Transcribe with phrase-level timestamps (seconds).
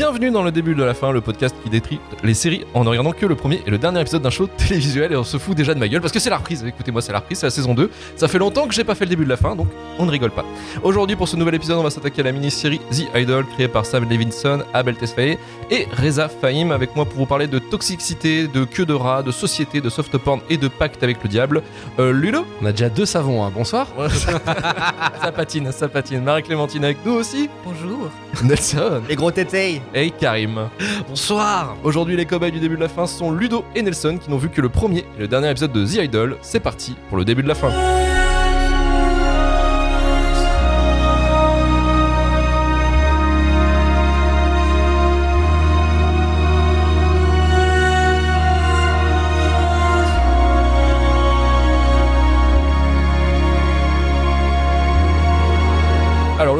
[0.00, 2.88] Bienvenue dans le début de la fin, le podcast qui détruit les séries en ne
[2.88, 5.54] regardant que le premier et le dernier épisode d'un show télévisuel et on se fout
[5.54, 6.64] déjà de ma gueule parce que c'est la reprise.
[6.64, 7.90] Écoutez-moi, c'est la reprise, c'est la saison 2.
[8.16, 9.68] Ça fait longtemps que j'ai pas fait le début de la fin, donc
[9.98, 10.46] on ne rigole pas.
[10.82, 13.84] Aujourd'hui, pour ce nouvel épisode, on va s'attaquer à la mini-série The Idol créée par
[13.84, 15.36] Sam Levinson, Abel Tesfaye
[15.70, 19.32] et Reza Fahim avec moi pour vous parler de toxicité, de queue de rat, de
[19.32, 21.62] société, de soft porn et de pacte avec le diable.
[21.98, 23.52] Euh, Ludo On a déjà deux savons, hein.
[23.54, 23.86] bonsoir.
[25.20, 26.22] Ça patine, ça patine.
[26.22, 27.50] Marie-Clémentine avec nous aussi.
[27.66, 28.08] Bonjour.
[28.42, 29.02] Nelson.
[29.06, 30.68] Les gros tétés Et Karim.
[31.08, 34.36] Bonsoir Aujourd'hui, les cobayes du début de la fin sont Ludo et Nelson qui n'ont
[34.36, 36.36] vu que le premier et le dernier épisode de The Idol.
[36.42, 37.70] C'est parti pour le début de la fin.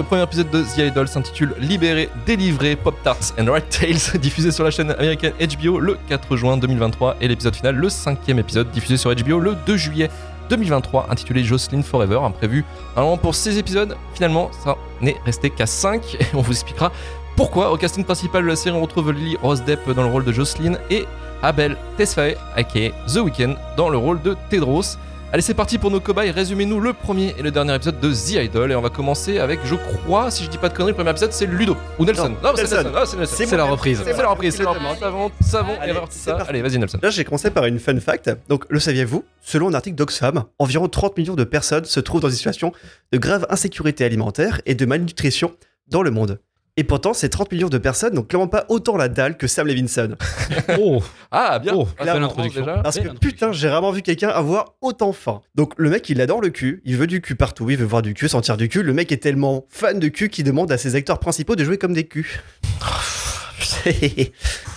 [0.01, 4.51] Le premier épisode de The Idol s'intitule Libéré, délivré, Pop Tarts and Red Tails, diffusé
[4.51, 8.71] sur la chaîne américaine HBO le 4 juin 2023, et l'épisode final, le cinquième épisode,
[8.71, 10.09] diffusé sur HBO le 2 juillet
[10.49, 12.65] 2023, intitulé Jocelyn Forever, imprévu
[12.97, 13.95] normalement pour 6 épisodes.
[14.15, 16.93] Finalement, ça n'est resté qu'à 5, et on vous expliquera
[17.37, 17.71] pourquoi.
[17.71, 20.33] Au casting principal de la série, on retrouve Lily Rose Depp dans le rôle de
[20.33, 21.05] Jocelyn et
[21.43, 24.97] Abel Tesfaye, aka The Weeknd, dans le rôle de Tedros.
[25.33, 26.33] Allez, c'est parti pour nos cobayes.
[26.33, 28.73] Résumez-nous le premier et le dernier épisode de The Idol.
[28.73, 31.11] Et on va commencer avec, je crois, si je dis pas de conneries, le premier
[31.11, 31.77] épisode c'est Ludo.
[32.01, 32.31] Ou Nelson.
[32.43, 32.75] Non, c'est Nelson.
[32.83, 32.93] Nelson.
[32.97, 33.45] Ah, c'est Nelson.
[33.47, 34.03] C'est la reprise.
[34.05, 34.99] C'est la reprise, c'est la reprise.
[34.99, 36.35] Savon, savon, Allez, erreur, c'est ça.
[36.35, 36.51] parti.
[36.51, 36.99] Allez, vas-y, Nelson.
[37.01, 38.29] Là, j'ai commencé par une fun fact.
[38.49, 42.29] Donc, le saviez-vous Selon un article d'Oxfam, environ 30 millions de personnes se trouvent dans
[42.29, 42.73] une situation
[43.13, 45.53] de grave insécurité alimentaire et de malnutrition
[45.87, 46.41] dans le monde.
[46.77, 49.67] Et pourtant, ces 30 millions de personnes n'ont clairement pas autant la dalle que Sam
[49.67, 50.17] Levinson.
[50.81, 51.73] Oh Ah, bien.
[51.75, 52.81] Oh, Ah.
[52.83, 55.41] Parce que putain, j'ai rarement vu quelqu'un avoir autant faim.
[55.55, 58.03] Donc, le mec, il adore le cul, il veut du cul partout, il veut voir
[58.03, 58.83] du cul, sentir du cul.
[58.83, 61.77] Le mec est tellement fan de cul qu'il demande à ses acteurs principaux de jouer
[61.77, 62.41] comme des culs.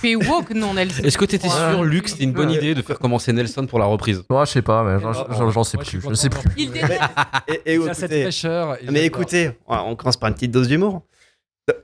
[0.01, 1.53] Tu es woke, non, Nelson Est-ce que t'étais Ouais.
[1.71, 2.55] sûr, Luc, c'était une bonne Ouais.
[2.57, 4.23] idée de faire commencer Nelson pour la reprise?
[4.29, 6.01] Moi, je sais pas, mais j'en- sais je plus.
[6.09, 6.41] Je sais plus.
[6.57, 7.01] Il déteste.
[7.47, 11.01] et, et Il a cette écoutez, Mais écoutez, on commence par une petite dose d'humour.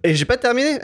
[0.03, 0.77] Et j'ai pas terminé.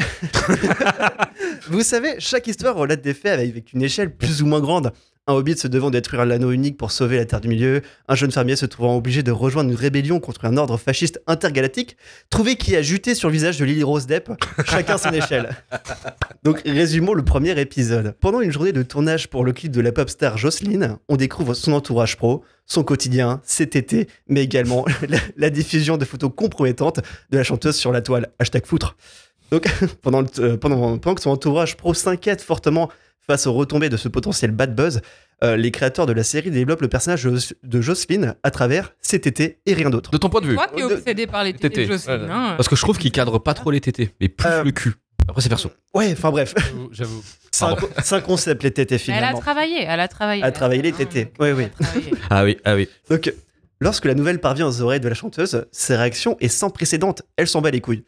[1.67, 4.93] Vous savez, chaque histoire relate des faits avec une échelle plus ou moins grande.
[5.27, 8.31] Un hobbit se devant détruire l'anneau unique pour sauver la Terre du Milieu, un jeune
[8.31, 11.97] fermier se trouvant obligé de rejoindre une rébellion contre un ordre fasciste intergalactique,
[12.29, 14.29] trouver qui a juté sur le visage de Lily Rose Depp,
[14.67, 15.49] chacun son échelle.
[16.43, 18.13] Donc résumons le premier épisode.
[18.19, 21.55] Pendant une journée de tournage pour le clip de la pop star Jocelyn, on découvre
[21.55, 26.99] son entourage pro, son quotidien, ses tétés, mais également la, la diffusion de photos compromettantes
[27.31, 28.27] de la chanteuse sur la toile.
[28.37, 28.95] Hashtag foutre.
[29.49, 29.65] Donc
[30.03, 32.91] pendant, le- euh, pendant, pendant que son entourage pro s'inquiète fortement
[33.27, 35.01] face aux retombées de ce potentiel bad buzz,
[35.43, 39.19] euh, les créateurs de la série développent le personnage de, de Jocelyn à travers ses
[39.19, 40.11] tétés et rien d'autre.
[40.11, 40.55] De ton point de vue.
[40.55, 42.21] Toi qui es obsédé par les tétés Tétés, de Jocelyne.
[42.23, 42.27] ouais.
[42.31, 42.53] hein.
[42.57, 44.93] Parce que je trouve qu'il cadre pas trop les tétés, mais plus Euh, le cul.
[45.27, 45.71] Après, c'est perso.
[45.95, 46.53] Ouais, enfin bref,
[46.91, 49.39] J'avoue, c'est un, concept les tétés Mais Elle a finalement.
[49.39, 50.43] travaillé, elle a travaillé.
[50.43, 51.31] À travailler les Hein, tétés.
[51.39, 51.63] Oui, oui.
[51.63, 52.11] elle a travaillé.
[52.29, 52.87] Ah oui, ah oui.
[53.09, 53.33] Donc,
[53.81, 57.15] lorsque la nouvelle parvient aux oreilles de la chanteuse, sa réaction est sans précédent.
[57.37, 58.03] Elle s'en bat les couilles.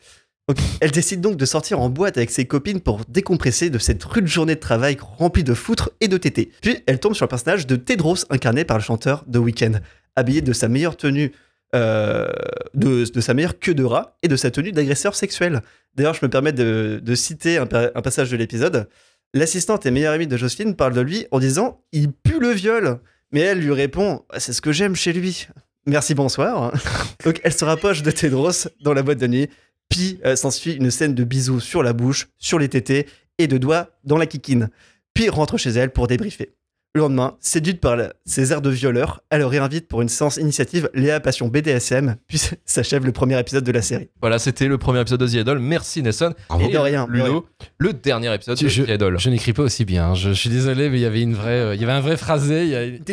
[0.80, 4.28] Elle décide donc de sortir en boîte avec ses copines pour décompresser de cette rude
[4.28, 6.52] journée de travail remplie de foutre et de tétés.
[6.62, 9.81] Puis, elle tombe sur le personnage de Tedros, incarné par le chanteur The Weeknd,
[10.16, 11.34] habillé de sa meilleure tenue,
[11.75, 12.28] euh,
[12.74, 15.62] de, sa meilleure queue de rat et de sa tenue d'agresseur sexuel.
[15.96, 18.88] D'ailleurs, je me permets de, citer un passage de l'épisode.
[19.34, 23.00] L'assistante et meilleure amie de Jocelyne parle de lui en disant Il pue le viol.
[23.34, 25.47] Mais elle lui répond C'est ce que j'aime chez lui.
[25.86, 26.72] Merci, bonsoir.
[27.25, 29.50] Donc elle se rapproche de Tedros dans la boîte de nuit.
[29.90, 33.58] Puis euh, s'ensuit une scène de bisous sur la bouche, sur les tétés et de
[33.58, 34.70] doigts dans la kikine.
[35.14, 36.53] Puis rentre chez elle pour débriefer.
[36.96, 40.90] Le lendemain, séduite par ses airs de violeur, elle le réinvite pour une séance initiative
[40.96, 44.09] Léa Passion BDSM, puis s'achève le premier épisode de la série.
[44.20, 45.60] Voilà, c'était le premier épisode de The Idol.
[45.60, 46.34] Merci Nelson.
[46.50, 46.68] Bravo.
[46.68, 47.06] Et De rien.
[47.07, 47.45] Ludo,
[47.78, 49.19] le dernier épisode de Je- The Idol.
[49.19, 50.16] Je n'écris pas aussi bien.
[50.16, 52.00] Je, je suis désolé, mais il y avait une vraie, euh, il y avait un
[52.01, 52.63] vrai phrasé.
[52.63, 53.04] Il y a une-.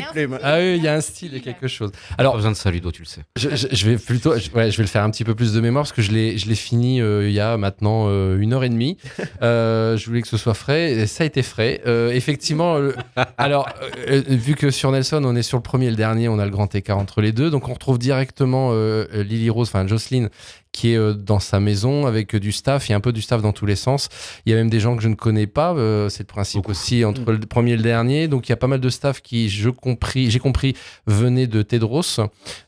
[0.42, 1.90] Ah oui, il y a un style et quelque chose.
[2.16, 3.20] Alors, Alors, besoin de ça, Ludo, tu le sais.
[3.36, 5.52] je, je- je vais plutôt, je, ouais, je vais le faire un petit peu plus
[5.52, 8.38] de mémoire parce que je l'ai, je l'ai fini euh, il y a maintenant euh,
[8.38, 8.96] une heure et demie.
[9.42, 11.82] Euh, je voulais que ce soit frais et ça a été frais.
[11.86, 12.92] Euh, effectivement, euh,
[13.82, 16.38] euh, euh, vu que sur Nelson on est sur le premier et le dernier, on
[16.38, 19.86] a le grand écart entre les deux, donc on retrouve directement euh, Lily Rose, enfin
[19.86, 20.28] Jocelyn,
[20.74, 22.88] qui est euh, dans sa maison avec euh, du staff.
[22.88, 24.08] Il y a un peu du staff dans tous les sens.
[24.44, 25.72] Il y a même des gens que je ne connais pas.
[25.74, 28.26] euh, c'est le principe aussi entre le premier et le dernier.
[28.26, 30.74] Donc il y a pas mal de staff qui, je compris, j'ai compris,
[31.06, 32.02] venaient de Tedros.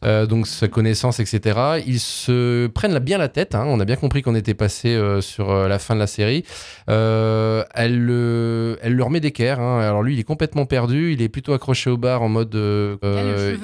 [0.04, 1.58] Euh, donc sa connaissance, etc.
[1.86, 3.54] Ils se prennent bien la tête.
[3.56, 3.64] hein.
[3.66, 6.44] On a bien compris qu'on était passé euh, sur la fin de la série.
[6.88, 9.58] Euh, elle, le- elle leur met d'équerre.
[9.60, 9.80] hein.
[9.80, 11.12] Alors lui, il est complètement perdu.
[11.12, 12.54] Il est plutôt accroché au bar en mode.
[12.54, 12.96] euh,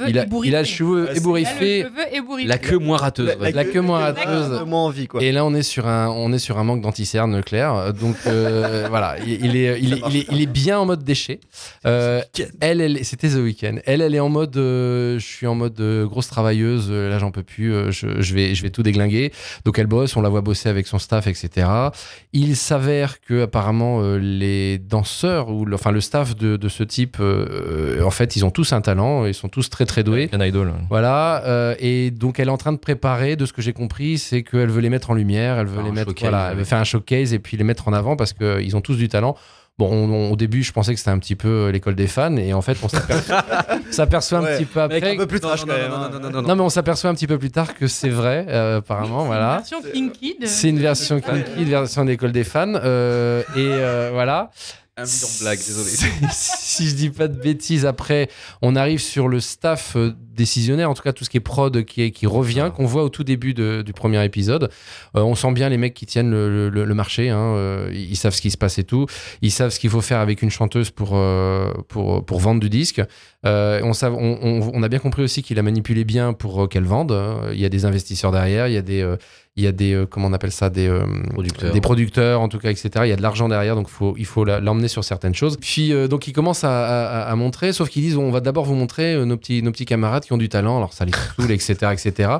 [0.09, 1.87] Il a le cheveu il, a, a le cheveu ébouriffé.
[2.49, 3.37] La queue moins rateuse.
[3.41, 4.43] La- queue moins La rateuse.
[4.44, 4.56] chanteuse.
[4.56, 5.23] un peu moins envie, quoi.
[5.23, 7.93] Et là, on est sur un, on est sur un manque d'anticerne clair.
[7.94, 11.05] Donc euh, voilà, il, il est, il, est, il, est, il est bien en mode
[11.05, 11.40] déchet.
[11.87, 12.23] Euh,
[12.61, 13.79] elle, elle, c'était The Weeknd.
[13.87, 16.88] Elle, elle est en mode, euh, je suis en mode euh, grosse travailleuse.
[16.90, 17.73] euh, Là, j'en peux plus.
[17.75, 19.32] euh, je, je vais, je vais tout déglinguer.
[19.64, 20.17] Donc elle bosse.
[20.17, 21.67] On la voit bosser avec son staff, etc.
[22.32, 26.82] Il s'avère que apparemment euh, les danseurs ou le, enfin le staff de, de ce
[26.82, 29.26] type, euh, euh, en fait, ils ont tous un talent.
[29.26, 30.29] Ils sont tous très très doués.
[30.32, 30.73] American Idol.
[30.88, 34.19] Voilà, euh, et donc elle est en train de préparer, de ce que j'ai compris,
[34.23, 36.49] c'est qu'elle veut les mettre en lumière, elle veut Faire les un mettre, showcase, voilà,
[36.53, 38.97] elle veut faire un showcase et puis les mettre en avant parce qu'ils ont tous
[38.97, 39.37] du talent.
[39.79, 42.07] Bon, on- on- au début, je pensais que c'était un petit peu euh, l'école des
[42.07, 42.89] fans, et en fait, on
[43.91, 45.13] s'aperçoit un Ouais, petit peu après.
[45.15, 45.91] un peu plus trash, non, quand non, même.
[45.91, 46.11] non, hein.
[46.13, 46.57] non, non, non, non.
[46.57, 49.57] Mais on s'aperçoit un petit peu plus tard que c'est vrai, euh, apparemment, voilà.
[49.59, 54.11] Version kinky de- C'est une version kinky, une version d'école des fans, euh, et euh,
[54.13, 54.51] voilà.
[55.03, 55.91] Un million de blagues, désolé.
[56.33, 58.29] si je dis pas de bêtises, après,
[58.63, 61.85] on arrive sur le staff euh, décisionnaire, en tout cas tout ce qui est prod
[61.85, 64.71] qui, est- qui revient, qu'on voit au tout début de- du premier épisode.
[65.17, 68.17] Euh, on sent bien les mecs qui tiennent le, le- le marché, hein, euh, ils
[68.17, 69.07] savent ce qui se passe et tout.
[69.43, 72.71] Ils savent ce qu'il faut faire avec une chanteuse pour, euh, pour, pour vendre du
[72.71, 73.03] disque.
[73.45, 76.85] On, sav- on, on- on a bien compris aussi qu'il a manipulé bien pour qu'elle
[76.85, 77.11] vende.
[77.13, 77.51] hein.
[77.53, 79.03] Il y a des investisseurs derrière, il y a des,
[79.57, 81.73] il y a des euh, comment on appelle ça, des euh, Producteurs.
[81.73, 82.91] des producteurs en tout cas, etc.
[83.03, 85.59] Il y a de l'argent derrière, donc faut, il faut l'emmener sur certaines choses.
[85.61, 88.65] Puis euh, donc ils commencent à, à- à montrer, sauf qu'ils disent on va d'abord
[88.65, 91.51] vous montrer nos petits, nos petits camarades qui ont du talent, alors ça les saoule,
[91.53, 92.31] etc., etc.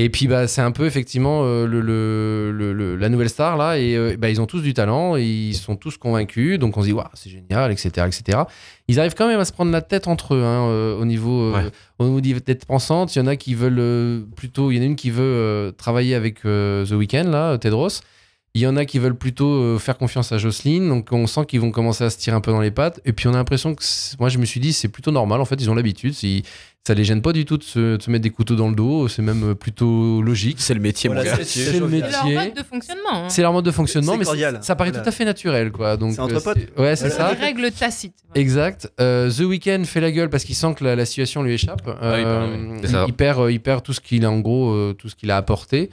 [0.00, 3.56] Et puis bah, c'est un peu effectivement euh, le, le- le- le- la nouvelle star
[3.56, 6.76] là, et euh, bah, ils ont tous du talent, et ils sont tous convaincus, donc
[6.76, 8.38] on se dit waouh c'est génial, etc., etc.
[8.86, 11.52] Ils arrivent quand même à se prendre la tête entre eux hein, euh, au niveau
[11.52, 11.64] Ouais.
[11.98, 13.14] au niveau des têtes pensantes.
[13.16, 16.14] Il y en a qui veulent plutôt, il y en a une qui veut travailler
[16.14, 18.00] avec The Weeknd là, Tedros.
[18.54, 21.60] Il y en a qui veulent plutôt faire confiance à Jocelyne, donc on sent qu'ils
[21.60, 22.98] vont commencer à se tirer un peu dans les pattes.
[23.04, 23.82] Et puis on a l'impression que,
[24.18, 26.14] moi je me suis dit, c'est plutôt normal, en fait, ils ont l'habitude,
[26.88, 28.74] ça les gêne pas du tout de se, de se mettre des couteaux dans le
[28.74, 30.56] dos, c'est même euh, plutôt logique.
[30.58, 31.44] C'est le métier, Voilà, mon gars.
[31.44, 32.04] c'est- le jovial.
[32.06, 32.38] C'est leur métier.
[32.48, 33.02] mode de fonctionnement.
[33.12, 33.28] hein.
[33.28, 35.02] C'est leur mode de fonctionnement, mais ça paraît Voilà.
[35.04, 35.96] tout à fait naturel, quoi.
[35.98, 36.56] Donc, C'est entre euh, potes.
[36.78, 37.28] Ouais, c'est Voilà.
[37.30, 37.34] ça.
[37.34, 38.14] Des règles tacites.
[38.28, 38.40] voilà.
[38.40, 38.90] Exact.
[39.00, 41.82] Euh, The Weeknd fait la gueule parce qu'il sent que la, la situation lui échappe.
[42.02, 43.04] Euh, ça.
[43.06, 45.30] il, perd, euh, il perd tout ce qu'il a en gros, euh, tout ce qu'il
[45.30, 45.90] a apporté.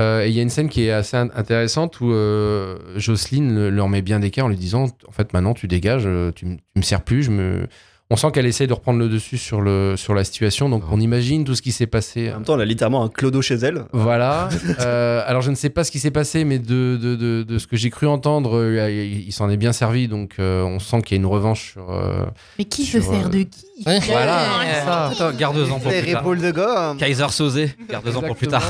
[0.00, 3.54] Euh, et il y a une scène qui est assez in- intéressante où euh, Jocelyne
[3.54, 6.56] le- leur met bien d'écart en lui disant en fait maintenant tu dégages, tu, m-
[6.56, 7.22] tu me sers plus.
[7.22, 7.66] Je me...
[8.12, 10.68] On sent qu'elle essaie de reprendre le dessus sur, le, sur la situation.
[10.68, 12.30] Donc on imagine tout ce qui s'est passé.
[12.30, 13.84] En même temps, elle a littéralement un clodo chez elle.
[13.92, 14.48] Voilà.
[14.80, 17.58] Euh, alors je ne sais pas ce qui s'est passé, mais de, de, de, de
[17.58, 20.08] ce que j'ai cru entendre, euh, il, il s'en est bien servi.
[20.08, 21.90] Donc euh, on sent qu'il y a une revanche sur.
[21.90, 22.24] euh,
[22.58, 23.50] Mais qui Sur, se sert euh, de qui
[23.84, 25.06] Voilà, c'est ça.
[25.06, 26.20] Attends, garde-en pour Les plus tard.
[26.22, 26.96] épaules de gomme.
[26.98, 28.62] Kaiser Sosé, garde-en pour plus tard.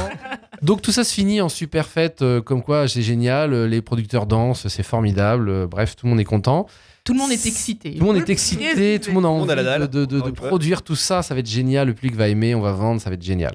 [0.63, 3.83] Donc tout ça se finit en super fête, euh, comme quoi c'est génial, euh, les
[3.83, 6.67] producteurs dansent, c'est formidable, euh, bref, tout le monde est content.
[7.05, 7.93] Tout le monde est excité.
[7.95, 10.21] Tout le monde est excité, tout le monde a envie a la dalle, de, de-
[10.21, 13.01] de- produire tout ça, ça va être génial, le public va aimer, on va vendre,
[13.01, 13.55] ça va être génial.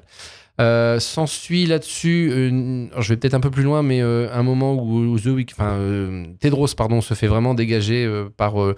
[0.60, 4.98] Euh, S'ensuit là-dessus, je vais peut-être un peu plus loin, mais euh, un moment où,
[5.12, 8.74] où The Week- enfin, euh, Tedros pardon, se fait vraiment dégager euh, par, euh,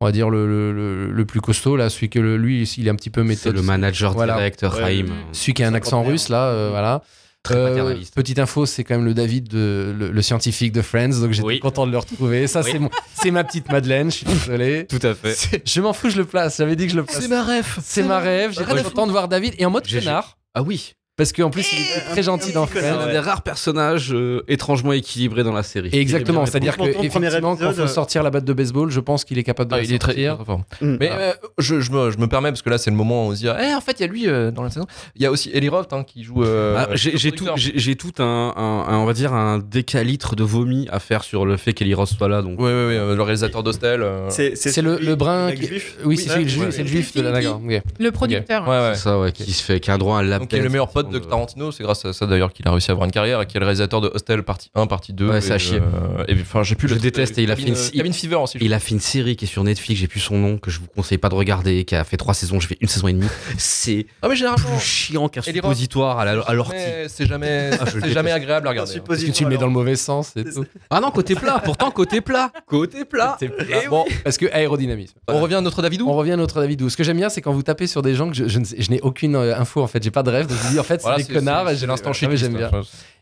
[0.00, 2.90] on va dire, le, le- le- plus costaud, là, celui que le- lui, il est
[2.90, 3.56] un petit peu C'est méthode.
[3.56, 4.34] le manager Voilà.
[4.36, 4.82] directeur Ouais.
[4.82, 5.08] Raïm.
[5.32, 7.02] Celui qui a un accent russe, là, euh, voilà.
[7.44, 8.14] Très Euh, paternaliste.
[8.14, 11.46] petite info, c'est quand même le David, de, le, le scientifique de Friends, donc j'étais
[11.46, 11.60] Oui.
[11.60, 12.46] content de le retrouver.
[12.46, 12.70] Ça, Oui.
[12.72, 12.90] c'est mon-
[13.22, 14.86] c'est ma petite Madeleine, je suis désolé.
[14.90, 15.62] Tout à fait.
[15.64, 16.58] Je m'en fous, je le place.
[16.58, 17.26] J'avais dit que je le place.
[17.28, 17.78] ma ref.
[17.82, 18.52] C'est ma rêve.
[18.52, 20.36] J'étais content de voir David et en mode J'ai- connard.
[20.54, 20.94] Ah oui.
[21.18, 24.92] Parce qu'en plus, il est très gentil dans C'est un des rares personnages euh, étrangement
[24.92, 25.90] équilibrés dans la série.
[25.92, 28.88] Et exactement, c'est-à-dire Pour ton premier qu'effectivement, quand épisode, faut sortir la batte de baseball,
[28.90, 30.36] je pense qu'il est capable de Ah, la il est très, sortir.
[30.36, 30.60] très fort.
[30.80, 30.96] Mm.
[31.00, 31.18] Mais Ah.
[31.18, 33.34] euh, je, je me, je me permets, parce que là, c'est le moment où on
[33.34, 34.86] se dit Eh, en fait, il y a lui euh, dans la saison.
[35.16, 36.44] Il y a aussi Eli Roth hein, qui joue.
[36.44, 40.36] euh, Ah, j'ai tout, j'ai j'ai tout un, un- un- on va dire un décalitre
[40.36, 42.42] de vomi à faire sur le fait qu'Eli Ross soit là.
[42.42, 44.02] Donc, Ouais, ouais, ouais, euh, le réalisateur d'Hostel.
[44.02, 45.46] euh, C'est C'est le, celui- le brun.
[45.46, 45.96] mec qui- juif.
[46.04, 47.38] Oui, c'est celui, le juif- c'est le juif de la.
[47.50, 47.82] Ok.
[47.98, 48.68] Le producteur.
[48.68, 48.90] Ouais, ouais.
[48.94, 50.62] c'est ça, ouais, qui se fait, qui a un droit à lap Donc, qui est
[50.62, 52.92] le meilleur pote de de- Tarantino, c'est grâce à ça d'ailleurs qu'il a réussi à
[52.92, 55.28] avoir une carrière et qui est le réalisateur de Hostel partie 1, partie 2.
[55.30, 55.80] Ouais, ça a chier.
[56.28, 58.58] et enfin, j'ai plus Je le déteste, et il a fait une- euh, Fever aussi.
[58.60, 60.80] Il a fait une série qui est sur Netflix, j'ai plus son nom, que je
[60.80, 63.12] vous conseille pas de regarder, qui a fait trois saisons, j'ai fait une saison et
[63.12, 63.26] demie.
[63.58, 64.06] C'est.
[64.22, 66.76] Ah, mais plus chiant qu'un suppositoire à l'ortie.
[67.08, 68.88] C'est jamais, Ah, jamais agréable à regarder.
[68.88, 70.64] Parce que suppositoire, tu le mets dans le mauvais sens et tout.
[70.90, 72.50] Ah non, côté plat, pourtant côté plat.
[72.66, 73.36] Côté plat.
[73.40, 73.50] C'est
[73.84, 73.88] Eh.
[73.88, 75.14] Bon, parce que aérodynamisme.
[75.28, 76.88] On revient à notre Davidou On revient à notre Davidou.
[76.90, 79.36] Ce que j'aime bien, c'est quand vous tapez sur des gens que je n'ai aucune
[79.36, 80.02] euh, info en fait.
[80.02, 80.46] J'ai pas de rêve.
[80.46, 81.68] Donc je dis en fait, c'est Voilà, des connards.
[81.68, 82.70] C'est je- l'instant mais J'aime bien.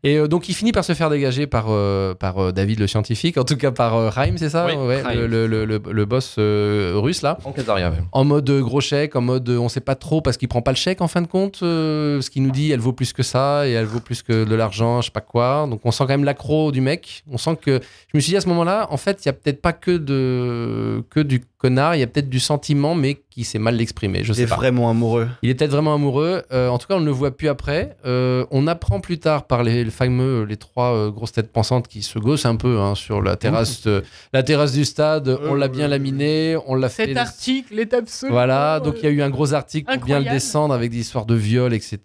[0.04, 2.86] Et euh, donc il finit par se faire dégager par, euh, par euh, David le
[2.86, 4.66] scientifique, en tout cas par euh, Raim, c'est ça?
[4.66, 7.38] Oui, Ouais, le, le- le- boss euh, russe là.
[7.44, 7.52] En
[7.90, 8.04] même.
[8.12, 10.76] En mode gros chèque, en mode on sait pas trop parce qu'il prend pas le
[10.76, 11.60] chèque en fin de compte.
[11.62, 14.44] euh, ce qu'il nous dit, elle vaut plus que ça et elle vaut plus que
[14.44, 15.66] de l'argent, je sais pas quoi.
[15.68, 17.24] Donc on sent quand même l'accro du mec.
[17.30, 17.80] On sent que.
[18.12, 19.90] Je me suis dit à ce moment-là, en fait, il y a peut-être pas que,
[19.96, 24.22] de, que du connard, il y a peut-être du sentiment, mais qui sait mal l'exprimer.
[24.24, 24.56] Je Il est pas.
[24.56, 25.28] vraiment amoureux.
[25.42, 26.42] Il est peut-être vraiment amoureux.
[26.52, 27.96] Euh, en tout cas, on ne le voit plus après.
[28.06, 31.88] Euh, on apprend plus tard par les, le fameux, les trois euh, grosses têtes pensantes
[31.88, 34.02] qui se gossent un peu hein, sur la terrasse, euh,
[34.34, 35.38] la terrasse du stade.
[35.48, 37.06] on l'a bien laminé, on l'a fait.
[37.06, 38.36] Cet article est absolument.
[38.36, 40.98] Voilà, donc il y a eu un gros article pour bien le descendre avec des
[40.98, 41.96] histoires de viol, etc.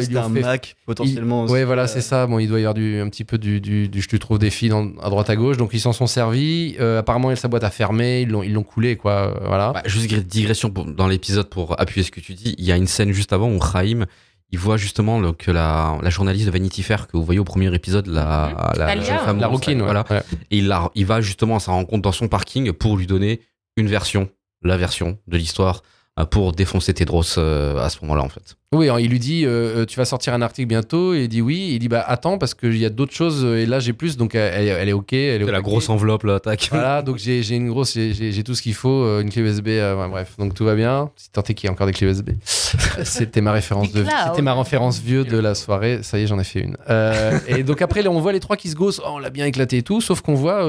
[0.00, 1.44] C'était un fait- Mac, potentiellement.
[1.46, 2.26] il- Ouais, aussi, voilà, euh, c'est ça.
[2.26, 4.38] Bon, il doit y avoir du, un petit peu du, du, du- je te trouve
[4.38, 6.76] des filles dans- à droite à gauche, donc ils s'en sont servis.
[6.80, 9.12] Euh, apparemment, sa boîte a fermé, ils l'ont, ils l'ont coulé, quoi.
[9.12, 9.72] euh, Voilà.
[9.72, 12.54] Bah, juste digression pour- dans l'épisode pour appuyer ce que tu dis.
[12.58, 14.06] Il y a une scène juste avant où Raïm,
[14.50, 17.44] il voit justement le- que la, la journaliste de Vanity Fair que vous voyez au
[17.44, 19.04] premier épisode, la, la, Talia.
[19.04, 19.84] jeune femme la ouais.
[19.84, 20.04] voilà.
[20.10, 20.22] Ouais.
[20.50, 23.40] Et il, la- il va justement à sa rencontre dans son parking pour lui donner
[23.76, 24.28] une version,
[24.62, 25.82] la version de l'histoire,
[26.18, 28.56] euh, pour défoncer Tedros euh, à ce moment-là, en fait.
[28.74, 31.28] Oui, alors, il lui dit euh, euh, Tu vas sortir un article bientôt Et il
[31.28, 31.70] dit oui.
[31.72, 34.18] Il dit Bah attends, parce qu'il y a d'autres choses euh, et là j'ai plus.
[34.18, 35.14] Donc elle, est OK.
[35.14, 36.68] Elle est C'est la grosse enveloppe, là, tac.
[36.70, 39.96] Voilà, donc j'ai j'ai une grosse, j'ai- tout ce qu'il faut, une clé USB, euh,
[39.96, 41.10] ouais, bref, donc tout va bien.
[41.16, 42.30] Si tant est qu'il y a encore des clés USB.
[43.04, 46.00] C'était ma référence de, c'était ma référence vieux de la soirée.
[46.02, 46.76] Ça y est, j'en ai fait une.
[46.90, 49.00] Euh, et donc après, on voit les trois qui se gossent.
[49.02, 50.00] Oh, on l'a bien éclaté et tout.
[50.00, 50.62] Sauf qu'on voit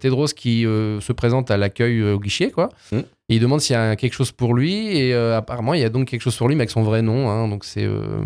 [0.00, 2.70] Tedros qui euh, se présente à l'accueil euh, au guichet, quoi.
[2.92, 3.00] Mm.
[3.30, 4.88] Et il demande s'il y a quelque chose pour lui.
[4.98, 7.00] Et euh, apparemment, il y a donc quelque chose pour lui, mais avec son vrai
[7.00, 7.30] nom.
[7.30, 7.48] hein.
[7.48, 8.20] donc c'est euh,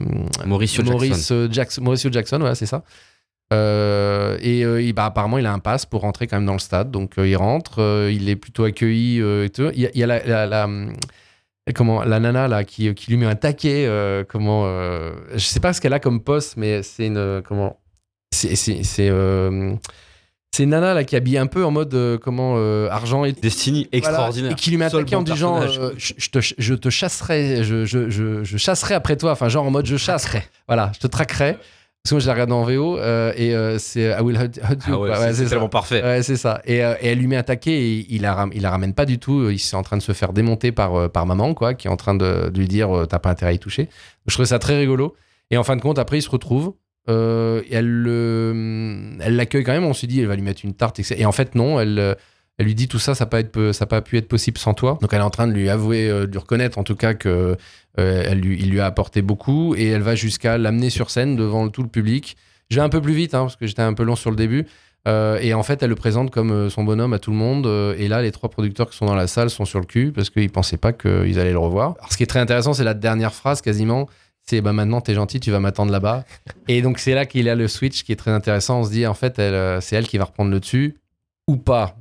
[0.46, 1.34] Mauricio Maurice, Jackson.
[1.34, 1.82] euh, Jackson.
[1.82, 2.82] Mauricio Jackson, voilà, c'est ça.
[3.52, 6.54] Euh, et euh, il- bah, apparemment, il a un pass pour rentrer quand même dans
[6.54, 6.90] le stade.
[6.90, 7.80] Donc, euh, il rentre.
[7.80, 9.20] euh, il est plutôt accueilli.
[9.20, 9.70] euh, et tout.
[9.74, 10.68] Il y a, il y a la, la- la,
[11.74, 13.84] comment, la nana là, qui, qui lui met un taquet.
[13.86, 17.16] euh, comment, euh, je sais pas ce qu'elle a comme poste, mais c'est une.
[17.18, 17.78] euh, comment
[18.32, 18.56] C'est.
[18.56, 19.74] c'est- c'est, euh,
[20.54, 23.88] c'est nana là qui habille un peu en mode euh, comment euh, argent et Destiny
[23.92, 24.52] voilà, extraordinaire.
[24.52, 27.84] et qui lui met taquet en disant euh, je, je te, je te chasserai, je,
[27.84, 30.28] je, chasserai après toi, enfin genre en mode je chasse.
[30.68, 31.54] Voilà, je te traquerai.
[31.54, 34.78] Parce que moi je la regarde en VO euh, et c'est I will hunt, hunt
[34.88, 35.04] you.
[35.06, 36.02] Ah ouais, c'est- tellement parfait.
[36.02, 36.60] Ouais, c'est ça.
[36.66, 39.18] Et, et elle lui met un taquet et il la, il la ramène pas du
[39.18, 39.48] tout.
[39.50, 41.96] Il est en train de se faire démonter par, par maman, quoi, qui est en
[41.96, 43.88] train de, de lui dire T'as pas intérêt à y toucher.
[44.28, 45.16] Je trouvais ça très rigolo.
[45.50, 46.74] Et en fin de compte, après, ils se retrouvent.
[47.08, 49.84] Euh, elle le- elle l'accueille quand même.
[49.84, 50.98] On s'est dit Elle va lui mettre une tarte.
[50.98, 51.16] etc.
[51.18, 51.78] Et en fait, non.
[51.80, 52.14] Elle, euh,
[52.58, 54.98] elle lui dit Tout ça, ça n'a a pas pu être possible sans toi.
[55.00, 57.14] Donc elle est en train de lui avouer, euh, de lui reconnaître en tout cas
[57.14, 57.56] que
[57.98, 59.74] euh, lui, a apporté beaucoup.
[59.74, 62.36] Et elle va jusqu'à l'amener sur scène devant tout le public.
[62.70, 64.36] Je vais un peu plus vite hein, parce que j'étais un peu long sur le
[64.36, 64.66] début.
[65.06, 67.66] Euh, et en fait, elle le présente comme euh, son bonhomme à tout le monde.
[67.66, 70.12] euh, et là, les trois producteurs qui sont dans la salle sont sur le cul
[70.12, 71.94] parce qu'ils pensaient pas qu'ils allaient le revoir.
[71.98, 74.08] Alors, ce qui est très intéressant, c'est la dernière phrase quasiment.
[74.46, 76.24] C'est bah maintenant t'es gentil, tu vas m'attendre là-bas.
[76.68, 78.80] et donc c'est là qu'il y a le switch qui est très intéressant.
[78.80, 80.96] On se dit en fait, elle, euh, c'est elle qui va reprendre le dessus
[81.48, 81.96] ou pas.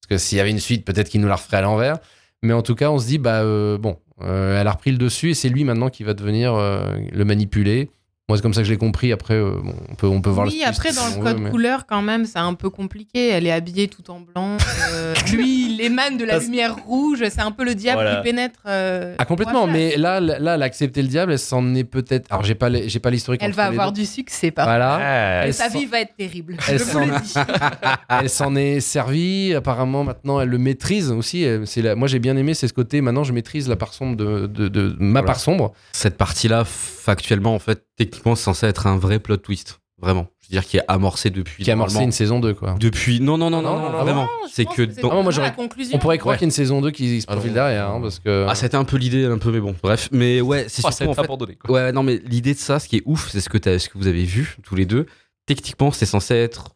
[0.00, 1.98] Parce que s'il y avait une suite, peut-être qu'il nous la referait à l'envers.
[2.42, 4.98] Mais en tout cas, on se dit bah euh, bon, euh, elle a repris le
[4.98, 7.90] dessus et c'est lui maintenant qui va devenir le manipuler.
[8.30, 9.10] Moi, c'est comme ça que je l'ai compris.
[9.10, 11.24] Après, euh, bon, on peut on peut voir Oui, le après, twist dans si le
[11.24, 13.28] code veut, mais- couleur, quand même, c'est un peu compliqué.
[13.30, 14.58] Elle est habillée tout en blanc.
[14.92, 17.20] Euh, lui, il émane de la Parce- lumière rouge.
[17.30, 18.16] C'est un peu le diable Voilà.
[18.16, 18.60] qui pénètre.
[18.66, 22.26] euh, Ah complètement, mais là, là, elle a accepté le diable, elle s'en est peut-être.
[22.30, 23.40] Alors j'ai pas, les- j'ai pas l'historique.
[23.42, 24.02] Elle va les avoir deux.
[24.02, 26.58] du succès, par Voilà, Ah, Et elle sa vie va être terrible.
[26.68, 27.32] elle Je vous s'en- le dis.
[28.10, 29.54] elle s'en est servie.
[29.54, 31.46] Apparemment, maintenant, elle le maîtrise aussi.
[31.64, 33.00] C'est la- Moi, j'ai bien aimé, c'est ce côté.
[33.00, 35.26] Maintenant, je maîtrise la part sombre de, de, de- ma Voilà.
[35.28, 35.72] part sombre.
[35.92, 36.64] Cette partie-là,
[37.08, 39.80] factuellement, en fait, techniquement, c'est censé être un vrai plot twist.
[40.00, 40.28] Vraiment.
[40.40, 41.64] Je veux dire, qui est amorcé depuis.
[41.64, 42.76] Qui a amorcé une saison 2 quoi.
[42.78, 43.18] Depuis.
[43.20, 44.28] Non, non, non, non, Non, non, non, vraiment.
[44.52, 44.82] C'est que.
[44.82, 45.54] dans- Ah, moi, vraiment j'aurais-.
[45.94, 46.38] On pourrait croire Ouais.
[46.38, 48.46] qu'il y a une saison 2 qui se Ah, profile derrière, hein, parce que.
[48.48, 50.08] Ah, c'était un peu l'idée, un peu, mais bon, bref.
[50.12, 51.24] Mais ouais, c'est Oh, surtout va en être fait.
[51.24, 51.54] abandonné.
[51.56, 51.70] Quoi.
[51.74, 53.96] Ouais, non, mais l'idée de ça, ce qui est ouf, c'est ce que, ce que
[53.98, 55.06] vous avez vu tous les deux.
[55.46, 56.74] Techniquement, c'est censé être.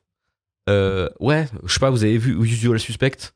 [0.69, 3.33] euh, ouais, je sais pas, vous avez vu Usual Suspect?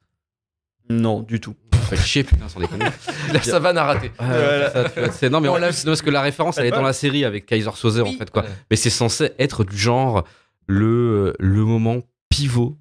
[0.88, 1.54] Non, du tout.
[1.88, 2.86] Faites chier, putain, sans déconner.
[3.32, 4.10] La savane a raté.
[4.18, 6.82] Ça, vois, c'est- non, mais On plus, non, parce que la référence, elle est dans
[6.82, 8.42] la série avec Kaiser Soze, en fait, quoi.
[8.42, 8.48] Ouais.
[8.70, 10.24] Mais c'est censé être du genre
[10.66, 12.76] le, le moment pivot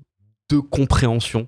[0.49, 1.47] de compréhension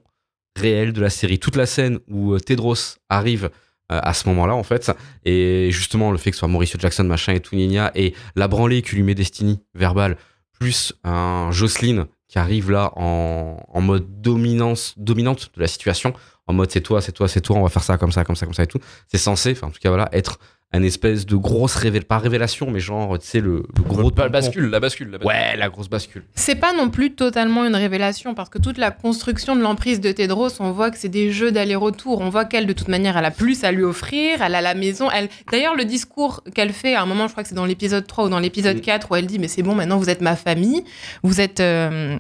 [0.60, 1.40] réelle de la série.
[1.40, 2.76] Toute la scène où euh, Tedros
[3.10, 3.46] arrive
[3.92, 4.92] euh, à ce moment-là, en fait,
[5.24, 8.82] et justement le fait que ce soit Mauricio Jackson, machin et tout, et la branlée
[8.82, 10.18] que lui met Destiny, verbale,
[10.60, 16.14] plus un Jocelyn qui arrive là en, en mode dominance, dominante de la situation,
[16.48, 18.36] en mode c'est toi, c'est toi, c'est toi, on va faire ça comme ça, comme
[18.36, 18.80] ça, comme ça et tout.
[19.08, 20.40] C'est censé, enfin en tout cas voilà, être
[20.74, 24.28] un espèce de grosse révélation, pas révélation, mais genre, tu sais, le, le gros la
[24.28, 25.28] bascule, la bascule, la bascule.
[25.34, 26.26] Ouais, la grosse bascule.
[26.36, 30.12] C'est pas non plus totalement une révélation parce que toute la construction de l'emprise de
[30.12, 32.20] Tedros, on voit que c'est des jeux d'aller-retour.
[32.20, 34.42] On voit qu'elle, de toute manière, elle a plus à lui offrir.
[34.42, 35.10] Elle a la maison.
[35.10, 35.30] Elle...
[35.54, 38.26] D'ailleurs, le discours qu'elle fait à un moment, je crois que c'est dans l'épisode 3
[38.26, 38.82] ou dans l'épisode Mm.
[38.82, 40.84] 4, où elle dit Mais c'est bon, maintenant vous êtes ma famille.
[41.24, 41.62] Vous êtes.
[41.62, 42.18] euh,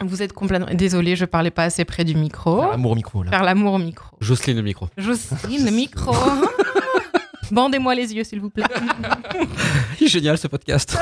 [0.00, 0.68] Vous êtes complètement.
[0.72, 2.60] Désolée, je parlais pas assez près du micro.
[2.60, 3.30] Faire l'amour au micro, là.
[3.30, 4.16] Faire l'amour au micro.
[4.20, 4.88] Jocelyne le micro.
[4.96, 6.14] Jocelyne, le micro.
[7.50, 8.64] Bandez-moi les yeux, s'il vous plaît.
[10.00, 10.98] Génial ce podcast.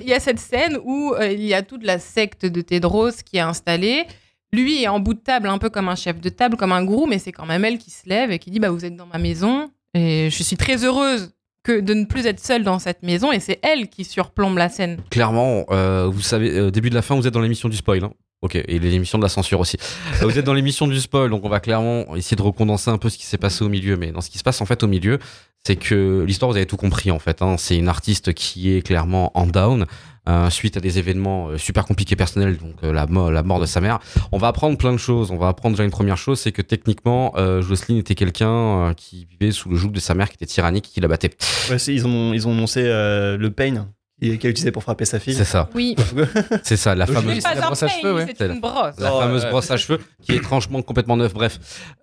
[0.00, 3.12] Il y a cette scène où euh, il y a toute la secte de Tedros
[3.24, 4.04] qui est installée.
[4.52, 6.84] Lui est en bout de table, un peu comme un chef de table, comme un
[6.84, 8.96] gourou, mais c'est quand même elle qui se lève et qui dit bah, Vous êtes
[8.96, 11.30] dans ma maison et je suis très heureuse
[11.66, 14.68] que de ne plus être seule dans cette maison et c'est elle qui surplombe la
[14.68, 14.98] scène.
[15.10, 18.04] Clairement, euh, vous savez, euh, début de la fin, vous êtes dans l'émission du spoil.
[18.04, 18.12] hein.
[18.46, 19.76] Ok, et l'émission de la censure aussi.
[20.22, 22.98] Euh, vous êtes dans l'émission du spoil, donc on va clairement essayer de recondenser un
[22.98, 23.96] peu ce qui s'est passé au milieu.
[23.96, 25.18] Mais dans ce qui se passe en fait au milieu,
[25.66, 27.42] c'est que l'histoire, vous avez tout compris en fait.
[27.42, 27.56] hein.
[27.58, 29.84] C'est une artiste qui est clairement en down.
[30.28, 33.66] euh, suite à des événements euh, super compliqués personnels, donc la, mo- la mort de
[33.66, 33.98] sa mère.
[34.32, 35.30] On va apprendre plein de choses.
[35.32, 39.52] On va apprendre déjà une première chose, c'est que techniquement, Jocelyne était quelqu'un qui vivait
[39.52, 41.30] sous le joug de sa mère, qui était tyrannique, qui la battait.
[41.70, 43.88] Ouais, ils, ont, ils ont annoncé le pain
[44.20, 45.34] qu'il a utilisé pour frapper sa fille.
[45.34, 45.94] C'est ça, Oui.
[46.62, 48.34] c'est ça, la fameuse la brosse à cheveux, ouais.
[48.36, 48.94] C'est la- une brosse.
[48.98, 49.50] la Oh, fameuse ouais.
[49.50, 51.58] brosse à cheveux qui est étrangement complètement neuve bref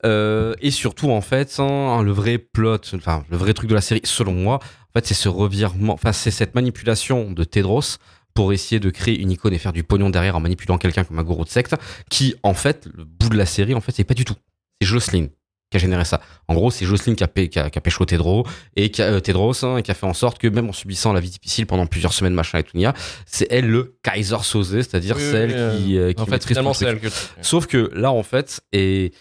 [0.05, 3.82] Euh, et surtout en fait hein, le vrai plot enfin le vrai truc de la
[3.82, 7.98] série selon moi en fait c'est ce revirement enfin c'est cette manipulation de Tedros
[8.34, 11.20] pour essayer de créer une icône et faire du pognon derrière en manipulant quelqu'un comme
[11.20, 11.75] un gourou de secte
[12.10, 14.36] qui en fait le bout de la série en fait c'est pas du tout
[14.82, 15.27] c'est Jocelyn
[15.73, 16.21] qui a généré ça.
[16.47, 19.05] En gros, c'est Jocelyn qui a, qui a, qui a pécho Tedros et qui a,
[19.05, 21.31] euh, Tedros hein, et qui a fait en sorte que même en subissant la vie
[21.31, 22.77] difficile pendant plusieurs semaines, machin et tout,
[23.25, 26.75] c'est elle le Kaiser Sosé, c'est-à-dire Oui, celle euh, qui, euh, qui En fait, finalement,
[26.75, 27.07] c'est elle que.
[27.41, 29.13] Sauf que là, en fait, et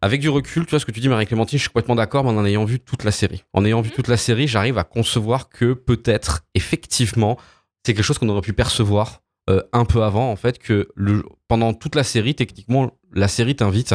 [0.00, 2.30] avec du recul, tu vois ce que tu dis, Marie-Clémentine, je suis complètement d'accord, mais
[2.30, 3.44] en ayant vu toute la série.
[3.52, 7.38] En ayant vu toute la série, j'arrive à concevoir que peut-être, effectivement,
[7.86, 11.22] c'est quelque chose qu'on aurait pu percevoir euh, un peu avant, en fait, que le,
[11.46, 13.94] pendant toute la série, techniquement, la série t'invite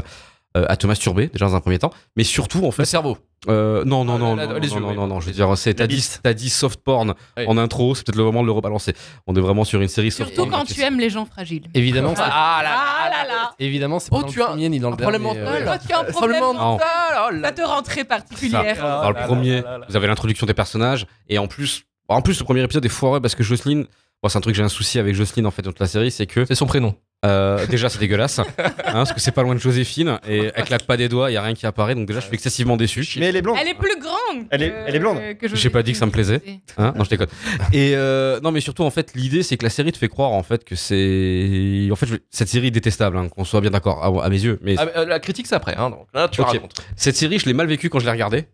[0.56, 3.18] à te masturber, déjà dans un premier temps, mais surtout, en Le fait, cerveau.
[3.50, 4.96] euh, non, non, Ah, non, la- non, non, yeux, non, oui.
[4.96, 7.44] non, non, je veux dire, c'est, t'as dit, t'as dit soft porn Oui.
[7.48, 8.94] en intro, c'est peut-être le moment de le rebalancer.
[9.28, 10.62] On est vraiment sur une série soft Surtout porn.
[10.66, 11.64] quand tu aimes les gens fragiles.
[11.74, 14.80] Évidemment, c'est- Ah là là évidemment, c'est Oh, pas dans tu le as premier ni
[14.80, 15.68] dans le un problème dernier, mental.
[15.68, 16.88] euh, Oh, tu as un problème mental,
[17.28, 18.78] oh là Ça te rend très particulière.
[18.82, 22.62] Dans le premier, vous avez l'introduction des personnages et en plus, en plus le premier
[22.64, 23.86] épisode est foireux parce que Jocelyne,
[24.22, 26.12] bon, c'est un truc j'ai un souci avec Jocelyne en fait dans toute la série,
[26.12, 26.96] c'est que C'est son prénom.
[27.24, 28.46] Euh, déjà c'est dégueulasse, hein,
[28.86, 31.38] parce que c'est pas loin de Joséphine et elle claque pas des doigts, il y
[31.38, 33.06] a rien qui apparaît donc déjà je suis excessivement déçu.
[33.20, 33.58] Mais elle est blonde.
[33.62, 34.46] Elle est plus grande.
[34.50, 35.18] Elle est- que- elle est blonde.
[35.40, 36.42] que J'ai pas dit que ça me plaisait.
[36.78, 37.28] Hein non je déconne.
[37.72, 40.32] Et euh, non mais surtout en fait l'idée c'est que la série te fait croire
[40.32, 43.72] en fait que c'est en fait je- cette série est détestable hein, qu'on soit bien
[43.72, 45.76] d'accord à, à mes yeux mais Ah, euh, la critique, c'est après.
[45.78, 46.48] Hein, donc là, tu Ok.
[46.48, 46.74] racontes.
[46.96, 48.46] Cette série, je l'ai mal vécue quand je l'ai regardée.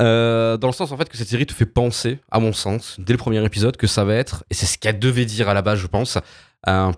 [0.00, 2.96] Euh, dans le sens, en fait, que cette série te fait penser, à mon sens,
[2.98, 5.54] dès le premier épisode, que ça va être, et c'est ce qu'elle devait dire à
[5.54, 6.18] la base, je pense,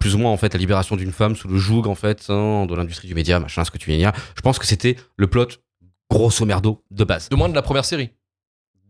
[0.01, 2.67] plus ou moins, en fait, la libération d'une femme sous le joug, en fait, hein,
[2.67, 4.13] de l'industrie du média, machin, ce que tu viens de dire.
[4.37, 5.47] Je pense que c'était le plot,
[6.11, 7.29] grosso merdo, de base.
[7.29, 8.11] De moins de la première série.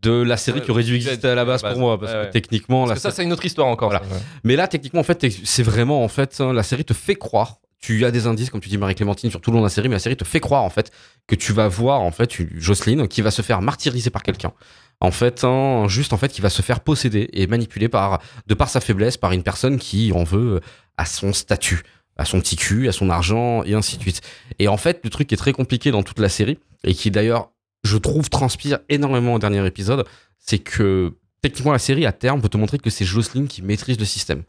[0.01, 2.19] De la série Ouais, qui aurait dû exister à la base pour moi, parce Ouais,
[2.19, 2.31] que ouais.
[2.31, 3.91] techniquement, Parce la que ça, c'est une autre histoire encore.
[3.91, 4.05] Voilà.
[4.05, 4.21] ça, ouais.
[4.43, 7.59] mais là, techniquement, en fait, c'est vraiment, en fait, hein, la série te fait croire.
[7.79, 9.89] Tu as des indices, comme tu dis, Marie-Clémentine, sur tout le long de la série,
[9.89, 10.91] mais la série te fait croire, en fait,
[11.29, 14.53] que tu vas voir, en fait, une Jocelyne qui va se faire martyriser par quelqu'un.
[15.01, 18.55] En fait, hein, juste, en fait, qui va se faire posséder et manipuler par, de
[18.55, 20.61] par sa faiblesse, par une personne qui en veut
[20.97, 21.83] à son statut,
[22.17, 24.21] à son petit cul, à son argent, et ainsi de suite.
[24.59, 27.11] Et en fait, le truc qui est très compliqué dans toute la série, et qui
[27.11, 27.51] d'ailleurs,
[27.85, 30.07] je trouve, transpire énormément au dernier épisode,
[30.39, 33.99] c'est que techniquement, la série, à terme, peut te montrer que c'est Jocelyne qui maîtrise
[33.99, 34.45] le système.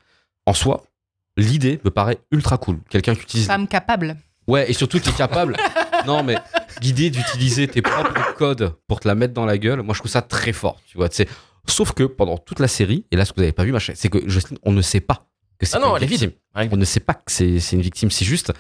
[0.45, 0.83] En soi,
[1.37, 2.79] l'idée me paraît ultra cool.
[2.89, 3.47] Quelqu'un qui utilise.
[3.47, 4.17] Femme capable.
[4.47, 5.57] Ouais, et surtout qui est capable.
[6.05, 6.35] non, mais
[6.81, 10.11] l'idée d'utiliser tes propres codes pour te la mettre dans la gueule, moi, je trouve
[10.11, 10.81] ça très fort.
[10.87, 11.09] Tu vois.
[11.67, 13.93] Sauf que pendant toute la série, et là, ce que vous n'avez pas vu, machin,
[13.95, 15.27] c'est que Jocelyne, on ne sait pas
[15.59, 16.31] que c'est Ah est une victime.
[16.55, 18.11] On ne sait pas que c'est une victime.
[18.11, 18.51] C'est juste,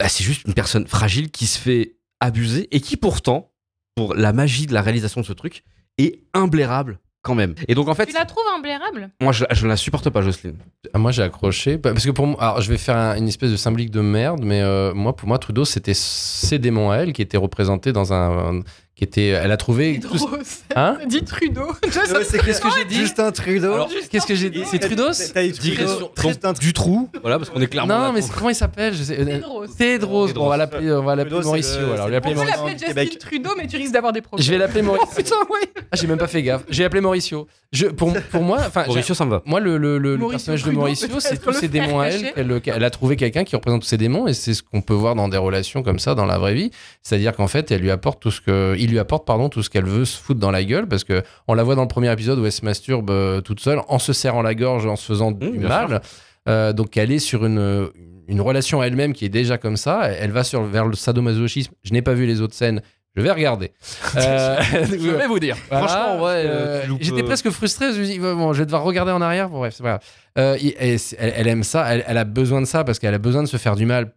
[0.00, 3.52] bah, c'est juste une personne fragile qui se fait abuser et qui pourtant,
[3.94, 5.64] pour la magie de la réalisation de ce truc,
[5.98, 7.54] est imblairable quand même.
[7.66, 10.20] Et donc en fait, Tu la trouves imblairable moi je, je ne la supporte pas,
[10.22, 10.58] Jocelyne.
[10.92, 13.26] Ah, moi j'ai accroché Bah, parce que pour moi alors je vais faire un- une
[13.26, 16.98] espèce de symbolique de merde mais euh, moi pour moi Trudeau c'était ses démons à
[16.98, 18.60] elle qui étaient représentés dans un, un-
[18.96, 20.28] qui était elle a trouvé tout
[20.76, 21.66] hein Dis Trudeau.
[21.66, 23.86] Ouais, c'est Qu'est-ce que j'ai dit Justin Trudeau.
[24.10, 26.10] qu'est-ce que j'ai dit c'est Trudeau T'as dit Trudeau.
[26.42, 27.98] Donc, du trou, voilà, parce qu'on est clairement.
[28.06, 29.66] non mais comment il s'appelle euh, Tedros.
[29.66, 32.40] Tedros bon on va l'appeler on va l'appeler Mauricio alors c'est je vais l'appeler On
[32.40, 32.86] peut Mauricio.
[32.86, 34.44] Justin Trudeau, mais tu risques d'avoir des problèmes.
[34.46, 35.82] je vais l'appeler Mauricio Putain, ouais.
[35.90, 39.14] ah j'ai même pas fait gaffe j'ai appelé Mauricio je pour pour moi enfin Mauricio,
[39.16, 39.42] ça me va.
[39.46, 42.60] Moi, le, le- le- personnage de Mauricio, c'est tous ses démons à elle.
[42.60, 45.16] qu'elle a trouvé quelqu'un qui représente tous ses démons, et c'est ce qu'on peut voir
[45.16, 46.70] dans des relations comme ça dans la vraie vie.
[47.02, 49.70] C'est-à-dire qu'en fait, elle lui apporte tout ce que, il lui apporte pardon tout ce
[49.70, 52.12] qu'elle veut se foutre dans la gueule, parce que on la voit dans le premier
[52.12, 55.04] épisode où elle se masturbe euh, toute seule, en se serrant la gorge, en se
[55.04, 56.02] faisant du bien mal.
[56.48, 57.88] Euh, donc, elle est sur une
[58.28, 60.08] une relation à elle-même qui est déjà comme ça.
[60.08, 61.72] Elle va sur vers le sadomasochisme.
[61.82, 62.80] Je n'ai pas vu les autres scènes.
[63.16, 63.72] Je vais regarder.
[64.16, 65.56] Euh, Je vais vous dire.
[65.70, 67.92] voilà, Franchement, ouais, euh, j'étais presque frustré.
[67.92, 69.48] Je me dis, bon, je vais devoir regarder en arrière.
[69.48, 70.00] Bon, bref, c'est pas grave.
[70.38, 71.84] Euh, elle, elle aime ça.
[71.92, 74.12] Elle, elle a besoin de ça parce qu'elle a besoin de se faire du mal.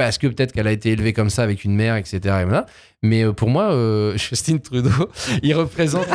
[0.00, 2.20] Parce que peut-être qu'elle a été élevée comme ça avec une mère, etc.
[2.40, 2.64] Et voilà.
[3.02, 5.10] Mais euh, pour moi, euh, Justin Trudeau,
[5.42, 6.06] il représente.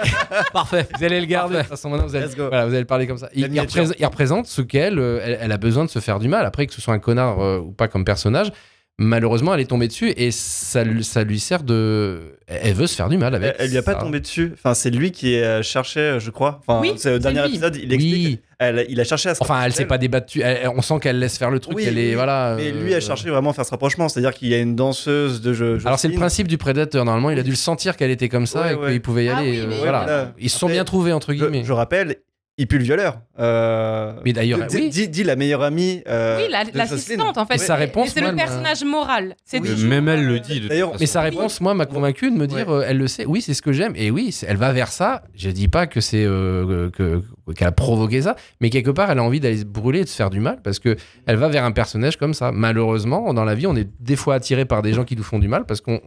[0.54, 0.88] Parfait.
[0.96, 1.56] Vous allez le garder.
[1.56, 3.28] De toute façon, maintenant, vous allez, voilà, vous allez le parler comme ça.
[3.34, 6.28] Il, représente, il représente ce qu'elle euh, elle, elle a besoin de se faire du
[6.28, 6.46] mal.
[6.46, 8.50] Après, que ce soit un connard euh, ou pas comme personnage.
[8.98, 12.36] Malheureusement, elle est tombée dessus et ça, lui- ça lui sert de.
[12.46, 13.54] Elle veut se faire du mal avec.
[13.58, 14.52] Elle, elle lui a pas tombé dessus.
[14.54, 16.60] Enfin, c'est lui qui euh, cherchait, je crois.
[16.66, 17.48] Enfin, Oui, c'est au c'est dernier lui.
[17.48, 17.94] épisode, il Oui.
[17.94, 18.40] explique.
[18.60, 20.40] Elle- il a cherché à se Enfin, elle s'est pas débattue.
[20.42, 21.76] Elle- on sent qu'elle laisse faire le truc.
[21.76, 22.54] Oui, elle est oui, voilà.
[22.56, 24.08] Mais euh, lui a cherché vraiment à faire ce rapprochement.
[24.08, 25.78] C'est-à-dire qu'il y a une danseuse de jeu.
[25.84, 27.04] Alors c'est le principe du prédateur.
[27.04, 28.92] Normalement, il a dû le sentir qu'elle était comme ça Ouais, et ouais.
[28.92, 29.50] qu'il pouvait y Ah aller.
[29.50, 30.02] oui, euh, voilà.
[30.04, 30.32] Voilà.
[30.38, 31.64] Ils se sont Après, bien trouvés entre Je, guillemets.
[31.64, 32.16] je rappelle,
[32.56, 33.18] il pue le violeur.
[33.40, 34.88] Euh, Mais d'ailleurs, dit, oui.
[34.88, 36.02] dit- dit la meilleure amie.
[36.08, 37.54] euh, Oui, l'assistante en fait.
[37.54, 39.34] Mais sa Et- réponse, et c'est le m'a- personnage moral.
[39.44, 40.60] C'est Même elle le dit.
[40.60, 43.26] D'ailleurs, Mais sa réponse, moi, m'a convaincu de me dire, euh, elle le sait.
[43.26, 43.92] Oui, c'est ce que j'aime.
[43.96, 45.22] Et oui, elle va vers ça.
[45.34, 47.22] Je dis pas que c'est euh, que
[47.56, 50.08] qu'elle a provoqué ça, mais quelque part, elle a envie d'aller se brûler et de
[50.08, 52.52] se faire du mal parce que elle va vers un personnage comme ça.
[52.52, 55.38] Malheureusement, dans la vie, on est des fois attiré par des gens qui nous font
[55.38, 56.00] du mal parce qu'on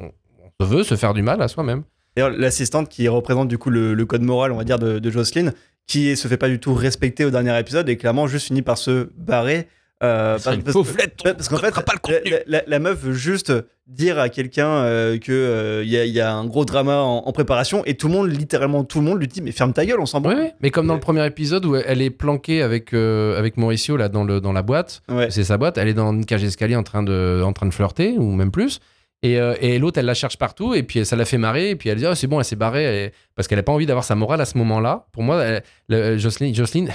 [0.59, 1.83] on veut se faire du mal à soi-même.
[2.15, 5.09] D'ailleurs, l'assistante qui représente du coup le, le code moral, on va dire, de, de
[5.11, 5.53] Jocelyne,
[5.87, 8.77] qui se fait pas du tout respecter au dernier épisode et clairement juste finit par
[8.77, 9.67] se barrer.
[10.03, 12.35] euh, C'est une parce, on parce qu'en fait, pas le la, contenu.
[12.45, 13.53] la- la meuf veut juste
[13.87, 16.97] dire à quelqu'un euh, que euh, il y, a- il y a un gros drama
[16.97, 19.71] en, en préparation et tout le monde, littéralement tout le monde, lui dit mais ferme
[19.71, 20.41] ta gueule, on s'en Oui, bat.
[20.41, 20.49] oui.
[20.61, 24.09] Mais comme dans le premier épisode où elle est planquée avec, euh, avec Mauricio là,
[24.09, 25.31] dans, le, dans la boîte, Ouais.
[25.31, 27.73] c'est sa boîte, elle est dans une cage d'escalier en, train de- en train de
[27.73, 28.81] flirter, ou même plus.
[29.23, 31.75] Et, euh, et l'autre, elle la cherche partout, et puis ça la fait marrer, et
[31.75, 33.87] puis elle dit, oh, c'est bon, elle s'est barrée, elle- parce qu'elle n'a pas envie
[33.87, 35.07] d'avoir sa morale à ce moment-là.
[35.11, 36.91] Pour moi, elle- le- Jocelyne, Jocelyne,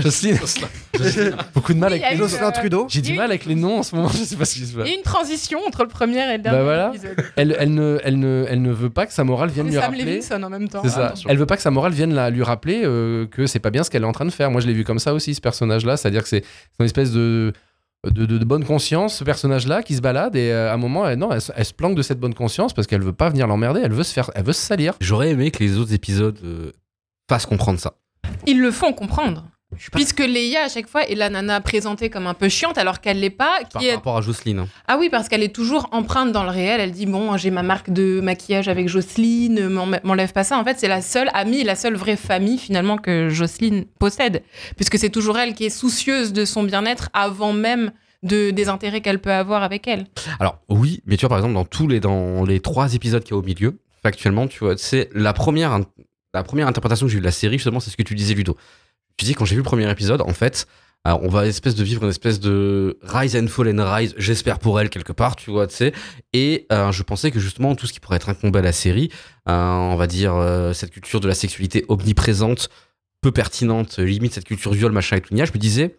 [0.00, 0.36] Jocelyne,
[0.98, 2.16] Jocelyne, beaucoup de mal Oui, avec les.
[2.18, 3.16] Jocelyn euh, Trudeau J'ai du Oui.
[3.18, 4.84] mal avec les noms en ce moment, je sais pas ce qui se passe.
[4.86, 6.88] Il y a une transition entre le premier et le dernier Bah voilà.
[6.88, 7.16] épisode.
[7.36, 9.82] Elle, elle, ne, elle, ne, elle ne veut pas que sa morale vienne lui Sam
[9.82, 10.04] rappeler.
[10.04, 10.82] Levinson en même temps.
[10.82, 11.06] C'est ça.
[11.06, 11.30] attention.
[11.30, 13.84] Elle veut pas que sa morale vienne la, lui rappeler euh, que c'est pas bien
[13.84, 14.50] ce qu'elle est en train de faire.
[14.50, 15.96] Moi, je l'ai vu comme ça aussi, ce personnage-là.
[15.96, 16.44] C'est-à-dire que c'est
[16.80, 17.52] une espèce de,
[18.10, 21.06] de, de- de bonne conscience, ce personnage-là, qui se balade et euh, à un moment,
[21.08, 23.28] elle, non, elle, se- elle se planque de cette bonne conscience parce qu'elle veut pas
[23.30, 23.80] venir l'emmerder.
[23.84, 24.94] Elle veut se faire, elle veut se salir.
[25.00, 26.72] J'aurais aimé que les autres épisodes euh,
[27.28, 27.94] fassent comprendre ça.
[28.46, 29.46] Ils le font comprendre.
[29.90, 33.00] Pas Puisque Leia, à chaque fois, est la nana présentée comme un peu chiante alors
[33.00, 33.60] qu'elle l'est pas.
[33.72, 33.94] par Qui est...
[33.94, 34.60] rapport à Jocelyne.
[34.60, 34.68] hein.
[34.88, 36.80] Ah oui, parce qu'elle est toujours empreinte dans le réel.
[36.80, 40.58] Elle dit Bon, j'ai ma marque de maquillage avec Jocelyne, m'en- m'enlève pas ça.
[40.58, 44.42] En fait, c'est la seule amie, la seule vraie famille finalement que Jocelyne possède.
[44.76, 49.00] Puisque c'est toujours elle qui est soucieuse de son bien-être avant même de, des intérêts
[49.02, 50.06] qu'elle peut avoir avec elle.
[50.40, 53.32] Alors oui, mais tu vois par exemple dans tous les dans les trois épisodes qu'il
[53.32, 55.78] y a au milieu, factuellement, tu vois, c'est la première
[56.32, 58.34] la première interprétation que j'ai eu de la série justement, c'est ce que tu disais
[58.34, 58.56] Ludo.
[59.16, 60.66] Tu dis quand j'ai vu le premier épisode, en fait,
[61.06, 64.58] alors, on va espèce de vivre une espèce de rise and fall and rise, j'espère
[64.58, 65.92] pour elle quelque part, tu vois, tu sais.
[66.32, 69.10] Et euh, je pensais que justement tout ce qui pourrait être incombé à la série,
[69.46, 72.70] euh, on va dire euh, cette culture de la sexualité omniprésente,
[73.20, 75.94] peu pertinente, limite cette culture viol, machin et tout, nia, je me disais,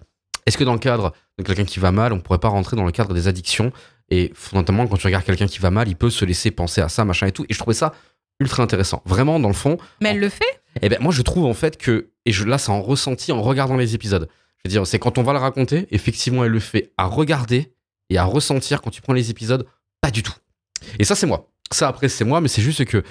[0.48, 2.86] est-ce que dans le cadre de quelqu'un qui va mal, on pourrait pas rentrer dans
[2.86, 3.72] le cadre des addictions?
[4.10, 6.90] Et fondamentalement, quand tu regardes quelqu'un qui va mal, il peut se laisser penser à
[6.90, 7.46] ça, machin et tout.
[7.48, 7.94] Et je trouvais ça
[8.40, 9.04] ultra intéressant.
[9.06, 10.62] Vraiment, dans le fond, Mais elle le fait?
[10.82, 13.42] Eh ben moi je trouve en fait que, et je, là c'est en ressenti en
[13.42, 14.28] regardant les épisodes.
[14.58, 17.74] Je veux dire, c'est quand on va le raconter, effectivement elle le fait à regarder
[18.10, 19.66] et à ressentir quand tu prends les épisodes,
[20.02, 20.34] pas du tout.
[21.00, 21.52] Et ça c'est moi.
[21.72, 23.04] Ça après c'est moi, mais c'est juste que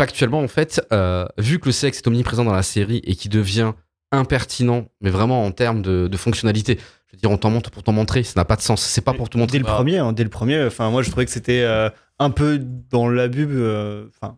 [0.00, 3.28] factuellement en fait, euh, vu que le sexe est omniprésent dans la série et qui
[3.28, 3.72] devient
[4.10, 6.78] impertinent, mais vraiment en termes de, de fonctionnalité.
[7.08, 8.82] Je veux dire, on t'en montre pour t'en montrer, ça n'a pas de sens.
[8.82, 9.58] C'est pas pour te montrer.
[9.58, 12.30] Dès le premier, hein, dès le premier, enfin moi je trouvais que c'était euh, un
[12.30, 13.46] peu dans l'abus.
[13.50, 14.36] euh, Enfin,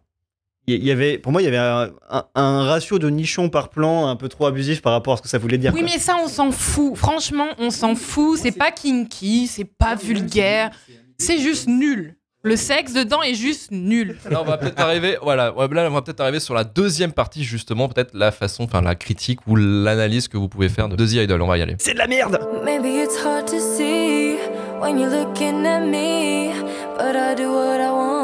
[0.66, 3.68] il y, avait, pour moi, il y avait un, un- un ratio de nichons par
[3.68, 5.72] plan un peu trop abusif par rapport à ce que ça voulait dire.
[5.74, 5.90] Oui, quoi.
[5.92, 6.96] mais ça, on s'en fout.
[6.96, 8.38] Franchement, on s'en fout.
[8.40, 10.70] C'est pas kinky, c'est pas vulgaire.
[11.18, 12.16] C'est juste nul.
[12.46, 14.18] Le sexe dedans est juste nul.
[14.30, 17.42] Là, on va peut-être arriver, voilà, là, on va peut-être arriver sur la deuxième partie,
[17.42, 21.12] justement, peut-être la façon, enfin, la critique ou l'analyse que vous pouvez faire de The
[21.22, 21.40] Idol.
[21.40, 21.76] On va y aller.
[21.78, 22.38] C'est de la merde.
[22.62, 24.34] Maybe it's hard to see
[24.78, 26.50] when you're looking at me,
[26.98, 28.23] but I do what I want.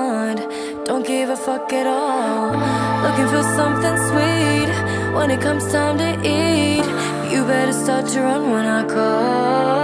[0.90, 2.50] Don't give a fuck at all.
[3.05, 6.85] Looking for something sweet when it comes time to eat.
[7.33, 9.80] You better start to run when I call.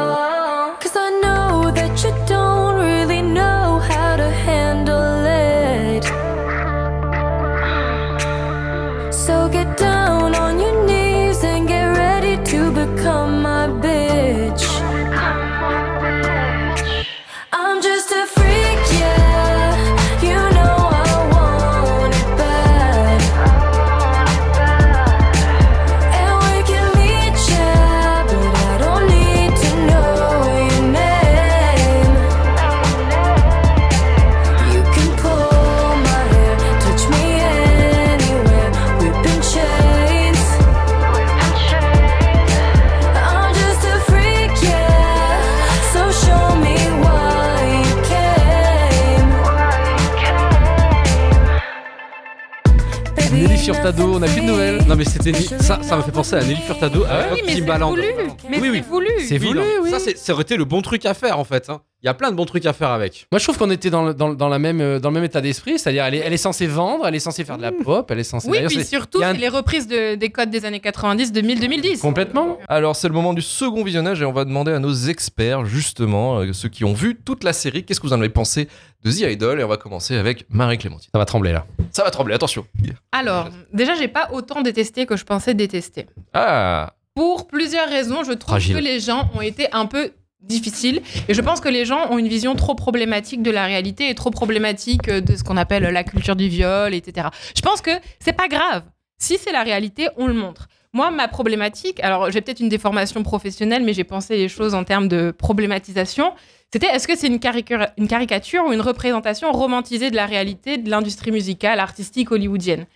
[53.75, 54.85] Furtado, on a plus de nouvelles.
[54.87, 57.55] Non mais c'était ça, ça m'a fait penser à Nelly Furtado Ah avec Oui, mais
[57.55, 58.03] c'est voulu.
[58.49, 58.79] Mais Oui, oui.
[58.83, 59.09] c'est voulu.
[59.27, 59.91] C'est voulu, oui.
[59.91, 61.69] Ça, c'est- ça aurait été le bon truc à faire en fait.
[61.69, 63.27] Il Il y a plein de bons trucs à faire avec.
[63.33, 65.15] Moi, je trouve qu'on était dans le, dans, le- dans la même, euh, dans le
[65.15, 65.77] même état d'esprit.
[65.77, 68.21] C'est-à-dire, elle est, elle est censée vendre, elle est censée faire de la pop, elle
[68.21, 68.49] est censée.
[68.49, 70.65] Oui, puis c'est- surtout, il y a un- c'est les reprises de- des codes des
[70.65, 72.01] années 90, 2000, 2010.
[72.01, 72.59] Complètement.
[72.69, 76.39] Alors c'est le moment du second visionnage et on va demander à nos experts justement,
[76.39, 78.69] euh, ceux qui ont vu toute la série, qu'est-ce que vous en avez pensé
[79.03, 79.59] de The Idol?
[79.61, 81.11] Et on va commencer avec Marie-Clémentine.
[81.13, 81.67] Ça va trembler là.
[81.91, 82.65] Ça va trembler, attention.
[83.11, 86.07] Alors, déjà, j'ai pas autant détesté que je pensais détester.
[86.35, 88.77] Ah, Pour plusieurs raisons, je trouve Fragile.
[88.77, 92.19] que les gens ont été un peu difficiles et je pense que les gens ont
[92.19, 95.83] une vision trop problématique de la réalité et trop problématique euh, de ce qu'on appelle
[95.85, 97.29] la culture du viol, etc.
[97.57, 98.83] Je pense que c'est pas grave.
[99.19, 100.69] Si c'est la réalité, on le montre.
[100.93, 104.85] Moi, ma problématique, alors j'ai peut-être une déformation professionnelle, mais j'ai pensé les choses en
[104.85, 106.33] termes de problématisation.
[106.73, 110.79] C'était est-ce que c'est une, caricature- une caricature ou une représentation romantisée de la réalité
[110.79, 112.87] de l'industrie musicale, artistique hollywoodienne?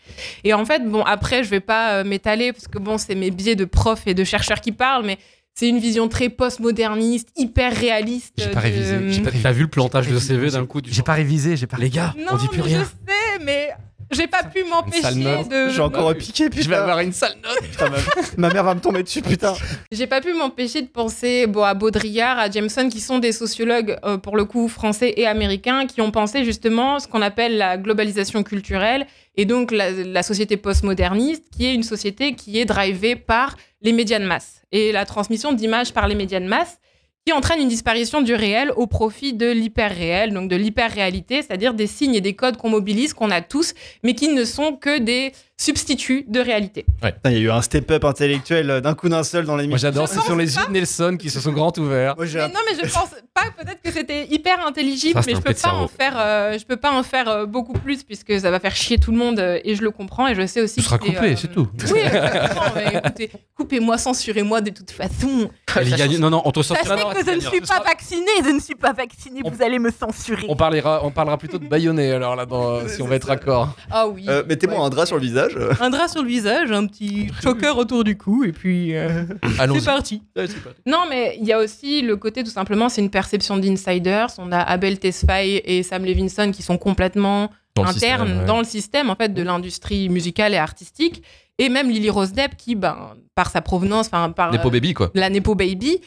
[0.45, 3.31] Et en fait, bon, après, je vais pas euh, m'étaler parce que bon, c'est mes
[3.31, 5.19] biais de prof et de chercheurs qui parlent, mais
[5.61, 8.33] c'est une vision très postmoderniste, hyper réaliste.
[8.39, 9.13] J'ai pas de- révisé.
[9.13, 11.67] J'ai pas T'as vu le plantage de CV d'un coup du J'ai pas révisé, j'ai
[11.67, 11.77] pas.
[11.77, 12.79] Les gars, Non, on dit plus mais rien.
[12.81, 13.69] je sais, mais
[14.11, 15.69] j'ai pas pu m'empêcher de.
[15.71, 17.61] J'ai encore piqué, Je vais avoir une sale note.
[17.71, 17.99] Putain, ma...
[18.37, 19.55] ma mère va me tomber dessus, putain.
[19.93, 23.97] J'ai pas pu m'empêcher de penser bon, à Baudrillard, à Jameson, qui sont des sociologues,
[24.05, 27.77] euh, pour le coup, français et américains, qui ont pensé justement ce qu'on appelle la
[27.77, 33.17] globalisation culturelle, et donc la, la société postmoderniste, qui est une société qui est drivée
[33.17, 36.79] par les médias de masse, et la transmission d'images par les médias de masse,
[37.27, 41.87] qui entraîne une disparition du réel au profit de l'hyper-réel, donc de l'hyper-réalité, c'est-à-dire des
[41.87, 45.33] signes et des codes qu'on mobilise, qu'on a tous, mais qui ne sont que des
[45.61, 46.87] substituts de réalité.
[47.27, 49.89] Il y a eu un step-up intellectuel euh, d'un coup d'un seul dans Moi l'émission.
[49.89, 52.15] j'adore, Je ce sont les yeux de Nelson qui se sont grands ouverts.
[52.17, 55.37] Moi, Mais non, mais je pense pas peut-être que c'était hyper intelligible, Ça, mais un
[55.37, 58.03] je peu peux pas en faire, euh, je peux pas en faire euh, beaucoup plus
[58.05, 60.47] puisque ça va faire chier tout le monde euh, et je le comprends et je
[60.47, 60.77] sais aussi.
[60.77, 61.69] Tout sera que c'est, coupé, euh, c'est tout.
[61.93, 65.51] Oui, je comprends, mais écoutez, coupez-moi, censurez-moi de toute façon.
[65.77, 66.19] Gagnée.
[66.19, 66.77] Non, non, on te sort.
[66.79, 69.63] Sachez non, que je ne suis pas vaccinée, je ne suis pas vaccinée, On- vous
[69.63, 70.47] allez me censurer.
[70.49, 72.47] On parlera, on parlera plutôt de baïonné alors là,
[72.89, 73.77] si on va être raccord.
[73.91, 74.25] Ah oui.
[74.29, 75.50] Euh, Mettez-moi un drap sur le visage.
[75.81, 79.25] Un drap sur le visage, un petit choker autour du cou et puis euh,
[79.59, 80.23] c'est parti.
[80.37, 80.81] Ouais, c'est parti.
[80.87, 84.29] Non, mais il y a aussi le côté, tout simplement, c'est une perception d'insiders.
[84.39, 88.47] On a Abel Tesfaye et Sam Levinson qui sont complètement Dans le internes système, ouais.
[88.47, 91.23] dans le système en fait de l'industrie musicale et artistique.
[91.59, 94.95] Et même Lily Rose Depp qui, ben, par sa provenance, enfin par Nepo euh, Baby
[94.95, 95.11] quoi.
[95.15, 96.01] la Nepo Baby,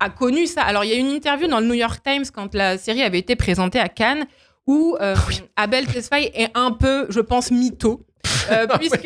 [0.00, 0.62] a connu ça.
[0.62, 3.18] Alors il y a une interview dans le New York Times quand la série avait
[3.18, 4.26] été présentée à Cannes
[4.66, 5.16] où euh,
[5.56, 8.04] Abel Tesfaye est un peu, je pense, mytho.
[8.50, 9.04] Euh, puisque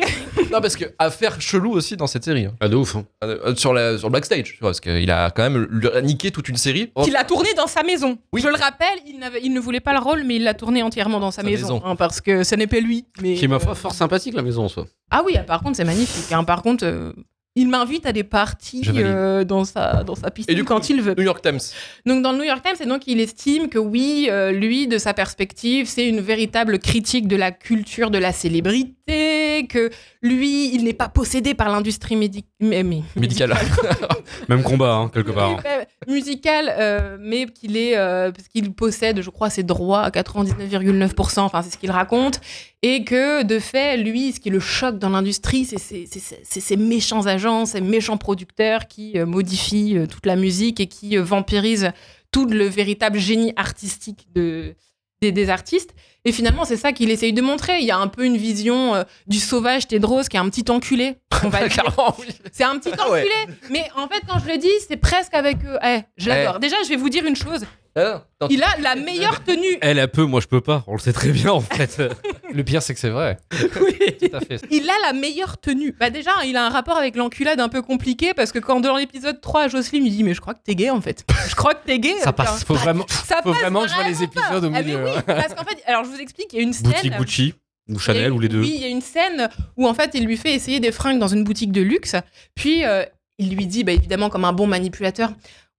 [0.51, 2.45] Non parce que affaire chelou aussi dans cette série.
[2.45, 2.53] hein.
[2.59, 2.95] Ah, de ouf.
[2.95, 3.05] hein.
[3.23, 6.31] Euh, sur, la, sur le backstage, tu vois, parce qu'il a quand même le- niqué
[6.31, 6.91] toute une série.
[6.95, 8.17] Oh, qu'il a tourné dans sa maison.
[8.31, 8.41] Oui.
[8.41, 10.81] Je le rappelle, il, n'avait- il ne voulait pas le rôle, mais il l'a tourné
[10.83, 11.85] entièrement dans sa, Sa maison, maison.
[11.85, 13.05] hein, parce que ce n'est pas lui.
[13.21, 14.85] Mais Qui est ma euh, foi fort sympathique la maison en soi.
[15.11, 16.31] Ah oui, ah, par contre, c'est magnifique.
[16.31, 16.43] hein.
[16.43, 17.11] Par contre, euh,
[17.55, 20.89] il m'invite à des parties euh, dans sa dans sa piscine Et du coup, quand
[20.89, 21.13] il veut.
[21.15, 21.59] New York Times.
[22.05, 24.97] Donc dans le New York Times, c'est donc il estime que oui, euh, lui, de
[24.97, 29.89] sa perspective, c'est une véritable critique de la culture de la célébrité, que
[30.21, 33.53] lui, il n'est pas possédé par l'industrie médi- mais- mais- Médical.
[34.49, 35.51] Même combat, hein, quelque part.
[35.51, 35.57] hein.
[35.65, 40.09] Euh, musical, euh, mais qu'il est euh, parce qu'il possède, je crois, ses droits à
[40.09, 41.39] 99,9%.
[41.41, 42.41] Enfin, c'est ce qu'il raconte,
[42.81, 47.65] et que de fait, lui, ce qui le choque dans l'industrie, c'est ces- méchants agents,
[47.65, 51.91] ces méchants producteurs qui euh, modifient toute la musique et qui vampirisent
[52.31, 54.75] tout le véritable génie artistique de
[55.21, 55.93] des, des artistes.
[56.25, 57.79] Et finalement, c'est ça qu'il essaye de montrer.
[57.79, 60.69] Il y a un peu une vision euh, du sauvage Tedros qui est un petit
[60.71, 61.17] enculé.
[62.53, 63.21] C'est un petit Ah ouais.
[63.21, 63.57] enculé.
[63.69, 65.77] Mais en fait, quand je le dis, c'est presque avec eux.
[65.83, 66.59] Eh, je l'adore.
[66.59, 67.65] Déjà, je vais vous dire une chose.
[67.95, 69.77] Ah, Il a la meilleure tenue.
[69.81, 70.83] Elle a peu, moi je peux pas.
[70.87, 72.01] On le sait très bien en fait.
[72.53, 73.37] Le pire, c'est que c'est vrai.
[73.81, 73.95] Oui.
[74.19, 74.61] Tout à fait.
[74.71, 75.95] Il a la meilleure tenue.
[75.99, 78.95] Bah déjà, il a un rapport avec l'enculade un peu compliqué parce que quand dans
[78.97, 81.23] l'épisode 3, Jocelyne lui dit mais je crois que t'es gay en fait.
[81.47, 82.13] Je crois que t'es gay.
[82.17, 82.31] Ça Tiens.
[82.33, 82.63] passe.
[82.63, 84.23] Faut vraiment, Ça faut passe vraiment que je vois les pas.
[84.23, 85.03] épisodes au Ah, mais milieu.
[85.05, 85.21] oui, hein.
[85.25, 86.91] parce qu'en fait, alors je vous explique, il y a une scène.
[86.91, 87.53] Boutique Gucci
[87.89, 88.61] ou Il y a Chanel une- ou les deux.
[88.61, 91.19] Oui, il y a une scène où en fait il lui fait essayer des fringues
[91.19, 92.15] dans une boutique de luxe.
[92.55, 93.03] Puis euh,
[93.39, 95.33] il lui dit, bah, évidemment, comme un bon manipulateur,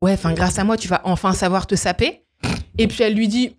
[0.04, 2.26] ouais, enfin grâce à moi, tu vas enfin savoir te saper.
[2.76, 3.56] Et puis elle lui dit,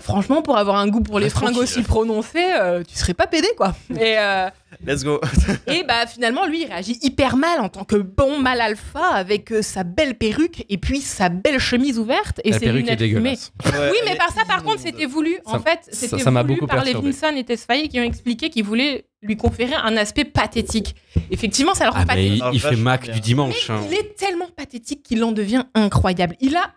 [0.00, 3.26] franchement, pour avoir un goût pour les Reste fringues aussi prononcé, euh, tu serais pas
[3.26, 3.74] pédé quoi.
[4.00, 4.48] Et, euh,
[4.86, 5.20] Let's go.
[5.66, 9.52] et bah finalement, lui, il réagit hyper mal en tant que bon mal alpha avec
[9.52, 12.96] euh, sa belle perruque et puis sa belle chemise ouverte et La ses perruque est
[12.96, 13.36] lunettes fumées.
[13.36, 13.52] dégueulasse.
[13.92, 15.38] Oui, mais par ça, par contre, c'était voulu.
[15.44, 17.06] En Ça- fait, c'était ça m'a voulu beaucoup par perturbé.
[17.08, 20.96] Levinson et Tesfaye qui ont expliqué qu'ils voulaient lui conférer un aspect pathétique.
[21.30, 22.42] Effectivement, ça leur Ah, il, pathétique.
[22.44, 23.68] Ah, il fait Mac du dimanche.
[23.70, 23.80] hein.
[23.88, 26.34] Il est tellement pathétique qu'il en devient incroyable.
[26.40, 26.70] Il a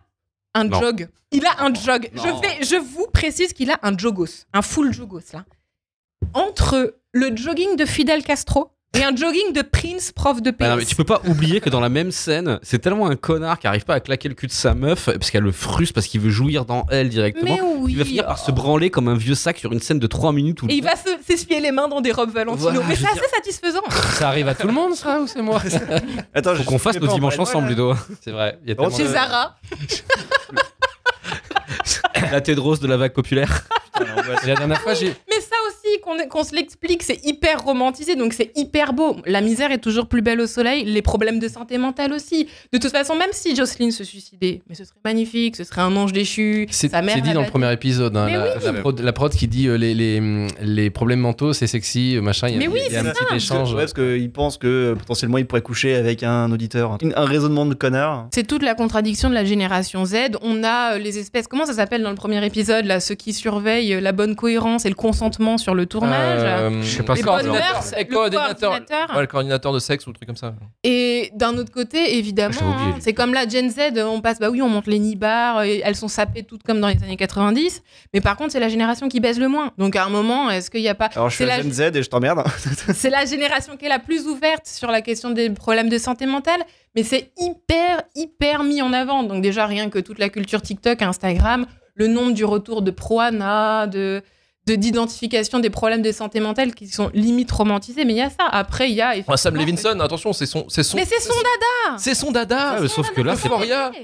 [0.56, 0.80] un Non.
[0.82, 1.08] jog.
[1.32, 2.10] Il a un jog.
[2.14, 5.46] Je, vais, je vous précise qu'il a un jogos, un full jogos là.
[6.34, 10.58] Entre le jogging de Fidel Castro Et un jogging de Prince, prof de PS.
[10.60, 13.16] Bah non, mais tu peux pas oublier que dans la même scène, c'est tellement un
[13.18, 15.94] connard qui arrive pas à claquer le cul de sa meuf parce qu'elle le frustre
[15.94, 17.56] parce qu'il veut jouir dans elle directement.
[17.56, 17.92] Mais oui.
[17.92, 20.32] Il va finir par se branler comme un vieux sac sur une scène de 3
[20.32, 22.70] minutes où Et il va se- s'essuyer les mains dans des robes Valentino.
[22.72, 23.84] Voilà, mais c'est assez satisfaisant.
[24.14, 25.62] Ça arrive à tout le monde, ça, ou c'est moi?
[26.34, 27.94] Attends, faut qu'on fasse nos dimanches ensemble, Ludo.
[28.24, 28.58] C'est vrai.
[28.64, 29.58] Il y a Bon, tellement Chez de- Zara.
[32.32, 33.64] La Tedros de la vague populaire.
[34.46, 35.16] La dernière fois, j'ai.
[36.30, 39.16] Qu'on se l'explique, c'est hyper romantisé, donc c'est hyper beau.
[39.26, 42.48] La misère est toujours plus belle au soleil, les problèmes de santé mentale aussi.
[42.72, 45.96] De toute façon, même si Jocelyne se suicidait, mais ce serait magnifique, ce serait un
[45.96, 46.68] ange déchu.
[46.70, 48.16] C'est c'est dit dans le premier épisode.
[48.18, 48.64] hein, la, oui.
[48.64, 52.48] la prod, la prod qui dit euh, les, les, les problèmes mentaux, c'est sexy, machin.
[52.50, 53.36] Il y a, Mais oui, il y a un c'est petit ça.
[53.36, 53.74] échange.
[53.74, 56.92] Ouais, parce qu'il pense que euh, potentiellement il pourrait coucher avec un auditeur.
[56.92, 58.28] Un un raisonnement de connard.
[58.34, 60.16] C'est toute la contradiction de la génération Z.
[60.42, 63.34] On a euh, les espèces, comment ça s'appelle dans le premier épisode, là, ceux qui
[63.34, 66.40] surveillent la bonne cohérence et le consentement sur le tournage.
[66.44, 67.74] Euh, Je sais pas les coordinateur.
[67.74, 68.70] mœurs, Le coordinateur.
[68.70, 69.16] coordinateur.
[69.16, 70.54] Ouais, le coordinateur de sexe ou le truc comme ça.
[70.84, 74.50] Et d'un autre côté, évidemment, Ah, hein, c'est comme la Gen Z, on passe, bah
[74.50, 77.82] oui, on monte les nibards, et elles sont sapées toutes comme dans les années 90,
[78.14, 79.72] mais par contre, c'est la génération qui baise le moins.
[79.78, 81.10] Donc à un moment, est-ce qu'il n'y a pas.
[81.16, 82.44] Alors je suis la la- Gen Z et je t'emmerde.
[82.94, 86.26] C'est la génération qui est la plus ouverte sur la question des problèmes de santé
[86.26, 86.62] mentale,
[86.96, 89.24] mais c'est hyper, hyper mis en avant.
[89.24, 93.88] Donc déjà, rien que toute la culture TikTok, Instagram, le nombre du retour de Proana,
[93.88, 94.22] de
[94.68, 98.30] de- d'identification des problèmes de santé mentale qui sont limite romantisés, mais il y a
[98.30, 98.46] ça.
[98.52, 99.14] Après, il y a...
[99.38, 100.98] Sam Levinson, attention, c'est son, c'est son.
[100.98, 102.78] Mais c'est son dada C'est son dada.
[102.82, 103.50] Mais sauf que là, c'est.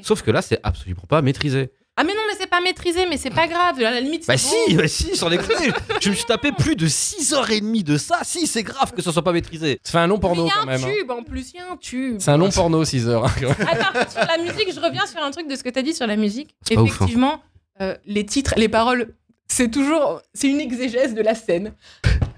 [0.04, 1.72] Sauf que là, c'est absolument pas maîtrisé.
[1.98, 3.78] Ah mais non, mais c'est pas maîtrisé, mais c'est pas grave.
[3.80, 5.72] À la limite, Bah c'est si, bah si, sans déconner.
[6.00, 8.20] Je me suis tapé plus de 6h30 de ça.
[8.24, 9.80] Si, c'est grave que ce soit pas maîtrisé.
[9.84, 10.84] Ça fait un long porno il y a quand un même.
[10.84, 10.88] hein.
[10.98, 12.16] tube, en plus, il y a un tube.
[12.20, 13.26] C'est un long porno, 6 heures.
[13.26, 13.68] hein, quand même.
[13.70, 15.94] Attends, sur la musique, je reviens sur un truc de ce que tu as dit
[15.94, 16.56] sur la musique.
[16.66, 16.94] C'est ouf, hein.
[16.96, 17.42] Effectivement,
[17.82, 19.14] euh, les titres, les paroles,
[19.52, 21.74] c'est toujours, c'est une exégèse de la scène.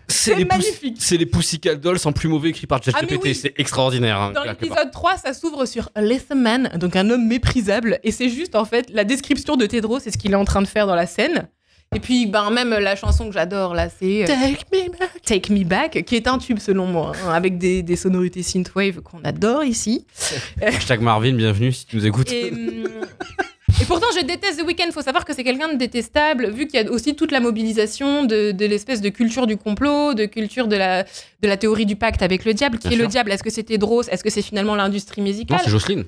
[0.07, 0.97] C'est magnifique.
[0.99, 3.23] C'est les Pussycat Dolls en plus mauvais écrit par Ah, ChatGPT.
[3.23, 3.35] oui.
[3.35, 4.19] C'est extraordinaire.
[4.19, 5.89] hein, Dans l'épisode 3, ça s'ouvre sur
[6.35, 10.11] Man, donc un homme méprisable, et c'est juste en fait la description de Tedros, c'est
[10.11, 11.47] ce qu'il est en train de faire dans la scène.
[11.95, 15.21] Et puis, ben, même la chanson que j'adore là, c'est euh, Take me back.
[15.23, 19.01] Take Me Back, qui est un tube selon moi, hein, avec des, des sonorités synthwave
[19.01, 20.05] qu'on adore ici.
[20.61, 22.31] Hashtag Marvin, bienvenue si tu nous écoutes.
[22.31, 22.87] Et, hum,
[23.83, 24.91] et pourtant, je déteste The Weeknd.
[24.91, 28.23] Faut savoir que c'est quelqu'un de détestable, vu qu'il y a aussi toute la mobilisation
[28.23, 31.95] de, de l'espèce de culture du complot, de culture de la, de la théorie du
[31.95, 32.77] pacte avec le diable.
[32.79, 33.31] Qui Bien est le diable?
[33.31, 34.07] Est-ce que c'était Dross?
[34.09, 36.05] Est-ce que c'est finalement l'industrie Non, musicale c'est Jocelyne.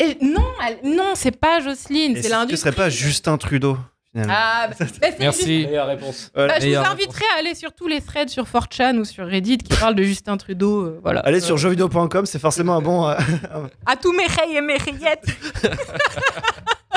[0.00, 2.56] Et Non, elle- non, c'est pas Jocelyne, c'est ce l'industrie.
[2.58, 3.76] serait pas Justin Trudeau
[4.12, 4.32] finalement.
[4.36, 5.66] Ah, bah, bah, juste- Merci.
[5.66, 6.30] réponse.
[6.34, 6.54] Voilà.
[6.54, 9.58] Bah, je vous inviterai à aller sur tous les threads sur 4chan ou sur Reddit
[9.58, 10.82] qui parlent de Justin Trudeau.
[10.84, 11.20] euh, voilà.
[11.20, 13.06] Allez sur jeuxvideo.com, c'est forcément un bon.
[13.08, 13.14] euh,
[13.86, 15.26] À tous mes reilles et mes rillettes.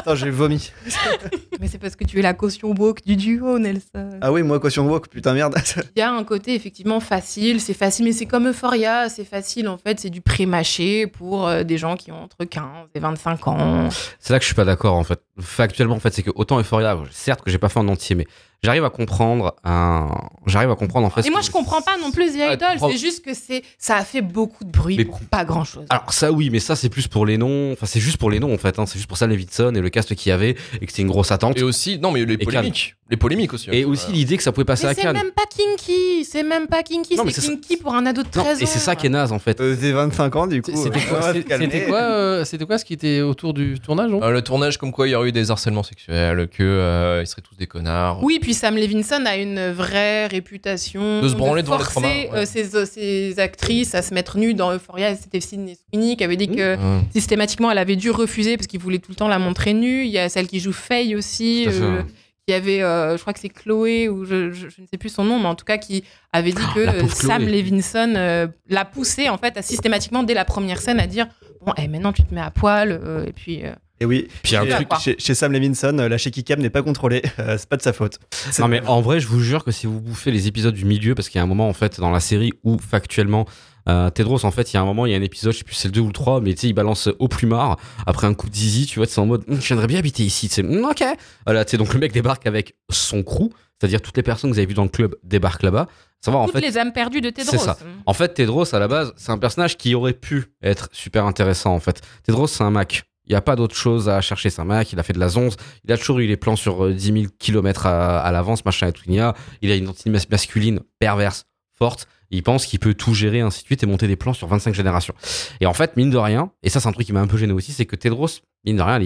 [0.02, 0.72] Attends, j'ai vomi.
[1.60, 4.18] Mais c'est parce que tu es la caution woke du duo, Nelson.
[4.20, 5.56] Ah oui, moi, caution woke, putain, merde.
[5.96, 9.68] Il y a un côté effectivement facile, c'est facile, mais c'est comme Euphoria, c'est facile
[9.68, 12.64] en fait, c'est du pré-mâché pour euh, des gens qui ont entre 15
[12.96, 13.90] et 25 ans.
[14.20, 15.22] C'est là que je suis pas d'accord en fait.
[15.40, 18.26] Factuellement en fait, c'est que autant Euphoria, certes que j'ai pas fait en entier, mais
[18.64, 20.10] j'arrive à comprendre un...
[20.46, 21.26] j'arrive à comprendre en fait.
[21.26, 23.34] Et moi que- je comprends pas non plus The Ah, Idol, comprends- c'est juste que
[23.34, 25.86] c'est ça a fait beaucoup de bruit Mais- pour pas grand chose.
[25.90, 27.72] Alors ça oui, mais ça c'est plus pour les noms.
[27.74, 28.78] Enfin c'est juste pour les noms en fait.
[28.80, 28.86] hein.
[28.86, 31.08] C'est juste pour ça Levinson et le cast qu'il y avait et que c'était une
[31.08, 31.58] grosse attente.
[31.58, 32.96] Et aussi, non, mais les Et polémiques.
[33.10, 33.70] Les polémiques aussi.
[33.72, 33.88] Et hein.
[33.88, 35.18] aussi l'idée que ça pouvait passer mais à c'est Cannes.
[35.18, 38.28] même pas kinky, c'est même pas kinky, c'est c'est ça- kinky pour un ado de
[38.38, 38.62] Non, 13 ans.
[38.62, 39.60] et c'est ça qui est naze en fait.
[39.60, 40.72] Euh, J'ai 25 ans, du coup.
[40.74, 44.30] C'était euh, quoi, c'est- c'était euh, c'était quoi ce qui était autour du tournage Euh,
[44.32, 47.42] le tournage, comme quoi il y aurait eu des harcèlements sexuels, que euh, ils seraient
[47.42, 48.24] tous des connards.
[48.24, 52.08] Oui, puis Sam Levinson a une vraie réputation De se branler devant les forcer traumas,
[52.08, 52.30] ouais.
[52.34, 55.16] euh, ses, euh, ses actrices à se mettre nues dans Euphoria.
[55.16, 57.04] C'était Sydney Sweeney qui avait dit que Hum.
[57.14, 60.04] systématiquement elle avait dû refuser parce qu'il voulait tout le temps la montrer nue.
[60.06, 62.02] Il y a celle qui joue Faye aussi, euh,
[62.48, 65.10] qui avait, euh, je crois que c'est Chloé ou je, je- je ne sais plus
[65.10, 67.46] son nom, mais en tout cas qui avait dit que euh, pauvre Sam.
[67.46, 71.28] Levinson euh, l'a poussé en fait à systématiquement dès la première scène à dire
[71.66, 73.62] bon, eh, maintenant tu te mets à poil euh, et puis.
[74.02, 76.82] Et oui, Puis un chez, truc- chez, chez Sam Levinson, la shaky cam n'est pas
[76.82, 77.22] contrôlée.
[77.40, 78.20] euh, c'est pas de sa faute.
[78.32, 80.86] C'est- Non mais en vrai, je vous jure que si vous bouffez les épisodes du
[80.86, 83.46] milieu, parce qu'il y a un moment en fait dans la série où factuellement
[83.90, 85.60] euh, Tedros en fait, il y a un moment, il y a un épisode, je
[85.60, 87.28] sais plus si c'est le 2 ou le 3, mais tu sais, il balance au
[87.28, 90.24] plumard après un coup de zizi, tu vois, c'est en mode, Hum, j'aimerais bien habiter
[90.24, 91.04] ici, tu sais, Hum, ok.
[91.46, 93.50] Voilà, tu sais, donc le mec débarque avec son crew,
[93.80, 95.88] c'est-à-dire toutes les personnes que vous avez vues dans le club débarquent là-bas.
[96.24, 97.52] Savoir en toutes fait, les âmes perdues de Tedros.
[97.52, 97.78] c'est ça.
[98.06, 101.74] En fait, Tedros, à la base, c'est un personnage qui aurait pu être super intéressant,
[101.74, 102.02] en fait.
[102.24, 103.04] Tedros, c'est un Mac.
[103.28, 104.50] Il n'y a pas d'autre chose à chercher.
[104.50, 105.56] C'est un Mac, il a fait de la zonze.
[105.86, 108.88] Il a toujours eu les plans sur euh, 10 000 km à, à l'avance, machin
[108.88, 109.04] et tout.
[109.08, 111.46] Il a, il a une identité mas- masculine perverse,
[111.78, 112.08] forte.
[112.34, 114.74] Il pense qu'il peut tout gérer, ainsi de suite, et monter des plans sur 25
[114.74, 115.14] générations.
[115.60, 117.38] Et en fait, mine de rien, et ça, c'est un truc qui m'a un peu
[117.38, 118.28] gêné aussi, c'est que Tedros,
[118.66, 119.00] mine de rien,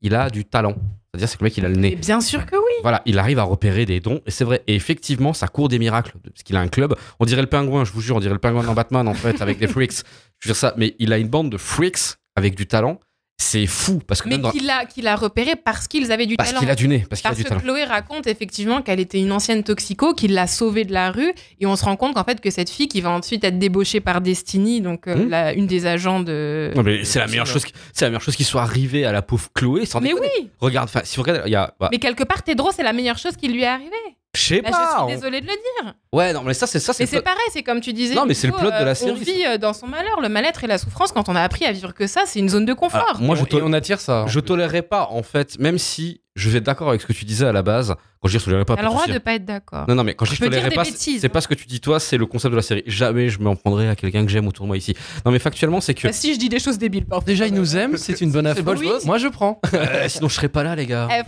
[0.00, 0.76] il a du talent.
[1.12, 1.96] C'est-à-dire, c'est que le mec, il a le Et nez.
[1.96, 2.72] bien sûr que oui.
[2.82, 4.62] Voilà, il arrive à repérer des dons, et c'est vrai.
[4.68, 6.94] Et effectivement, ça court des miracles, parce qu'il a un club.
[7.18, 9.42] On dirait le pingouin, je vous jure, on dirait le pingouin dans Batman, en fait,
[9.42, 10.04] avec des freaks.
[10.38, 13.00] Je veux dire ça, mais il a une bande de freaks avec du talent.
[13.40, 16.34] C'est fou, parce que Mais dans- qu'il a, qu'il a repéré parce qu'ils avaient du
[16.36, 16.60] Parce talent.
[16.60, 17.60] qu'il a du nez, parce qu'il a Parce du que talent.
[17.60, 21.64] Chloé raconte effectivement qu'elle était une ancienne toxico, qu'il l'a sauvée de la rue, et
[21.66, 24.20] on se rend compte qu'en fait que cette fille qui va ensuite être débauchée par
[24.20, 25.28] Destiny, donc euh, Hmm.
[25.30, 26.72] la- une des agents de.
[26.74, 29.12] Non, mais c'est la meilleure chose, qui- c'est la meilleure chose qui soit arrivée à
[29.12, 29.86] la pauvre Chloé.
[29.86, 30.28] Sans Mais déconner.
[30.40, 32.82] oui, Regarde, enfin, si vous regardez, il y a, bah, mais quelque part Tedros c'est
[32.82, 33.92] la meilleure chose qui lui est arrivée.
[34.36, 34.70] Je sais pas.
[34.98, 35.94] je on- suis désolée de le dire.
[36.12, 38.14] Ouais, non, mais ça, c'est ça, c'est Mais c'est pareil, c'est comme tu disais.
[38.14, 40.20] Non, mais c'est le plot de la euh, série, On vit euh, dans son malheur,
[40.20, 41.12] le mal-être et la souffrance.
[41.12, 43.02] Quand on a appris à vivre que ça, c'est une zone de confort.
[43.08, 44.24] Alors, moi, je, Et tol- on attire ça.
[44.26, 47.24] je tolérerais pas, en fait, même si je vais être d'accord avec ce que tu
[47.24, 47.94] disais à la base.
[48.20, 49.84] Quand je dis je tolérerais pas, T'as le pas droit de pas être d'accord.
[49.88, 51.28] Non, non, mais quand je dis je tolérerais pas, c'est- c'est hein.
[51.30, 52.82] pas ce que tu dis toi, c'est le concept de la série.
[52.86, 54.94] Jamais je m'en prendrai à quelqu'un que j'aime autour de moi ici.
[55.26, 56.06] Non, mais factuellement, c'est que.
[56.08, 57.26] Bah, si je dis des choses débiles, parfois.
[57.26, 58.64] Déjà, il nous aime, c'est une bonne affaire.
[59.04, 59.60] Moi, je prends.
[59.74, 61.08] Euh, sinon, je serais pas là, les gars.
[61.10, 61.22] Eh,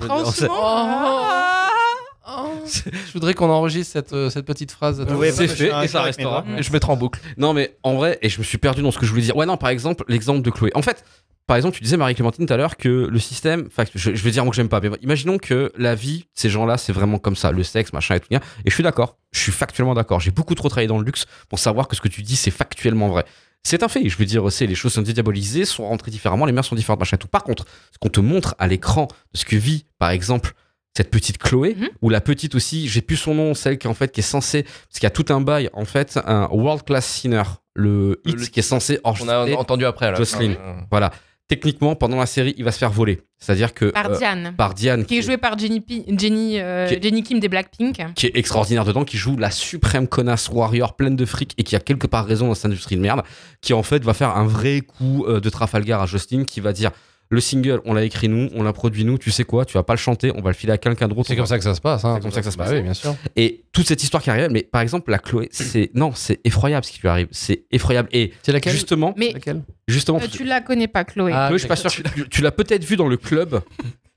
[2.31, 2.93] Franchement.
[3.07, 5.01] Je voudrais qu'on enregistre cette, euh, cette petite phrase.
[5.01, 6.45] Ouais, C'est fait, un et ça restera.
[6.57, 7.21] Et je mettrai en boucle.
[7.37, 9.37] Non, mais en vrai, et je me suis perdu dans ce que je voulais dire.
[9.37, 10.71] Ouais, non, par exemple, l'exemple de Chloé.
[10.75, 11.05] En fait,
[11.47, 13.65] par exemple, tu disais, Marie-Clémentine, tout à l'heure, que le système.
[13.67, 16.49] Enfin, je, je vais dire moi que j'aime pas, mais imaginons que la vie, ces
[16.49, 18.29] gens-là, c'est vraiment comme ça, le sexe, machin et tout.
[18.31, 18.41] bien.
[18.65, 19.17] Et je suis d'accord.
[19.33, 20.21] Je suis factuellement d'accord.
[20.21, 22.53] J'ai beaucoup trop travaillé dans le luxe pour savoir que ce que tu dis, c'est
[22.53, 23.25] factuellement vrai.
[23.63, 24.09] C'est un fait.
[24.09, 27.01] Je veux dire, c'est les choses sont diabolisées, sont rentrées différemment, les mères sont différentes,
[27.01, 27.29] machin et tout.
[27.29, 30.55] Par contre, ce qu'on te montre à l'écran de ce que vit, par exemple,
[30.97, 31.89] cette petite Chloé, Mhm.
[32.03, 34.63] ou la petite aussi, j'ai plus son nom, celle qui en fait qui est censée,
[34.65, 37.43] parce qu'il y a tout un bail, en fait, un world class sinner,
[37.75, 39.55] le hit Le- qui est censé On a enregistrer.
[39.55, 40.07] entendu après.
[40.07, 40.53] à la Jocelyn.
[40.53, 41.11] euh, Voilà.
[41.49, 43.23] Techniquement, pendant la série, il va se faire voler.
[43.39, 44.55] C'est-à-dire que Par euh, Diane.
[44.57, 45.85] par Diane, Qui est jouée par Jenny,
[46.17, 48.01] Jenny, euh, est- Jenny Kim des Blackpink.
[48.15, 51.75] qui est extraordinaire dedans, qui joue la suprême connasse warrior pleine de fric et qui
[51.75, 53.23] a quelque part raison dans cette industrie de merde,
[53.63, 56.73] qui en fait va faire un vrai coup euh, de Trafalgar à Justin, qui va
[56.73, 56.93] dire
[57.33, 59.85] le single, on l'a écrit nous, on l'a produit nous, tu sais quoi, tu vas
[59.85, 61.25] pas le chanter, on va le filer à quelqu'un d'autre.
[61.29, 62.05] C'est comme ça que ça se passe.
[62.05, 62.15] Hein.
[62.17, 62.73] C'est comme ça que ça se Bah passe.
[62.75, 63.15] oui, bien sûr.
[63.37, 66.85] Et toute cette histoire qui arrive, mais par exemple, la Chloé, c'est non, c'est effroyable
[66.85, 68.09] ce qui lui arrive, c'est effroyable.
[68.13, 68.73] Et C'est laquelle?
[68.73, 69.63] justement, Mais Laquelle?
[69.87, 71.31] justement, euh, tu la connais pas, Chloé.
[71.33, 73.61] Ah, Chloé, je suis pas sûr, tu, tu l'as peut-être vu dans le club,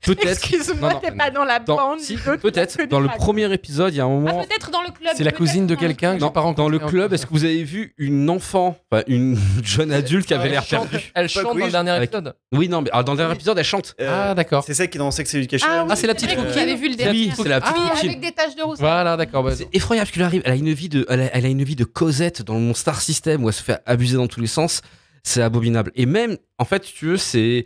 [0.04, 0.28] peut-être.
[0.28, 2.00] Excuse-moi, Non, non, t'es pas dans la dans- bande.
[2.00, 4.40] si, peut-être dans le premier épisode, il y a un moment.
[4.42, 5.12] Ah, peut-être dans le club.
[5.16, 7.44] C'est la cousine de quelqu'un que j'ai pas rencontré Dans le club, est-ce que vous
[7.44, 11.64] avez vu une enfant, enfin une jeune adulte qui avait l'air perdue Elle chante dans
[11.66, 12.34] le dernier épisode.
[12.52, 13.94] Oui, non, mais alors, dans le dernier épisode, elle chante.
[14.00, 14.62] Euh, Ah, d'accord.
[14.66, 15.66] C'est celle qui est dans Sex Education.
[15.70, 16.34] Ah, oui, Ah, c'est la petite.
[16.36, 17.30] Vous avez vu le Oui, dernier.
[17.36, 18.78] c'est la petite Ah, avec des taches de rousse.
[18.78, 19.50] Voilà, d'accord.
[19.52, 20.42] C'est effroyable ce qui lui arrive.
[20.44, 23.44] Elle a une vie de, elle a, une vie de Cosette dans mon Star System
[23.44, 24.82] où elle se fait abuser dans tous les sens.
[25.22, 25.90] C'est abominable.
[25.94, 27.64] Et même, en fait, tu veux, c'est,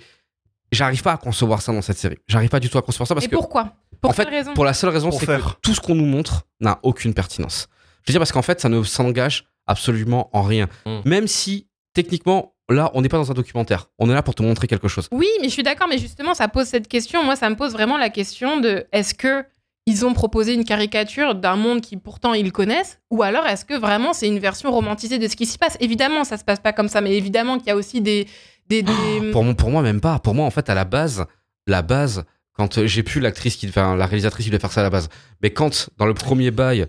[0.72, 2.16] j'arrive pas à concevoir ça dans cette série.
[2.26, 3.72] J'arrive pas du tout à concevoir ça parce Et que, pourquoi?
[4.00, 4.54] Pour en fait, quelle raison?
[4.54, 5.56] pour la seule raison, Pour c'est que faire.
[5.62, 7.66] tout ce qu'on nous montre n'a aucune pertinence.
[8.04, 10.68] Je veux dire parce qu'en fait, ça ne s'engage absolument en rien.
[10.86, 10.98] Mm.
[11.04, 13.86] Même si techniquement, là, on n'est pas dans un documentaire.
[13.98, 15.08] On est là pour te montrer quelque chose.
[15.10, 17.24] Oui, mais je suis d'accord, mais justement, ça pose cette question.
[17.24, 19.44] Moi, ça me pose vraiment la question de est-ce que
[19.86, 23.72] ils ont proposé une caricature d'un monde qui pourtant ils connaissent, ou alors est-ce que
[23.72, 25.78] vraiment c'est une version romantisée de ce qui s'y passe?
[25.80, 28.26] Évidemment, ça se passe pas comme ça, mais évidemment qu'il y a aussi des
[28.68, 30.18] des, des- Pour, mon- pour moi, même pas.
[30.18, 31.26] Pour moi, en fait, à la base,
[31.66, 34.80] la base, quand euh, j'ai pu l'actrice qui, enfin, la réalisatrice qui devait faire ça
[34.80, 35.08] à la base,
[35.42, 36.86] mais quand dans le premier bail,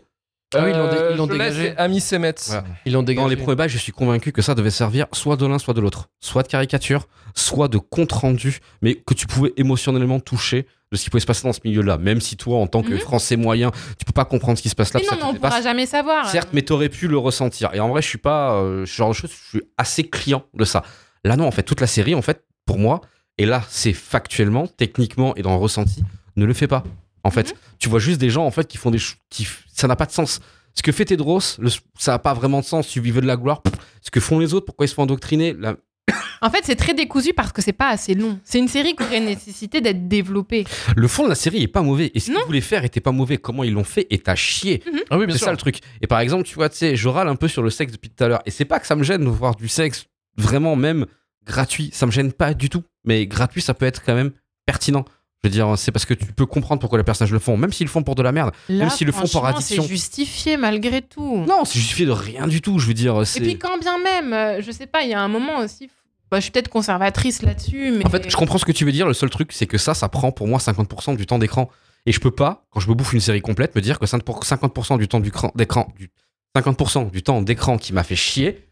[0.55, 1.73] Ah oui, ils l'ont dé- Euh, dégagé.
[1.77, 2.33] Ami Semet.
[2.47, 2.63] Voilà.
[2.85, 3.23] Ils l'ont dégagé.
[3.23, 5.75] dans les premiers bails, je suis convaincu que ça devait servir soit de l'un, soit
[5.75, 10.65] de l'autre, soit de caricature, soit de compte rendu, mais que tu pouvais émotionnellement toucher
[10.91, 11.99] de ce qui pouvait se passer dans ce milieu-là.
[11.99, 12.97] Même si toi, en tant que Mhm.
[12.99, 13.69] Français moyen,
[13.99, 15.01] tu peux pas comprendre ce qui se passe là.
[15.01, 15.63] Mais non, ça on pourra dépasse.
[15.63, 16.27] jamais savoir.
[16.27, 17.69] Certes, mais t'aurais pu le ressentir.
[17.75, 19.13] Et en vrai, je suis pas euh, genre.
[19.13, 20.81] Je suis assez client de ça.
[21.23, 23.01] Là, non, en fait, toute la série, en fait, pour moi,
[23.37, 26.03] et là, c'est factuellement, techniquement et dans le ressenti,
[26.35, 26.83] ne le fait pas.
[27.23, 29.87] En fait, tu vois juste des gens, en fait, qui font des choses qui, ça
[29.87, 30.39] n'a pas de sens.
[30.75, 32.87] Ce que fait Tedros, le- ça n'a pas vraiment de sens.
[32.87, 33.61] Tu veux de la gloire.
[33.61, 35.75] pff, Ce que font les autres, pourquoi ils se font endoctriner la-
[36.41, 38.39] En fait, c'est très décousu parce que c'est pas assez long.
[38.45, 40.63] C'est une série qui aurait nécessité d'être développée.
[40.95, 42.11] Le fond de la série est pas mauvais.
[42.13, 43.37] Et ce qu'ils voulaient faire était pas mauvais.
[43.37, 44.81] Comment ils l'ont fait est à chier.
[45.09, 45.79] Ah oui, C'est ça le truc.
[46.01, 48.09] Et par exemple, tu vois, tu sais, je râle un peu sur le sexe depuis
[48.09, 48.41] tout à l'heure.
[48.45, 50.05] Et c'est pas que ça me gêne de voir du sexe
[50.39, 51.05] vraiment même
[51.45, 51.89] gratuit.
[51.93, 52.83] Ça me gêne pas du tout.
[53.05, 54.31] Mais gratuit, ça peut être quand même
[54.65, 55.05] pertinent.
[55.41, 57.71] Je veux dire, c'est parce que tu peux comprendre pourquoi les personnages le font, même
[57.71, 58.51] s'ils le font pour de la merde.
[58.67, 59.83] Là, Même s'ils le font par addiction.
[59.83, 61.45] C'est justifié malgré tout.
[61.47, 62.77] Non, c'est justifié de rien du tout.
[62.77, 65.21] Je veux dire, Et puis quand bien même, euh, je sais pas, il y a
[65.21, 65.89] un moment aussi.
[66.29, 68.91] bah, je suis peut-être conservatrice là-dessus, mais En fait, je comprends ce que tu veux
[68.91, 69.07] dire.
[69.07, 71.69] Le seul truc, c'est que ça, ça prend pour moi 50% du temps d'écran.
[72.05, 74.97] Et je peux pas, quand je me bouffe une série complète, me dire que 50%
[74.97, 75.53] du temps d'écran,
[75.97, 76.09] du
[76.55, 78.68] 50% du temps d'écran qui m'a fait chier,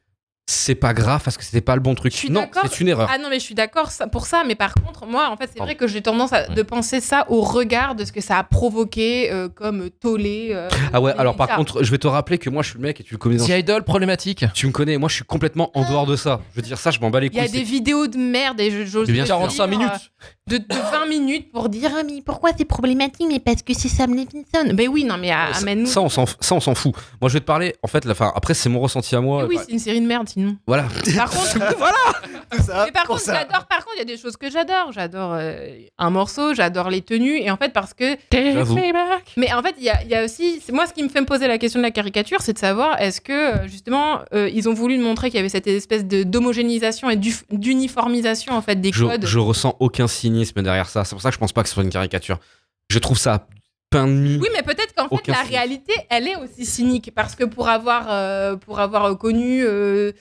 [0.50, 2.14] c'est pas grave parce que c'était pas le bon truc.
[2.14, 3.10] Je suis non, c'est une erreur.
[3.14, 4.44] Ah non, mais je suis d'accord ça- pour ça.
[4.48, 7.26] Mais par contre, moi, en fait, c'est vrai que j'ai tendance à, de penser ça
[7.30, 10.50] au regard de ce que ça a provoqué euh, comme tollé.
[10.54, 12.84] euh, Ah ouais, alors par contre, je vais te rappeler que moi je suis le
[12.84, 14.46] mec et tu le connais dans The Idol problématique.
[14.54, 16.40] Tu me connais, moi je suis complètement en dehors de ça.
[16.52, 17.46] Je veux dire ça, je m'en bats les Il y couilles.
[17.46, 19.36] a des vidéos de merde et je- j'ose Mais bien le sûr.
[19.38, 20.12] 45 dire, minutes.
[20.48, 23.28] De, de 20 minutes pour dire ah mais pourquoi c'est problématique?
[23.30, 24.74] Mais parce que c'est Sam Levinson.
[24.74, 25.86] Ben oui non mais Ça, amène-nous.
[25.86, 26.94] ça, on s'en, ça, on s'en fout.
[27.22, 27.76] Moi, je vais te parler.
[27.84, 28.32] En fait, la fin.
[28.36, 29.44] Après, c'est mon ressenti à moi.
[29.44, 30.58] Mais oui c'est une série de merde sinon.
[30.68, 30.86] Voilà.
[31.16, 31.48] Par contre
[32.66, 33.66] ça Mais par contre, j'adore.
[33.66, 34.92] Par contre, il y a des choses que j'adore.
[34.92, 35.68] J'adore euh,
[35.98, 38.16] un morceau, j'adore les tenues, et en fait, parce que.
[39.38, 40.62] Mais en fait, il y a, il y a aussi.
[40.72, 43.02] Moi, ce qui me fait me poser la question de la caricature, c'est de savoir
[43.02, 46.24] est-ce que euh, justement, euh, ils ont voulu montrer qu'il y avait cette espèce de
[46.24, 49.26] d'homogénéisation et d'uniformisation en fait des Je, codes.
[49.26, 50.08] je ressens aucun
[50.38, 51.04] cynisme derrière ça.
[51.04, 52.40] C'est pour ça que je pense pas que ce soit une caricature.
[52.90, 53.48] Je trouve ça
[53.90, 54.38] peint de mie.
[54.42, 55.50] Oui, mais peut-être qu'en fait, la cynisme.
[55.50, 57.12] réalité, elle est aussi cynique.
[57.16, 60.12] Parce que pour avoir, euh, pour avoir euh, connu euh,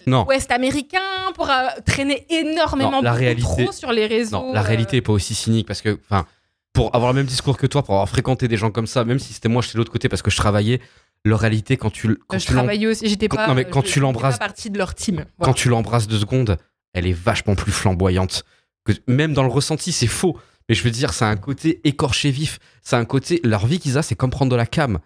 [0.51, 1.01] américain,
[1.35, 4.37] pour euh, traîner énormément Non, la réalité- trop sur les réseaux.
[4.39, 6.27] Non, la réalité est pas aussi cynique parce que, enfin,
[6.73, 9.19] pour avoir le même discours que toi, pour avoir fréquenté des gens comme ça, même
[9.19, 10.81] si c'était moi, j'étais de l'autre côté parce que je travaillais,
[11.25, 13.47] leur réalité, quand tu, quand je tu travaillais aussi, j'étais quand- pas.
[13.49, 15.25] non, mais quand je- tu l'embrasses- j'étais pas partie de leur team.
[15.41, 16.57] quand tu l'embrasses deux secondes,
[16.93, 18.45] elle est vachement plus flamboyante.
[18.87, 20.39] Que, même dans le ressenti, c'est faux.
[20.69, 22.59] Mais je veux dire, c'est un côté écorché vif.
[22.83, 23.41] C'est un côté.
[23.45, 24.99] Leur vie qu'ils ont, c'est comme prendre de la cam.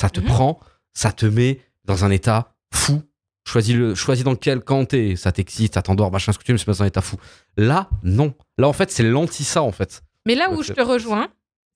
[0.00, 0.26] Ça te Mhm.
[0.26, 0.60] prend,
[0.94, 3.02] ça te met dans un état fou.
[3.46, 5.16] Choisis, le, choisis dans quel camp t'es.
[5.16, 7.00] Ça t'excite, ça t'endort, machin, ce que tu veux, mais c'est pas dans un état
[7.00, 7.16] fou.
[7.56, 8.34] Là, non.
[8.58, 10.02] Là, en fait, c'est l'anti-ça, en fait.
[10.26, 11.28] Mais là où je te rejoins,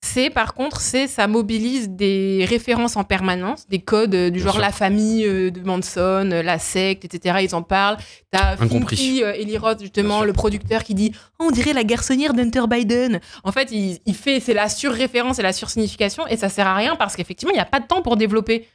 [0.05, 4.43] c'est par contre, c'est ça mobilise des références en permanence, des codes euh, du Bien
[4.43, 4.61] genre sûr.
[4.61, 7.37] la famille euh, de Manson, euh, la secte, etc.
[7.41, 7.95] Ils en parlent.
[8.29, 8.97] T'as Incompris.
[8.97, 12.63] Finky, euh, Eli Roth, justement, le producteur qui dit oh, on dirait la garçonnière d'Hunter
[12.69, 13.21] Biden.
[13.45, 16.75] En fait, il, il fait c'est la surréférence et la sursignification et ça sert à
[16.75, 18.67] rien parce qu'effectivement, il n'y a pas de temps pour développer.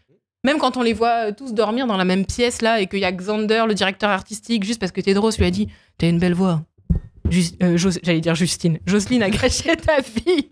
[0.44, 3.04] Même quand on les voit tous dormir dans la même pièce là et qu'il y
[3.04, 5.68] a Xander, le directeur artistique, juste parce que Tedros lui a dit
[5.98, 6.62] T'as une belle voix.
[7.28, 8.78] Jus- euh, Jos- J'allais dire Justine.
[8.86, 10.48] Jocelyne a gâché ta fille.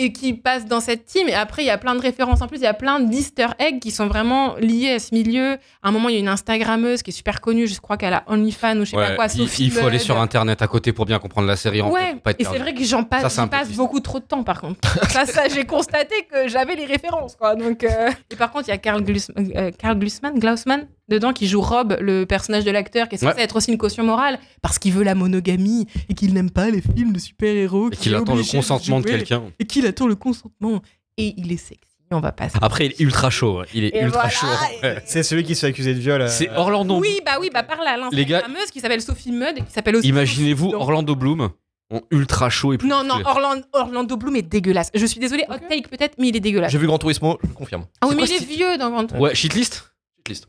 [0.00, 1.28] Et qui passe dans cette team.
[1.28, 2.58] Et après, il y a plein de références en plus.
[2.58, 5.58] Il y a plein d'easter eggs qui sont vraiment liés à ce milieu.
[5.82, 7.66] À un moment, il y a une Instagrammeuse qui est super connue.
[7.66, 9.26] Je crois qu'elle a OnlyFans ou je sais pas quoi.
[9.26, 11.82] il, Sophie il faut aller sur Internet à côté pour bien comprendre la série.
[11.82, 13.98] En fait, Ouais, faut pas être et c'est vrai que j'en passe, Ça, passe beaucoup
[14.00, 14.78] trop de temps par contre.
[15.10, 17.56] ça, ça j'ai constaté que j'avais les références quoi.
[17.56, 21.32] Donc, euh, Et par contre, il y a Carl, Glus- euh, Carl Glusman, Glausman dedans
[21.32, 23.42] qui joue Rob, le personnage de l'acteur qui est censé Ouais.
[23.42, 26.80] être aussi une caution morale parce qu'il veut la monogamie et qu'il n'aime pas les
[26.82, 27.90] films de super-héros.
[27.92, 29.42] Et qu'il attend le consentement de quelqu'un.
[29.58, 30.82] Et qu'il attend le consentement.
[31.16, 31.80] Et il est sexy,
[32.12, 33.62] on va pas se Après, il est ultra chaud.
[33.74, 34.46] Il est Et ultra voilà, chaud.
[34.84, 34.94] et-.
[35.04, 36.22] C'est celui qui se fait accuser de viol.
[36.22, 36.98] euh, C'est Orlando.
[37.00, 39.72] Oui, bah oui, bah parle à Les gars- l'instagrammeuse qui s'appelle Sophie Mudd et qui
[39.72, 40.06] s'appelle aussi.
[40.08, 41.50] Imaginez-vous Orlando Bloom
[41.90, 43.16] en ultra chaud et plus Non, non.
[43.24, 44.90] Orlando, Orlando Bloom est dégueulasse.
[44.94, 46.70] Je suis désolée, hot take peut-être, mais il est dégueulasse.
[46.70, 47.86] J'ai vu Grand Turismo, je confirme.
[48.00, 49.18] Ah oui, mais quoi il est vieux dans Grand Tour.
[49.20, 49.90] Ouais, shitlist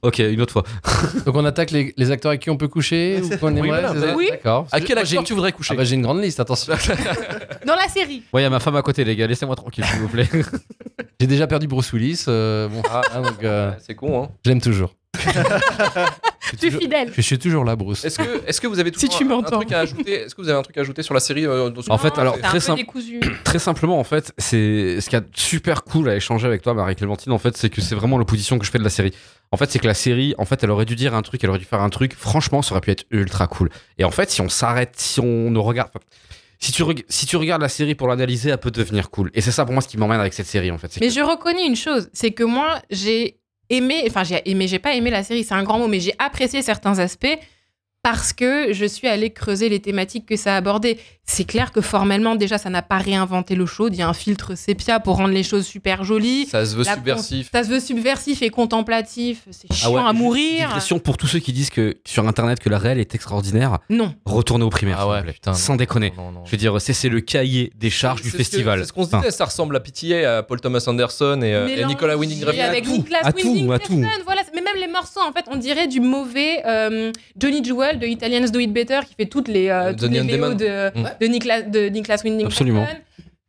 [0.01, 0.63] Ok, une autre fois.
[1.25, 3.95] Donc on attaque les, les acteurs avec qui on peut coucher ou qu'on aimerait voilà,
[3.99, 4.27] ça oui.
[4.29, 4.67] D'accord.
[4.71, 6.73] À quel acteur tu voudrais coucher Ah bah j'ai une grande liste, attention.
[7.65, 8.23] Dans la série.
[8.33, 9.27] Ouais, il y a ma femme à côté, les gars.
[9.27, 10.27] Laissez-moi tranquille, s'il vous plaît.
[11.19, 12.25] j'ai déjà perdu Bruce Willis.
[12.27, 14.29] euh, bon, hein, donc euh, C'est con, hein.
[14.45, 14.93] je l'aime toujours.
[15.17, 15.33] Je suis
[16.51, 17.11] Tu toujours- fidèle.
[17.15, 18.03] Je suis toujours là, Bruce.
[18.05, 20.41] Est-ce que, est-ce que vous avez Si toujours tu un- truc à ajouter Est-ce que
[20.41, 22.39] vous avez un truc à ajouter sur la série euh, dans ce- En fait, alors,
[22.39, 22.83] très simple.
[23.43, 26.61] Très simplement, en fait, c'est ce qu'il y a de super cool à échanger avec
[26.61, 29.11] toi, Marie-Clémentine, en fait, c'est que c'est vraiment l'opposition que je fais de la série.
[29.51, 31.49] En fait, c'est que la série, en fait, elle aurait dû dire un truc, elle
[31.49, 32.13] aurait dû faire un truc.
[32.15, 33.69] Franchement, ça aurait pu être ultra cool.
[33.97, 35.99] Et en fait, si on s'arrête, si on ne regarde pas.
[36.59, 39.31] Si tu, reg- si tu regardes la série pour l'analyser, elle peut devenir cool.
[39.33, 40.97] Et c'est ça pour moi ce qui m'emmène avec cette série, en fait.
[40.99, 43.39] Mais que- je reconnais une chose, c'est que moi, j'ai
[43.69, 46.13] aimé, enfin j'ai aimé, j'ai pas aimé la série, c'est un grand mot, mais j'ai
[46.19, 47.37] apprécié certains aspects
[48.01, 50.97] parce que je suis allée creuser les thématiques que ça abordait.
[51.25, 53.93] C'est clair que formellement, déjà, ça n'a pas réinventé l'eau chaude.
[53.93, 56.47] Il y a un filtre sépia pour rendre les choses super jolies.
[56.47, 57.49] Ça se veut La subversif.
[57.51, 59.41] Ça se veut subversif et contemplatif.
[59.51, 60.67] C'est Ah chiant ouais, à mourir.
[60.69, 64.15] Digression pour tous ceux qui disent que sur internet que la réelle est extraordinaire, Non.
[64.25, 64.97] retournez au primaire.
[64.99, 65.53] Ah ouais, putain.
[65.53, 66.13] Sans déconner.
[66.17, 66.45] Non, non, non.
[66.45, 68.79] Je veux dire, c'est c'est le cahier des charges du festival.
[68.79, 71.53] C'est ce qu'on se Enfin, disait, ça ressemble à PTA, à Paul Thomas Anderson et,
[71.53, 72.59] euh, et Nicolas Winding Refn.
[72.59, 74.03] avec tout, Nicolas à tout, Winding à tout.
[74.25, 78.05] Voilà, mais même les morceaux, en fait, on dirait du mauvais euh, Johnny Jewel de
[78.05, 81.03] Italians Do It Better qui fait toutes les, euh, Euh, toutes les VO de, Mm.
[81.19, 82.85] de, Nicolas, de Nicolas Winding Absolument.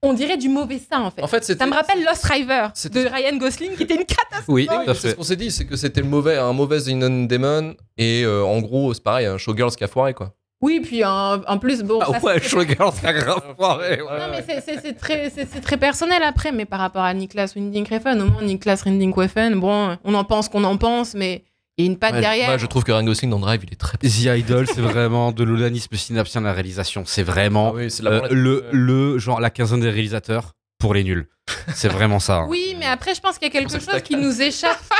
[0.02, 1.22] On dirait du mauvais ça, en fait.
[1.22, 4.44] En fait, ça me rappelle Lost River c'était- de Ryan Gosling qui était une catastrophe.
[4.48, 5.10] Oui, Oui, tout à c'est fait.
[5.10, 8.42] ce qu'on s'est dit, c'est que c'était le mauvais, un mauvais Inon Demon et euh,
[8.42, 10.32] en gros, c'est pareil, un showgirls qui a foiré quoi.
[10.62, 12.00] Oui, puis en, en plus, bon.
[12.02, 14.00] Ah ça, ouais, Showgirl, c'est grave foiré.
[14.02, 14.18] ouais.
[14.18, 15.30] Non, mais c'est- très,
[15.62, 19.54] très personnel après, mais par rapport à Nicolas Winding Refn, au moins Nicolas Winding Refn,
[19.56, 21.44] bon, on en pense qu'on en pense, mais
[21.78, 22.48] a une patte Ouais, derrière.
[22.48, 23.96] moi, je trouve que Ryan Gosling dans Drive, il est très.
[23.98, 27.04] The Idol, c'est vraiment de l'onanisme synapsien de la réalisation.
[27.06, 30.94] C'est vraiment Ah oui, c'est la euh, le, le genre la quinzaine des réalisateurs pour
[30.94, 31.28] les nuls.
[31.74, 32.38] C'est vraiment ça.
[32.38, 32.46] hein.
[32.48, 34.78] Oui, mais après, je pense qu'il y a quelque chose qui nous échappe.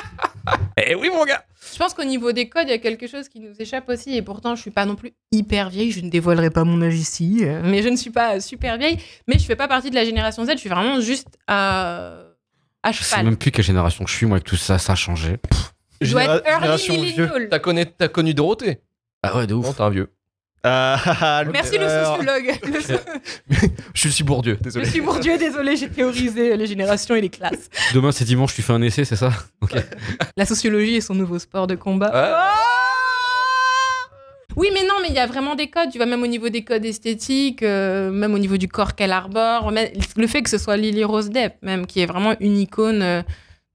[0.83, 3.29] Eh oui, mon gars Je pense qu'au niveau des codes, il y a quelque chose
[3.29, 4.17] qui nous échappe aussi.
[4.17, 5.93] Et pourtant, je suis pas non plus hyper vieille.
[5.93, 7.41] Je ne dévoilerai pas mon âge ici.
[7.43, 8.99] euh, Mais je ne suis pas super vieille.
[9.29, 10.53] Mais je fais pas partie de la génération Z.
[10.53, 12.15] Je suis vraiment juste à,
[12.83, 13.27] à Je sais cheval.
[13.27, 15.37] même plus quelle génération je suis, moi, avec tout ça, ça a changé.
[16.01, 17.49] Je dois être early millennial.
[17.51, 18.81] T'as connu, t'as connu Dorothée?
[19.23, 20.09] Ah ouais, de Bon, t'es un vieux.
[20.63, 22.53] Ah, Merci le sociologue.
[23.95, 24.87] Je suis Bourdieu, Je désolé.
[24.87, 27.71] suis Bourdieu, désolé, j'ai théorisé les générations et les classes.
[27.95, 29.31] Demain, c'est dimanche, tu fais un essai, c'est ça?
[29.63, 29.73] Ok.
[30.37, 32.11] La sociologie est son nouveau sport de combat.
[32.13, 32.31] Ouais.
[34.57, 35.91] Oui, mais non, mais il y a vraiment des codes.
[35.91, 39.13] Tu vois, même au niveau des codes esthétiques, euh, même au niveau du corps qu'elle
[39.13, 42.59] arbore, même le fait que ce soit Lily Rose Depp, même, qui est vraiment une
[42.59, 43.23] icône euh,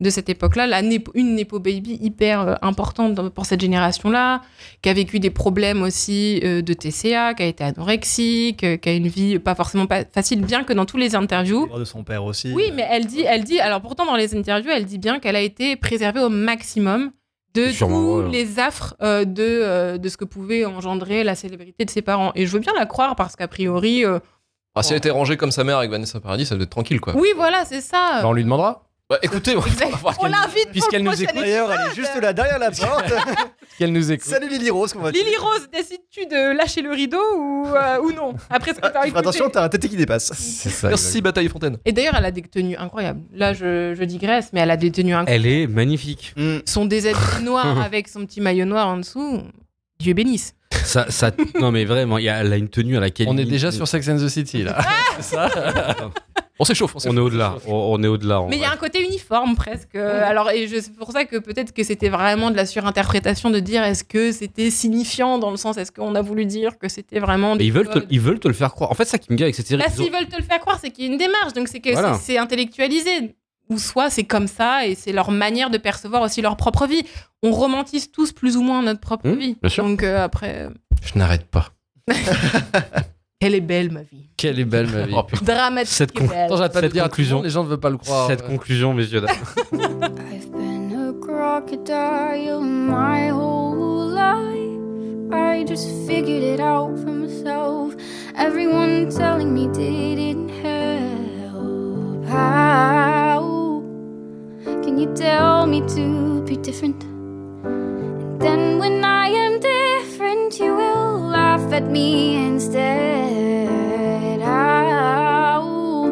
[0.01, 4.41] de cette époque-là, la Nepo- une Nepo Baby hyper euh, importante pour cette génération-là,
[4.81, 8.89] qui a vécu des problèmes aussi euh, de TCA, qui a été anorexique, euh, qui
[8.89, 12.03] a une vie pas forcément pas facile, bien que dans tous les interviews, de son
[12.03, 12.51] père aussi.
[12.53, 15.35] oui, mais elle dit, elle dit, alors pourtant dans les interviews, elle dit bien qu'elle
[15.37, 17.11] a été préservée au maximum
[17.53, 18.31] de Sûrement, tous ouais.
[18.31, 22.33] les affres euh, de, euh, de ce que pouvait engendrer la célébrité de ses parents.
[22.35, 24.19] Et je veux bien la croire parce qu'a priori, euh,
[24.75, 26.99] Ah, si elle était rangée comme sa mère avec Vanessa Paradis, ça devait être tranquille,
[26.99, 27.15] quoi.
[27.15, 28.19] oui, voilà, c'est ça.
[28.21, 28.81] Bah, on lui demandera.
[29.07, 29.91] Bah écoutez, on va Exact.
[30.01, 33.13] voir On qu'elle- l'invite puisqu'elle nous prochain D'ailleurs, elle est juste là derrière la porte.
[33.77, 34.27] Qu'elle nous écoute.
[34.27, 35.19] Salut Lily Rose, comment vas-tu?
[35.19, 38.33] Lily Rose, décides-tu de lâcher le rideau ou, euh, ou non?
[38.49, 39.19] Après ce que t'as Ah, Fais écouté.
[39.19, 40.31] attention, t'as un tété qui dépasse.
[40.33, 40.87] C'est ça.
[40.87, 41.77] Merci Bataille Fontaine.
[41.85, 43.21] Et d'ailleurs, elle a des tenues incroyables.
[43.31, 45.45] Là, je, je digresse, mais elle a des tenues incroyables.
[45.45, 46.33] Elle est magnifique.
[46.65, 49.41] Son déshabillé noir avec son petit maillot noir en dessous.
[49.99, 50.55] Dieu bénisse.
[50.83, 53.27] Ça, ça, non, mais vraiment, il y a, elle a une tenue à laquelle.
[53.29, 54.77] On est il- déjà sur Sex and the City là.
[55.19, 55.49] Ça
[56.59, 57.55] On s'échauffe, on On est au-delà.
[57.67, 58.41] On, on est au-delà.
[58.49, 59.95] Mais il y a un côté uniforme presque.
[59.95, 63.59] Alors, et je- c'est pour ça que peut-être que c'était vraiment de la surinterprétation de
[63.59, 67.19] dire est-ce que c'était signifiant dans le sens est-ce qu'on a voulu dire que c'était
[67.19, 67.55] vraiment.
[67.55, 68.91] Mais ils veulent, te, ils veulent te le faire croire.
[68.91, 69.81] En fait, ça qui me dit avec cette série.
[69.81, 71.67] Bah, ont- s'ils veulent te le faire croire, c'est qu'il y a une démarche, donc
[71.67, 72.13] c'est que Voilà.
[72.15, 73.35] c'est- c'est intellectualisé.
[73.69, 77.01] Ou soit c'est comme ça et c'est leur manière de percevoir aussi leur propre vie.
[77.43, 79.57] On romantise tous plus ou moins notre propre Mmh, vie.
[79.61, 79.83] bien sûr.
[79.83, 80.69] Donc euh, après,
[81.03, 81.69] Je n'arrête pas.
[83.41, 84.29] elle est belle ma vie.
[84.37, 85.13] Quelle est belle ma vie.
[85.15, 85.23] Oh.
[85.41, 86.51] Dramatique Cette et con- belle.
[86.53, 87.41] Attends, Cette dire conclusion.
[87.41, 88.27] les gens ne veulent pas le croire.
[88.27, 89.35] Cette conclusion, messieurs, dames.
[89.73, 95.33] I've been a crocodile my whole life.
[95.33, 97.93] I just figured it out for myself.
[98.37, 102.25] Everyone telling me didn't help.
[102.27, 103.24] How
[104.65, 107.03] can you tell me to be different?
[107.03, 113.69] And then when I am different, you will laugh at me instead.
[114.41, 116.09] How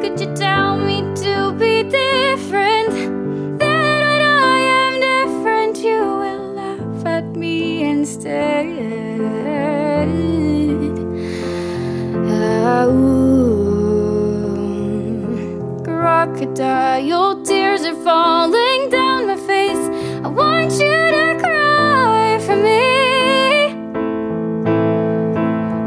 [0.00, 2.92] could you tell me to be different?
[3.58, 8.66] Then when I am different, you will laugh at me instead.
[12.30, 13.17] Oh,
[16.26, 19.84] crocodile tears are falling down my face.
[20.24, 23.70] I want you to cry for me.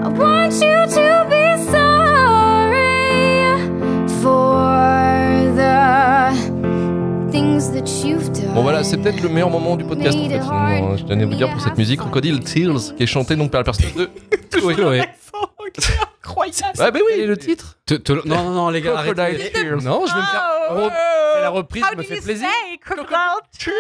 [0.05, 2.79] I want you to be sorry
[4.21, 8.53] for the things that you've done.
[8.55, 10.39] Bon voilà, c'est peut-être le meilleur moment du podcast en fait.
[10.39, 10.95] finalement.
[10.95, 13.59] Je tenais à vous dire pour cette musique Crocodile Tears qui est chantée donc par
[13.61, 14.09] le personnage de
[14.75, 15.01] Chloé.
[16.24, 16.80] Incroyable.
[16.80, 17.78] Ouais, bah Quel oui, est le titre?
[17.86, 19.15] Te- te- non, non, non, les gars, arrêtez.
[19.15, 19.82] Crocodile Tears.
[19.82, 20.51] Non, je vais me faire.
[20.72, 20.89] Oh,
[21.36, 22.47] C'est la reprise, How ça me fait plaisir.
[22.47, 23.15] say crocodile
[23.57, 23.74] tears?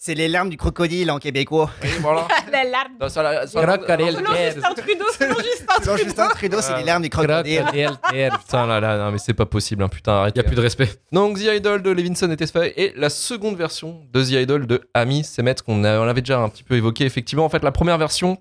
[0.00, 1.70] C'est les larmes du crocodile en québécois.
[1.82, 2.26] Oui, voilà.
[2.52, 2.92] La larme.
[3.00, 7.02] Non, ça, là, ça- Crocodile Selon Justin Trudeau, selon Justin Justin Trudeau, c'est les larmes
[7.02, 7.64] du crocodile.
[8.40, 10.34] Putain là là, non mais c'est pas possible, hein, putain, arrête.
[10.34, 10.88] Il y a plus de respect.
[11.12, 14.82] Donc The Idol de Levinson et Tesfaye et la seconde version de The Idol de
[14.94, 17.04] Ami Semet qu'on a- on avait déjà un petit peu évoqué.
[17.04, 18.38] Effectivement, en fait, la première version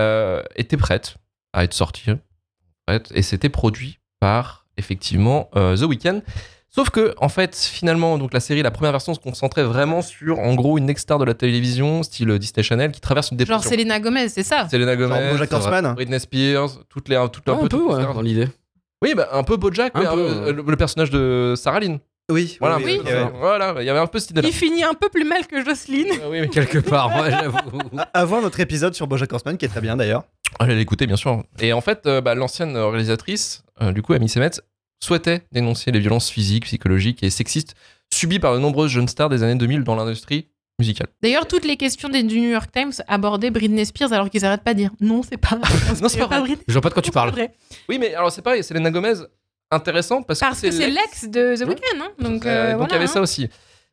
[0.00, 1.16] euh, était prête
[1.52, 2.04] à être sortie,
[3.14, 6.20] et c'était produit par effectivement euh, The Weeknd.
[6.72, 10.38] Sauf que, en fait, finalement, donc la série, la première version se concentrait vraiment sur,
[10.38, 13.70] en gros, une ex-star de la télévision, style Disney Channel, qui traverse une Genre dépression.
[13.70, 14.68] Selena Gomez, c'est ça?
[14.68, 15.94] Selena Gomez, Genre.
[15.94, 18.46] Britney Spears, toutes les, toutes un un peu, peu, ouais, dans l'idée.
[19.02, 21.98] Oui, bah, un peu Bojack, Un mais peu, euh, le, le personnage de Sarah Lynn.
[22.30, 23.00] Oui, Voilà, oui,
[23.38, 24.48] voilà, il y avait un peu cette idée-là.
[24.48, 26.12] Il finit un peu plus mal que Jocelyne.
[26.22, 26.48] Euh, oui, oui.
[26.50, 27.58] Quelque part, ouais, j'avoue.
[28.26, 30.24] Voir notre épisode sur Bojack Horseman qui est très bien d'ailleurs.
[30.58, 31.42] Allez l'écouter, bien sûr.
[31.60, 34.50] Et en fait, euh, bah, l'ancienne réalisatrice, euh, du coup, Amy Semet,
[35.02, 37.74] souhaitait dénoncer les violences physiques, psychologiques et sexistes
[38.12, 41.06] subies par de nombreuses jeunes stars des années 2000 dans l'industrie musicale.
[41.22, 44.64] D'ailleurs, toutes les questions des- du New York Times abordaient Britney Spears alors qu'ils arrêtent
[44.64, 45.58] pas de dire non, c'est pas.
[46.02, 46.40] Non, c'est pas vrai.
[46.40, 46.64] Britney.
[46.66, 47.30] Je vois pas de quoi tu parles.
[47.30, 47.52] vrai.
[47.88, 49.14] Oui, mais alors c'est pareil, Selena Gomez,
[49.70, 51.66] intéressant parce, Parce que c'est l'ex de The Ouais.
[51.68, 52.08] Weeknd, hein.
[52.18, 53.06] Donc, Euh, euh, donc il y voilà, avait hein.
[53.06, 53.48] ça aussi.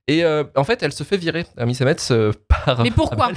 [0.08, 2.32] Et euh, en fait, elle se fait virer, Amy Semet, euh,
[2.66, 2.82] par.
[2.84, 3.30] Mais pourquoi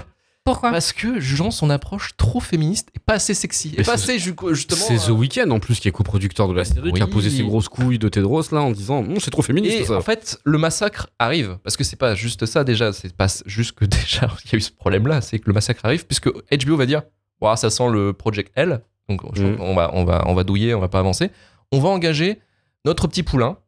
[0.44, 3.74] Pourquoi Parce que jugeant son approche trop féministe et pas assez sexy.
[3.76, 4.80] Et pas c'est- assez, ju- justement.
[4.80, 7.28] C'est The euh, Weeknd en plus qui est coproducteur de la série, qui a posé
[7.28, 9.96] ses grosses couilles de Tedros là en disant Hum, c'est trop féministe Et ça.
[9.96, 13.72] en fait, le massacre arrive parce que c'est pas juste ça déjà, c'est pas juste
[13.72, 16.76] que déjà il y a eu ce problème-là, c'est que le massacre arrive puisque HBO
[16.76, 17.02] va dire,
[17.42, 19.56] Ouah, ça sent le Project L, donc Mhm.
[19.60, 21.30] on va on va on va douiller, on va pas avancer.
[21.72, 22.40] On va engager
[22.84, 23.58] notre petit poulain,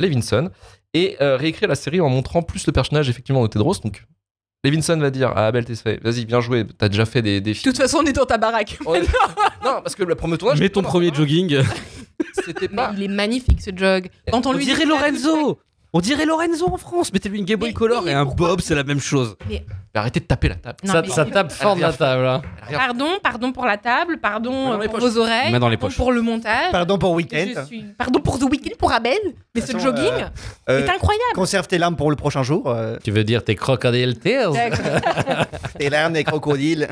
[0.00, 0.50] Levinson,
[0.94, 3.74] et euh, réécrire la série en montrant plus le personnage effectivement de Tedros.
[3.82, 4.04] Donc
[4.64, 7.58] Levinson va dire à Abel Tesfaye, vas-y bien joué, t'as déjà fait des, des De
[7.60, 8.78] toute façon, on est dans ta baraque.
[8.86, 9.00] On est-
[9.64, 10.60] non, parce que le premier tournage.
[10.60, 11.62] Mets ton premier jogging.
[12.44, 12.92] C'était Mais pas.
[12.96, 14.08] il est magnifique ce jog.
[14.30, 15.60] Quand on, On lui dirait dit- Lorenzo
[15.92, 18.60] On dirait Lorenzo en France Mettez-lui une Game Boy Mais- Color mais et un Bob,
[18.60, 19.36] c'est la même chose.
[19.48, 19.64] Mais
[19.94, 20.76] arrêtez de taper la table.
[20.84, 22.24] Non, ça, mais- ça tape fort de la table.
[22.26, 22.42] hein.
[22.70, 25.10] Pardon, pardon pour la table, pardon euh, les pour poches.
[25.14, 25.96] vos oreilles, Main dans les pardon poches.
[25.96, 26.70] pour le montage.
[26.70, 27.64] Pardon pour week-end.
[27.66, 29.18] suis- Pardon pour The Weeknd, pour Abel.
[29.54, 30.12] Mais ce jogging
[30.68, 31.34] Euh, est incroyable.
[31.34, 32.68] Conserve tes larmes pour le prochain jour.
[32.68, 34.52] euh, Tu veux dire tes crocodile tears
[35.78, 36.88] tes larmes des crocodiles.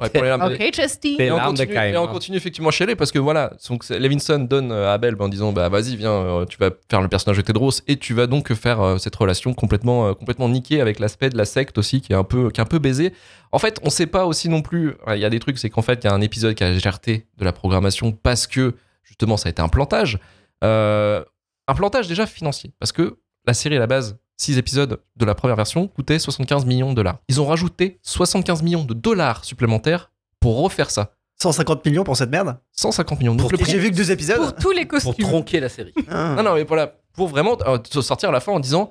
[0.00, 0.42] Ouais, pour les larmes.
[0.52, 1.16] Ok, Chesty.
[1.16, 3.52] Tes Et on, continue, Caïn, et on continue effectivement à chialer parce que voilà,
[3.90, 7.08] Levinson donne euh, à Abel en disant bah vas-y viens, euh, tu vas faire le
[7.08, 10.80] personnage de Tedros et tu vas donc faire euh, cette relation complètement euh, complètement niquée
[10.80, 13.12] avec l'aspect de la secte aussi qui est un peu qui est un peu baisé.
[13.52, 14.94] En fait, on sait pas aussi non plus.
[15.06, 16.64] ouais, Il y a des trucs, c'est qu'en fait il y a un épisode qui
[16.64, 18.74] a gerté de la programmation parce que
[19.04, 20.18] justement ça a été un plantage,
[20.64, 21.24] Euh,
[21.68, 23.16] un plantage déjà financier parce que
[23.46, 26.96] la série à la base 6 épisodes de la première version coûtait 75 millions de
[26.96, 27.18] dollars.
[27.28, 30.10] Ils ont rajouté 75 millions de dollars supplémentaires
[30.40, 31.14] pour refaire ça.
[31.42, 32.56] 150 millions pour cette merde?
[32.72, 33.34] 150 millions.
[33.34, 34.38] Donc, le prix- j'ai vu que deux épisodes.
[34.38, 35.26] Pour tous les Pour costumes.
[35.26, 35.92] tronquer la série.
[36.08, 36.34] Ah.
[36.36, 38.90] Non, non, mais voilà, pour vraiment euh, se sortir à la fin en disant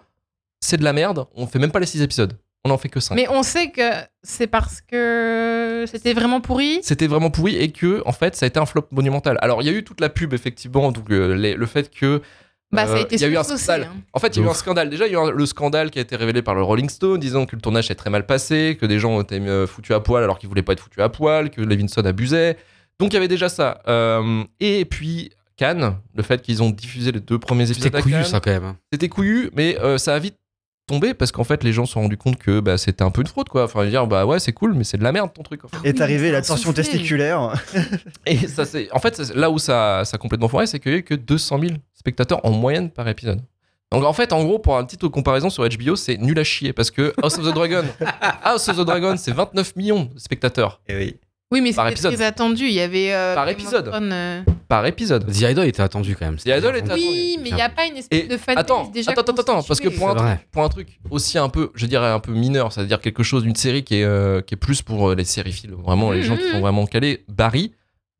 [0.60, 2.38] c'est de la merde, on fait même pas les 6 épisodes.
[2.64, 3.16] On en fait que 5.
[3.16, 3.82] Mais on sait que
[4.22, 6.80] c'est parce que c'était vraiment pourri.
[6.84, 9.40] C'était vraiment pourri et que, en fait, ça a été un flop monumental.
[9.42, 12.22] Alors, il y a eu toute la pub, effectivement, donc euh, les- le fait que.
[12.72, 13.84] Bah, ça a euh, été il y a eu un scandale.
[13.92, 13.96] hein.
[14.14, 14.90] En fait, il y a eu un scandale.
[14.92, 16.88] Déjà, il y a eu un- le scandale qui a été révélé par le Rolling
[16.90, 19.66] Stone, disant que le tournage s'est très mal passé, que des gens ont été euh,
[19.66, 22.58] foutus à poil alors qu'ils voulaient pas être foutus à poil, que Levinson abusait.
[23.00, 23.82] Donc, il y avait déjà ça.
[23.88, 28.16] Euh, et puis, Cannes, le fait qu'ils ont diffusé les deux premiers épisodes C'était couillu
[28.16, 28.64] Cannes, ça quand même.
[28.66, 28.78] hein.
[28.91, 30.36] c'était couillu, mais euh, ça a vite
[30.88, 33.22] tombé parce qu'en fait, les gens se sont rendus compte que bah, c'était un peu
[33.22, 33.66] une fraude, quoi.
[33.66, 35.64] Enfin, dire, bah ouais, c'est cool, mais c'est de la merde ton truc.
[35.64, 35.88] En fait.
[35.88, 37.53] Est arrivée c'est la tension testiculaire.
[38.26, 38.91] Et ça, c'est.
[38.91, 41.03] En fait, c'est- là où ça, ça a complètement foiré, c'est qu'il y a eu
[41.03, 43.41] que 200 000 spectateurs en moyenne par épisode.
[43.91, 46.74] Donc en fait, en gros, pour un petit comparaison sur HBO, c'est nul à chier
[46.74, 47.84] parce que House of the Dragon,
[48.43, 51.16] House of the Dragon, c'est 29 millions de spectateurs Et oui.
[51.52, 52.14] Oui, mais Par c'était épisode.
[52.16, 52.66] très attendu.
[52.66, 53.12] Il y avait.
[53.14, 53.89] euh, Par épisode.
[53.93, 55.30] Euh, par épisode.
[55.30, 56.38] The Idol était attendu quand même.
[56.38, 57.02] The Idol était attendu.
[57.02, 59.41] Oui, mais il n'y a pas une espèce Et de fanbase attends, déjà attends, attends,
[59.41, 62.20] attends, parce que pour un, truc, pour un truc aussi un peu, je dirais un
[62.20, 65.26] peu mineur, c'est-à-dire quelque chose d'une série qui est, euh, qui est plus pour les
[65.26, 66.52] sériphiles, vraiment les gens qui Mhm.
[66.54, 67.74] sont vraiment calés, Barry,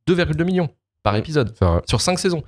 [0.07, 0.69] 2,2 millions
[1.03, 1.55] par épisode
[1.88, 2.43] sur 5 saisons.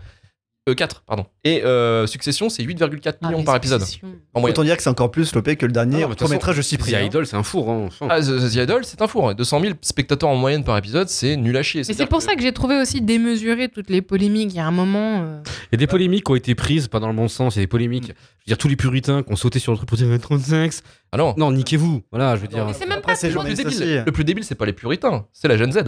[0.70, 1.26] Euh, 4, pardon.
[1.44, 4.08] Et euh, Succession, c'est 8,4 Ah, millions par épisode Succession.
[4.34, 4.54] en moyenne.
[4.56, 6.66] Autant dire que c'est encore plus lopé que le Ah dernier court métrage de The
[6.66, 7.02] Cyprien.
[7.02, 7.70] Idol, c'est un four.
[7.70, 7.84] Hein.
[7.88, 9.28] Enfin, Ah, The, The Idol, c'est un four.
[9.30, 9.34] hein.
[9.34, 11.82] 200 000 spectateurs en moyenne par épisode, c'est nul à chier.
[11.86, 14.52] Mais c'est pour ça que j'ai trouvé aussi démesuré toutes les polémiques.
[14.54, 15.24] Il y a un moment.
[15.24, 15.42] euh,
[15.72, 17.56] Il y a des polémiques qui ont été prises, pas dans le bon sens.
[17.56, 18.06] Il y a des polémiques.
[18.06, 20.72] Je veux dire, tous les puritains qui ont sauté sur le truc pour dire 35.
[21.12, 21.34] Ah non.
[21.38, 22.04] Non, niquez-vous.
[22.10, 22.66] Voilà, je veux dire.
[22.66, 25.26] Mais c'est même Après, pas le plus, débile, le plus débile, c'est pas les puritains,
[25.34, 25.80] c'est la Gen Z.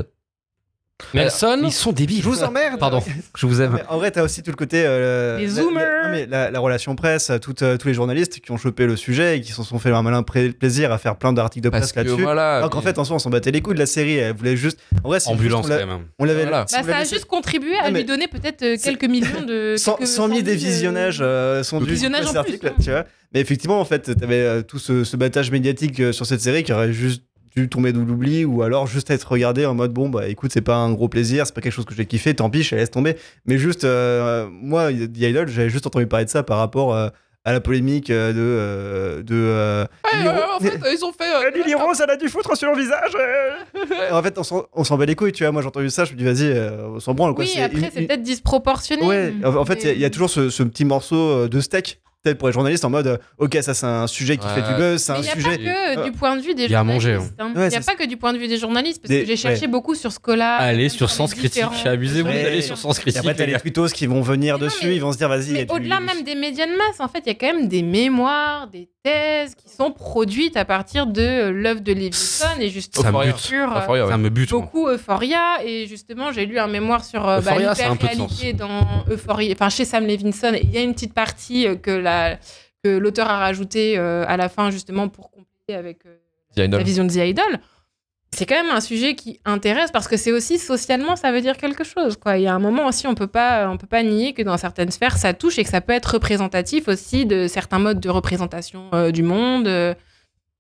[1.14, 2.22] Nelson Ils sont débiles.
[2.24, 2.80] Je vous emmerde.
[2.80, 3.04] Pardon,
[3.36, 3.80] je vous aime.
[3.90, 4.84] En vrai, t'as aussi tout le côté.
[4.86, 5.84] euh, Les la- zoomers.
[5.84, 8.86] la- non, mais la, la relation presse, toutes, euh, tous les journalistes qui ont chopé
[8.86, 11.70] le sujet et qui se sont fait un malin plaisir à faire plein d'articles de
[11.70, 12.22] presse là-dessus.
[12.22, 12.58] voilà.
[12.58, 14.16] Alors qu'en mais- fait, en soi, on s'en battait les couilles de la série.
[14.16, 14.80] Elle voulait juste.
[15.04, 16.06] En vrai, Ambulance juste on quand même.
[16.18, 16.44] On l'avait.
[16.44, 16.66] Voilà.
[16.68, 19.76] si Bah, ça a juste contribué à Non, lui donner peut-être euh, quelques millions de.
[19.78, 22.90] 100, quelques 100 000 des 000, euh, visionnages euh, sont de dus cet article, tu
[22.92, 23.04] vois.
[23.34, 26.64] Mais effectivement, en fait, t'avais euh, tout ce, ce battage médiatique euh, sur cette série
[26.64, 27.24] qui aurait juste
[27.56, 30.62] dû tomber de l'oubli ou alors juste être regardé en mode bon bah écoute c'est
[30.62, 32.82] pas un gros plaisir c'est pas quelque chose que j'ai kiffé tant pis je la
[32.82, 36.58] laisse tomber mais juste euh, moi The Idol j'avais juste entendu parler de ça par
[36.58, 37.08] rapport euh,
[37.46, 41.24] à la polémique euh, de euh, de euh, Ouais, Lily en fait, ils ont fait.
[41.34, 43.12] euh, Lily Rose, elle a du foutre sur le visage.
[44.12, 45.52] en fait, on s'en- bat les couilles, tu vois.
[45.52, 47.36] Moi, j'ai entendu ça, je me dis, vas-y, euh, on s'en branle.
[47.36, 47.46] Quoi.
[47.46, 49.06] Oui, après, c'est une- peut-être disproportionné.
[49.06, 52.02] Ouais, en, en fait, il y a- y, toujours ce, ce petit morceau de steak,
[52.26, 54.54] peut-être pour les journalistes, en mode, euh, ok, ça c'est un sujet qui Ouais.
[54.56, 55.50] fait du buzz, c'est un il n'y a sujet.
[55.50, 57.36] pas que euh, du point de vue des Il y a à manger, journalistes.
[57.40, 57.46] hein.
[57.46, 59.22] Ouais, Il n'y a c'est pas que du point de vue des journalistes, parce Des-
[59.22, 60.60] que j'ai cherché beaucoup sur Scholar.
[60.60, 61.64] Allez même sur Sens Critique.
[61.86, 63.20] Amusez-vous d'aller sur Sens Critique.
[63.20, 65.30] après, t'as les twittos qui vont venir Mais non, dessus, mais- ils vont se dire,
[65.30, 65.66] vas-y.
[65.66, 67.84] du- au-delà même des médias de masse, en fait, il y a quand même des
[67.84, 74.18] mémoires, des thèses qui sont produites à partir de l'œuvre de Levinson et justement Ça
[74.18, 74.52] me bute.
[74.52, 75.64] euh, beaucoup Euphoria.
[75.64, 80.08] Et justement, j'ai lu un mémoire sur euh, bah, l'hyper-réalité dans Euphoria, enfin chez Sam
[80.08, 80.54] Levinson.
[80.56, 82.15] Et Il y a une petite partie euh, que la
[82.84, 87.04] que l'auteur a rajoutée euh, à la fin justement pour compléter avec euh, la vision
[87.04, 87.60] de The Idol.
[88.32, 91.58] C'est quand même un sujet qui intéresse parce que c'est aussi socialement ça veut dire
[91.58, 92.38] quelque chose quoi.
[92.38, 94.58] Il y a un moment aussi on peut pas on peut pas nier que dans
[94.58, 98.10] certaines sphères ça touche et que ça peut être représentatif aussi de certains modes de
[98.10, 99.68] représentation euh, du monde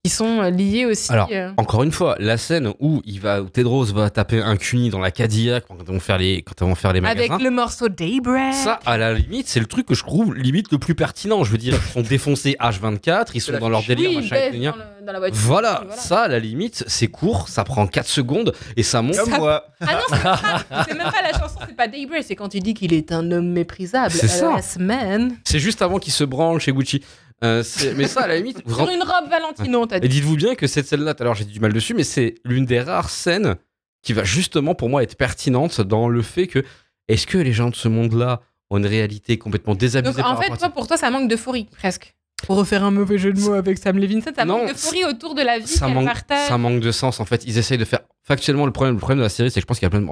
[0.05, 1.11] qui sont euh, liés aussi.
[1.11, 4.55] Alors, euh, Encore une fois, la scène où il va, où Tedros va taper un
[4.55, 7.29] cuni dans la Cadillac quand ils vont faire les, quand ils vont faire les avec
[7.29, 7.43] magasins.
[7.43, 8.53] le morceau Daybreak.
[8.53, 11.43] Ça, à la limite, c'est le truc que je trouve limite le plus pertinent.
[11.43, 14.75] Je veux dire, ils sont défoncés H24, ils sont dans leur délire, oui, machin, dans,
[14.77, 15.39] le- dans la voiture.
[15.41, 15.99] Voilà, Voilà.
[16.01, 19.15] ça, à la limite, c'est court, ça prend 4 secondes et ça monte.
[19.17, 19.65] Comme moi.
[19.81, 20.85] Ah non, c'est pas ça.
[20.87, 23.31] C'est même pas la chanson, c'est pas Daybreak, c'est quand il dit qu'il est un
[23.31, 24.11] homme méprisable.
[24.11, 24.55] C'est ça.
[24.57, 25.35] LS man.
[25.45, 27.01] C'est juste avant qu'il se branle chez Gucci.
[27.43, 30.07] Euh, c'est- mais ça, à la limite, Sur une robe Valentino, t'as Et dit.
[30.09, 32.35] dites-vous bien que cette scène-là, tout à l'heure j'ai dit du mal dessus, mais c'est
[32.45, 33.55] l'une des rares scènes
[34.01, 36.63] qui va justement pour moi être pertinente dans le fait que
[37.07, 40.35] est-ce que les gens de ce monde-là ont une réalité complètement désabusée Donc par en
[40.37, 42.15] fait, rapport à toi, pour toi, ça manque d'euphorie, presque.
[42.45, 45.35] Pour refaire un mauvais jeu de mots avec Sam Levinson, ça Non, manque d'euphorie autour
[45.35, 46.47] de la vie ça qu'elle manque, partage.
[46.47, 47.43] ça manque de sens en fait.
[47.45, 48.95] Ils essayent de faire factuellement le problème.
[48.95, 50.07] Le problème de la série, c'est que je pense qu'il y a plein de.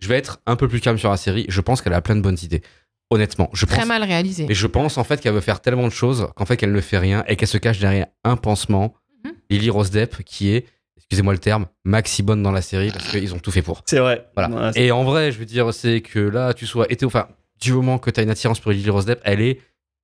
[0.00, 1.46] Je vais être un peu plus calme sur la série.
[1.48, 2.62] Je pense qu'elle a plein de bonnes idées.
[3.10, 3.76] Honnêtement, je pense.
[3.76, 4.46] Très mal réalisé.
[4.48, 6.80] Et je pense en fait qu'elle veut faire tellement de choses qu'en fait qu'elle ne
[6.80, 8.94] fait rien et qu'elle se cache derrière un pansement.
[9.24, 9.32] Mhm.
[9.50, 13.34] Lily Rose Depp qui est, excusez-moi le terme, maxi bonne dans la série parce qu'ils
[13.34, 13.82] ont tout fait pour.
[13.86, 14.26] C'est vrai.
[14.36, 14.54] Voilà.
[14.54, 17.28] Ouais, c'est- Et en vrai, je veux dire, c'est que là, tu sois été, enfin,
[17.60, 19.60] du moment que tu as une attirance pour Lily Rose Depp, elle est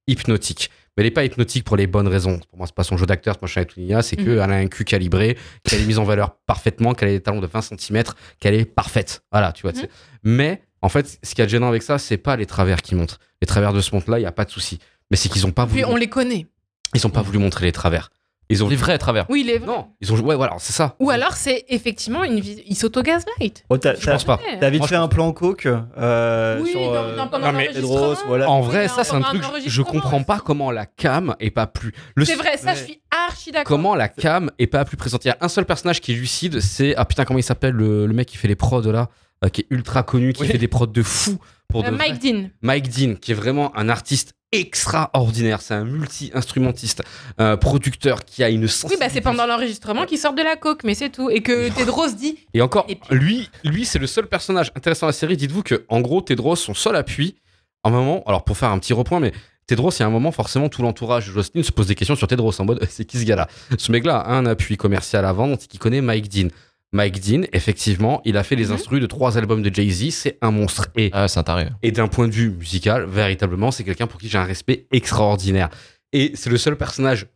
[0.06, 0.70] hypnotique.
[0.96, 2.38] Mais elle n'est pas hypnotique pour les bonnes raisons.
[2.48, 4.24] Pour moi, c'est pas son jeu d'acteur, c'est machin et tout, c'est Mhm.
[4.24, 7.40] qu'elle a un cul calibré, qu'elle est mise en valeur parfaitement, qu'elle a des talons
[7.40, 8.02] de 20 cm,
[8.40, 9.22] qu'elle est parfaite.
[9.32, 9.72] Voilà, tu vois.
[9.72, 9.90] tu sais.
[10.22, 13.18] Mais en fait, ce qui est gênant avec ça, c'est pas les travers qui montrent.
[13.42, 14.78] Les travers de ce monde-là, il n'y a pas de souci.
[15.10, 16.46] Mais c'est qu'ils ont pas voulu, Puis on les connaît.
[16.94, 18.10] ils ont pas voulu montrer les travers.
[18.52, 19.26] Ils ont Les vrais travers.
[19.30, 19.66] Oui, les vrais.
[19.68, 20.96] non, ils ont ouais, voilà, c'est ça.
[20.98, 22.64] Ou alors c'est effectivement une vie.
[22.66, 23.64] Il s'auto-gaslight.
[23.68, 24.40] Oh, t'as- Je pense pas.
[24.58, 27.94] T'as vite fait un plan coke euh, Oui, sur, dans- euh, pendant non, mais l'enregistrement.
[28.12, 28.50] Pedros, voilà.
[28.50, 31.92] En vrai, ça c'est un truc, je comprends pas comment la cam est pas plus.
[32.16, 32.76] Le C'est vrai, ça Ouais.
[32.76, 33.66] je suis archi d'accord.
[33.68, 36.16] Comment la cam est pas plus présente Il y a un seul personnage qui est
[36.16, 39.02] lucide, c'est ah putain comment il s'appelle le, le mec qui fait les prods là,
[39.02, 39.04] euh,
[39.48, 40.48] qui est ultra connu, qui Oui.
[40.48, 41.38] fait des prods de fou
[41.68, 42.50] pour Euh, de Mike Dean.
[42.60, 45.62] Mike Dean, qui est vraiment un artiste extraordinaire.
[45.62, 47.02] C'est un multi-instrumentiste,
[47.38, 49.04] un producteur qui a une Oui, sensibilité.
[49.04, 51.30] bah c'est pendant l'enregistrement qu'il sort de la coke, mais c'est tout.
[51.30, 55.06] Et que Tedros dit Et encore, Et puis- lui, lui c'est le seul personnage intéressant
[55.06, 55.36] de la série.
[55.36, 57.36] Dites-vous que en gros, Tedros, son seul appui,
[57.84, 59.32] un moment, alors pour faire un petit repoint, mais
[59.66, 62.16] Tedros, il y a un moment, forcément, tout l'entourage de Jocelyn se pose des questions
[62.16, 63.46] sur Tedros en mode c'est qui ce gars-là?
[63.78, 66.48] Ce mec-là a un appui commercial à vendre, qu'il connaît Mike Dean.
[66.92, 68.72] Mike Dean, effectivement, il a fait les Mhm.
[68.72, 70.88] instrus de trois albums de Jay-Z, c'est un monstre.
[70.96, 71.68] Et, Ah, c'est un taré.
[71.82, 75.68] et d'un point de vue musical, véritablement, c'est quelqu'un pour qui j'ai un respect extraordinaire.
[76.12, 77.26] Et c'est le seul personnage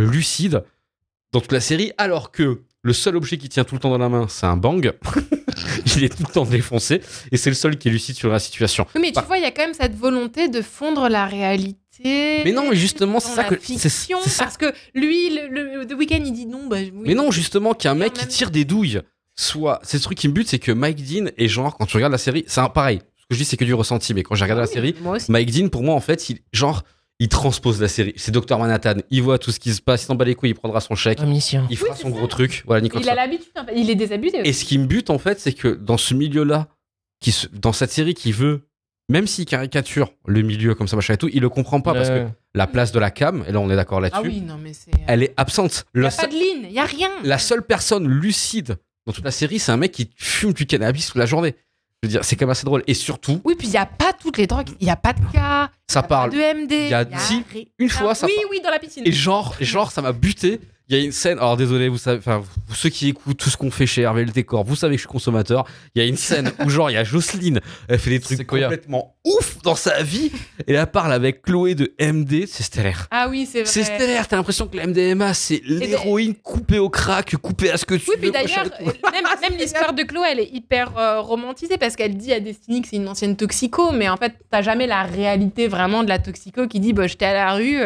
[0.00, 0.64] lucide
[1.32, 3.98] dans toute la série, alors que le seul objet qui tient tout le temps dans
[3.98, 4.92] la main, c'est un bang.
[5.96, 7.00] il est tout le temps défoncé,
[7.30, 8.84] et c'est le seul qui est lucide sur la situation.
[8.96, 9.24] Oui, mais tu Bah.
[9.26, 11.78] vois, il y a quand même cette volonté de fondre la réalité.
[12.02, 14.44] Mais non, mais justement, c'est ça la que- c'est- ça.
[14.44, 15.48] Parce que lui, le,
[15.80, 16.66] le- The Weeknd, il dit non.
[16.66, 16.92] Bah, oui.
[16.94, 19.00] Mais non, justement, qu'un Et mec qui tire des douilles
[19.36, 19.80] soit.
[19.82, 22.12] C'est ce truc qui me bute, c'est que Mike Dean est genre, quand tu regardes
[22.12, 23.00] la série, c'est pareil.
[23.16, 24.94] Ce que je dis, c'est que du ressenti, mais quand j'ai regardé Ah la oui,
[24.94, 25.24] série.
[25.28, 26.82] Mike Dean, pour moi, en fait, il, genre,
[27.20, 28.12] il transpose la série.
[28.16, 28.58] C'est Dr.
[28.58, 28.96] Manhattan.
[29.10, 30.94] Il voit tout ce qui se passe, il s'en bat les couilles, il prendra son
[30.94, 31.66] chèque, Omniscient.
[31.70, 32.16] il fera Oui, son ça.
[32.16, 32.62] gros truc.
[32.66, 32.86] Voilà.
[32.92, 33.72] Il a l'habitude, en fait.
[33.76, 34.40] il est désabusé.
[34.46, 36.68] Et ce qui me bute, en fait, c'est que dans ce milieu-là,
[37.20, 38.66] qui se- dans cette série qui veut,
[39.08, 42.08] même s'il caricature le milieu comme ça, machin et tout, il le comprend pas parce
[42.08, 44.42] que la place de la cam, et là on est d'accord là-dessus, Ah oui,
[44.72, 44.90] c'est.
[45.06, 45.84] elle est absente.
[45.94, 47.10] Il n'y La, a pas seule- de ligne, il n'y a rien.
[47.22, 48.76] la seule personne lucide
[49.06, 51.54] dans toute la série, c'est un mec qui fume du cannabis toute la journée.
[52.02, 52.82] Je veux dire, c'est quand même assez drôle.
[52.86, 54.68] Et surtout, Oui, puis il n'y a pas toutes les drogues.
[54.80, 55.70] Il n'y a pas de cas.
[55.88, 56.30] ça parle.
[56.32, 56.70] de MD.
[56.72, 57.44] il y a dit
[57.78, 59.02] une fois, ça Oui, par- oui, dans la piscine.
[59.06, 60.60] Et genre, genre, ça m'a buté.
[60.90, 62.42] Il y a une scène, alors désolé, vous savez, enfin,
[62.74, 65.06] ceux qui écoutent tout ce qu'on fait chez Hervé le décor, vous savez que je
[65.06, 65.64] suis consommateur.
[65.94, 68.46] Il y a une scène où genre, il y a Jocelyne, elle fait des trucs
[68.46, 70.30] complètement ouf dans sa vie,
[70.66, 73.08] et elle parle avec Chloé de MD, c'est stellaire.
[73.10, 73.70] Ah oui, c'est vrai.
[73.70, 77.86] C'est stellaire, t'as l'impression que la MDMA, c'est l'héroïne coupée au crack, coupée à ce
[77.86, 78.30] que tu Oui, veux.
[78.30, 81.96] puis machin d'ailleurs, euh, même, même l'histoire de Chloé, elle est hyper euh, romantisée parce
[81.96, 85.04] qu'elle dit à Destiny que c'est une ancienne toxico, mais en fait, t'as jamais la
[85.04, 87.80] réalité vraiment de la toxico qui dit bah, j'étais à la rue,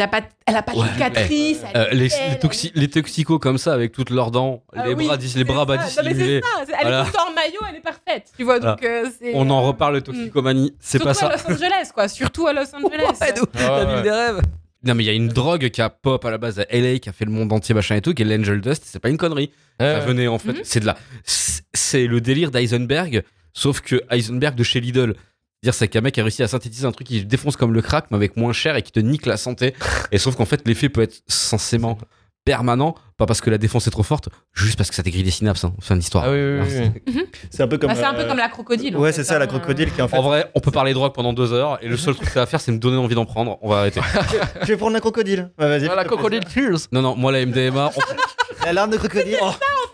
[0.00, 1.58] euh, t'as pas, elle a pas de Ouais, cicatrice.
[1.74, 2.08] elle Euh, les, les,
[2.40, 5.44] toxi- les toxicos comme ça, avec toutes leurs dents, elle- les Ah oui, bras, les
[5.44, 6.02] bras bas c'est ça.
[6.02, 6.40] Non, mais dissimulés.
[6.42, 7.00] c'est ça, c'est- Elle Voilà.
[7.02, 8.32] est en maillot, elle est parfaite.
[8.36, 9.32] Tu vois, donc euh, c'est.
[9.34, 11.26] On en euh, reparle de toxicomanie, c'est surtout pas ça.
[11.28, 12.08] à Los Angeles, quoi.
[12.08, 12.90] Surtout à Los Angeles.
[12.90, 13.16] Ouais.
[13.20, 14.02] Ah ouais, la ville ouais.
[14.02, 14.40] des rêves.
[14.82, 16.98] Non, mais il y a une drogue qui a pop à la base à LA,
[17.00, 18.82] qui a fait le monde entier, machin et tout, qui est l'Angel Dust.
[18.86, 19.50] C'est pas une connerie.
[19.78, 20.06] Ouais, Ça ouais.
[20.06, 20.52] venait en fait.
[20.54, 20.60] Mhm.
[20.64, 20.96] C'est de la.
[21.24, 23.22] c'est- C'est le délire d'Eisenberg,
[23.52, 25.14] sauf que Heisenberg de chez Lidl.
[25.62, 28.06] C'est-à-dire, c'est qu'un mec a réussi à synthétiser un truc qui défonce comme le crack,
[28.10, 29.74] mais avec moins cher et qui te nique la santé.
[30.12, 31.98] Et sauf qu'en fait, l'effet peut être censément
[32.46, 35.30] permanent, pas parce que la défense est trop forte, juste parce que ça dégrille les
[35.30, 35.62] synapses.
[35.64, 35.74] Hein.
[35.82, 36.24] Fin d'histoire.
[36.26, 37.24] Ah oui, oui, oui, oui.
[37.50, 37.90] C'est un peu comme.
[37.90, 38.96] Bah, c'est un peu euh, comme la crocodile.
[38.96, 40.16] en Ouais, fait, c'est ça, la crocodile qui en fait.
[40.16, 42.40] En vrai, on peut parler drogue pendant deux heures, et le seul truc que ça
[42.40, 43.58] va faire, c'est me donner envie d'en prendre.
[43.60, 44.00] On va arrêter.
[44.62, 45.50] Je vais prendre un crocodile.
[45.58, 45.84] Ouais, vas-y.
[45.84, 46.44] Voilà, fais-toi Crocodile.
[46.46, 46.78] Tears.
[46.92, 49.36] Non, non, moi, la MDMA, on- La larme de crocodile.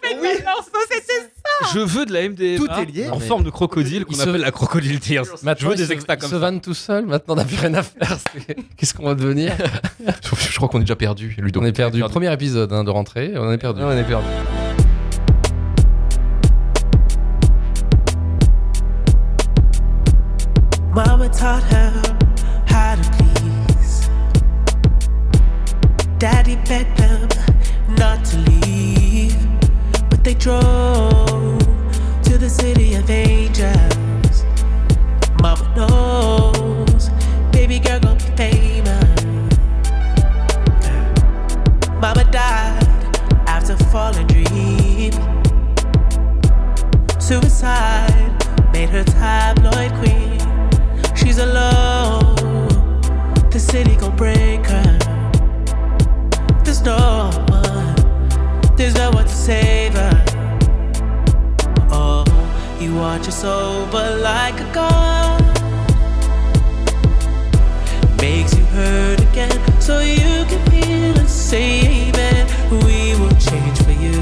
[0.02, 1.02] Faites le morceau, c'était
[1.35, 1.35] ça
[1.74, 3.08] Je veux de la MDMA Tout est lié.
[3.10, 5.24] en mais- forme de crocodile qu'on il se- appelle la crocodile tears.
[5.24, 6.40] Je Maintenant, veux il des se- extras il comme se ça.
[6.40, 7.06] vanne tout seul.
[7.06, 8.16] Maintenant, on n'a plus rien à faire.
[8.34, 9.52] c'est- Qu'est-ce qu'on va devenir
[10.50, 11.60] Je crois qu'on est déjà perdu, Ludo.
[11.60, 12.00] On est perdu.
[12.00, 13.32] Premier épisode hein, de rentrée.
[13.36, 13.82] On est perdu.
[13.82, 14.26] on est perdu.
[20.94, 21.92] Mama taught her
[22.68, 24.08] how to please.
[26.18, 27.28] Daddy begged them
[27.98, 29.36] not to leave,
[30.08, 31.25] but they drove
[32.46, 34.44] the city of angels.
[35.42, 37.10] Mama knows,
[37.50, 39.24] baby girl gonna be famous.
[42.00, 43.16] Mama died
[43.48, 45.12] after falling dream.
[47.18, 48.36] Suicide
[48.72, 50.38] made her tabloid queen.
[51.16, 52.36] She's alone.
[53.50, 54.98] The city gon' break her.
[56.62, 58.76] There's no one.
[58.76, 60.25] There's no one to save her.
[62.96, 65.42] Watch us over like a god.
[68.20, 72.46] Makes you hurt again, so you can feel and save it.
[72.70, 74.18] We will change for you.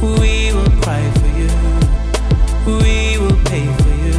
[0.00, 1.50] We will cry for you.
[2.66, 4.16] We will pay for you.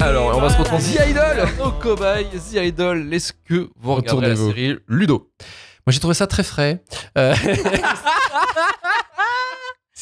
[0.00, 2.26] Alors, on va se retrouver The Idol au cobaye.
[2.30, 5.28] The Idol, est-ce que vous regardez la série Ludo?
[5.86, 6.82] Moi, j'ai trouvé ça très frais.
[7.18, 7.34] Euh,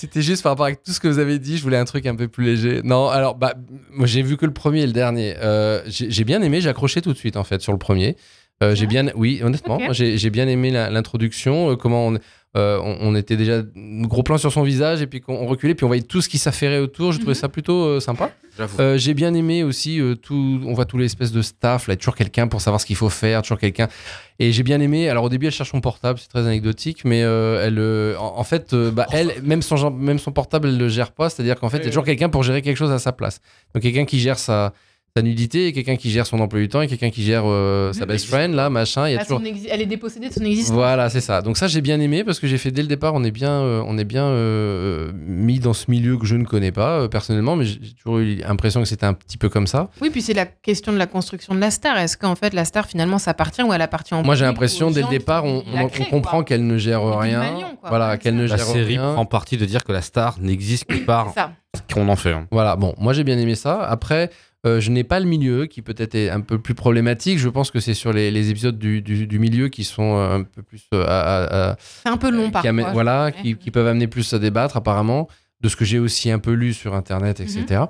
[0.03, 2.07] C'était juste par rapport à tout ce que vous avez dit, je voulais un truc
[2.07, 2.80] un peu plus léger.
[2.82, 3.55] Non, alors, bah,
[3.92, 5.36] moi j'ai vu que le premier et le dernier.
[5.40, 8.16] Euh, j'ai bien aimé, j'ai accroché tout de suite en fait sur le premier.
[8.64, 12.18] Euh, j'ai bien, oui, honnêtement, j'ai bien aimé l'introduction, euh, comment on,
[12.57, 15.74] euh, on, on était déjà gros plan sur son visage et puis qu'on on reculait,
[15.74, 17.12] puis on voyait tout ce qui s'affairait autour.
[17.12, 17.40] Je trouvais Mhm.
[17.40, 18.30] ça plutôt euh, sympa.
[18.59, 18.76] J'avoue.
[18.80, 20.61] Euh, j'ai bien aimé aussi euh, tout.
[20.66, 21.88] On voit tous les espèces de staff.
[21.88, 23.88] Là, toujours quelqu'un pour savoir ce qu'il faut faire, toujours quelqu'un.
[24.38, 25.09] Et j'ai bien aimé.
[25.09, 28.38] Alors au début, elle cherche son portable, c'est très anecdotique, mais euh, elle, euh, en,
[28.38, 31.30] en fait, euh, bah, elle, même son, même son portable, elle le gère pas.
[31.30, 33.40] C'est-à-dire qu'en fait, il y a toujours quelqu'un pour gérer quelque chose à sa place.
[33.74, 34.74] Donc quelqu'un qui gère sa
[35.14, 37.92] sa nudité, et quelqu'un qui gère son emploi du temps, et quelqu'un qui gère euh,
[37.92, 39.08] sa best friend, là, machin.
[39.08, 39.42] Il y a Ah, toujours.
[39.70, 40.74] Elle est dépossédée de son existence.
[40.74, 41.42] Voilà, c'est ça.
[41.42, 43.50] Donc ça, j'ai bien aimé parce que j'ai fait dès le départ, on est bien,
[43.50, 47.08] euh, on est bien euh, mis dans ce milieu que je ne connais pas euh,
[47.08, 49.90] personnellement, mais j'ai toujours eu l'impression que c'était un petit peu comme ça.
[50.00, 51.98] Oui, puis c'est la question de la construction de la star.
[51.98, 55.02] Est-ce qu'en fait la star finalement s'appartient ou elle appartient en Moi, j'ai l'impression dès
[55.02, 57.52] le départ, on, la on- créent, on comprend qu'elle ne gère rien.
[57.80, 57.90] Quoi.
[57.90, 59.12] Voilà, qu'elle ne c'est La gère série rien.
[59.12, 61.52] prend parti de dire que la star n'existe que par ça.
[61.76, 62.32] ce qu'on en fait.
[62.32, 62.46] hein.
[62.50, 63.82] Voilà, bon, moi j'ai bien aimé ça.
[63.82, 64.30] Après,
[64.66, 67.38] euh, je n'ai pas le milieu qui peut-être est un peu plus problématique.
[67.38, 70.36] Je pense que c'est sur les, les épisodes du, du- du milieu qui sont euh,
[70.38, 72.92] un peu plus euh, à- à- à- C'est un peu long qui parfois.
[72.92, 75.28] voilà, qui, peuvent amener plus à débattre apparemment,
[75.62, 77.64] de ce que j'ai aussi un peu lu sur internet, etc.
[77.70, 77.86] Mhm.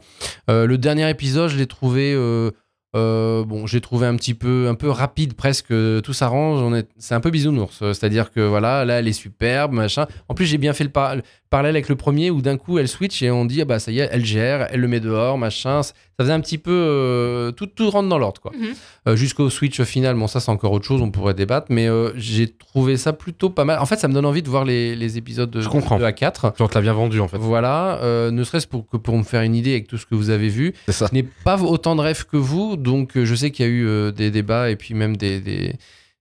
[0.51, 4.75] Euh, le dernier épisode, je l'ai trouvé, euh, bon, j'ai trouvé un petit peu, un
[4.75, 5.69] peu rapide presque.
[6.03, 7.79] Tout s'arrange, on est, c'est un peu bisounours.
[7.79, 10.07] C'est-à-dire que voilà, là, elle est superbe, machin.
[10.29, 12.79] En plus, j'ai bien fait le, par- le parallèle avec le premier où d'un coup,
[12.79, 15.01] elle switch et on dit ah bah ça y est, elle gère, elle le met
[15.01, 15.81] dehors, machin.
[16.19, 18.53] Ça faisait un petit peu, euh, tout, tout rentre dans l'ordre quoi.
[18.55, 18.75] Mhm.
[19.09, 20.15] Euh, jusqu'au switch final.
[20.15, 23.49] Bon, ça, c'est encore autre chose, on pourrait débattre, mais euh, j'ai trouvé ça plutôt
[23.51, 23.79] pas mal.
[23.79, 25.99] En fait, ça me donne envie de voir les, les épisodes de, Je comprends.
[25.99, 26.53] de A4.
[26.55, 27.39] Tu te l'as bien vendu en fait.
[27.39, 30.15] Voilà, euh, ne serait-ce pour, que pour me faire une idée avec tout ce que
[30.15, 30.75] vous avez vu.
[30.87, 31.07] C'est ça.
[31.11, 33.87] Je n'ai pas autant de rêves que vous, donc je sais qu'il y a eu
[33.87, 35.75] euh, des débats et puis même des, des,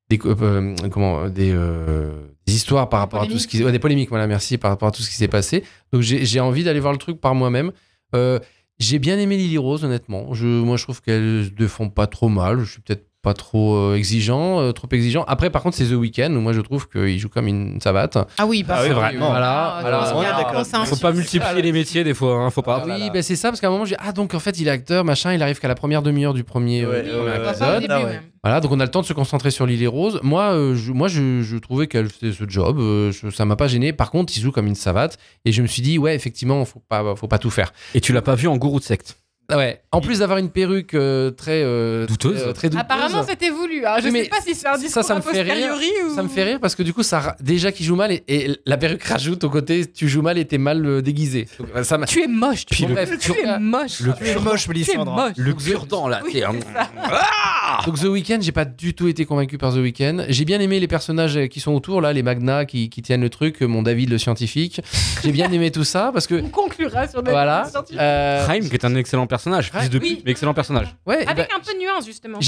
[0.10, 2.12] des, euh, comment, des, euh,
[2.48, 3.64] des histoires par rapport à tout ce qui...
[3.64, 5.64] ouais, des polémiques, voilà, merci, par rapport à tout ce qui s'est passé.
[5.94, 7.72] Donc j'ai j'ai envie d'aller voir le truc par moi-même.
[8.16, 8.40] Euh,
[8.82, 10.34] j'ai bien aimé Lily Rose, honnêtement.
[10.34, 12.62] Je, moi, je trouve qu'elle se défend pas trop mal.
[12.62, 15.24] Je suis peut-être pas trop euh, exigeant, euh, trop exigeant.
[15.28, 18.18] Après, par contre, c'est The Weeknd où moi, je trouve qu'il joue comme une savate.
[18.38, 19.30] Ah oui, bah, Ah oui, c'est vraiment.
[19.30, 19.98] Voilà, Ah, voilà.
[19.98, 20.52] je pense On est qu'il y a- d'accord.
[20.54, 22.84] quand c'est un Faut pas multiplier les métiers des fois, hein, faut pas.
[22.86, 24.72] oui, ben c'est ça, parce qu'à un moment, j'ai ah, donc en fait, il est
[24.72, 27.86] acteur, machin, il arrive qu'à la première demi-heure du premier, euh, épisode.
[27.90, 28.02] Ah.
[28.44, 30.20] Voilà, donc on a le temps de se concentrer sur Lily Rose.
[30.24, 33.56] Moi, euh, je, moi je, je trouvais qu'elle faisait ce job, euh, je- ça m'a
[33.56, 33.94] pas gêné.
[33.94, 36.82] Par contre, il joue comme une savate, et je me suis dit, ouais, effectivement, faut
[36.90, 37.72] pas, faut pas tout faire.
[37.94, 39.18] Et tu l'as pas vu en gourou de secte?
[39.52, 39.82] Ah ouais.
[39.92, 42.40] En plus d'avoir une perruque euh, très, euh, Douteuse.
[42.40, 42.82] très, euh, très douteuse.
[42.90, 43.86] Apparemment, c'était voulu.
[43.86, 43.96] hein.
[44.02, 45.54] Je mais sais pas si c'est un ça, discours ça me a fait rire.
[45.54, 46.16] posteriori ou...
[46.16, 48.58] Ça me fait rire parce que du coup, ça déjà qu'il joue mal et, et
[48.66, 51.48] la perruque rajoute au côté, tu joues mal et t'es mal euh, déguisé.
[51.60, 52.66] Donc, ça Tu es moche.
[52.66, 54.00] Tu, le- tu es moche.
[54.00, 55.12] Le plus moche, Tu es Mélissandre.
[55.12, 55.34] moche.
[55.38, 56.90] Le cure-dent là, Oui, un- ça.
[57.86, 60.26] Donc The Weeknd, j'ai pas du tout été convaincu par The Weeknd.
[60.30, 63.30] J'ai bien aimé les personnages qui sont autour, là, les Magna qui, qui tiennent le
[63.30, 64.82] truc, mon David le scientifique.
[65.24, 67.66] J'ai bien aimé tout ça parce que On conclura sur notre voilà.
[67.70, 68.00] scientifique.
[68.02, 70.16] euh, Prime, qui est un excellent personnage, fils de Oui.
[70.16, 70.96] pute, mais excellent personnage.
[71.06, 72.40] ouais, Avec bah, un peu de nuance, justement.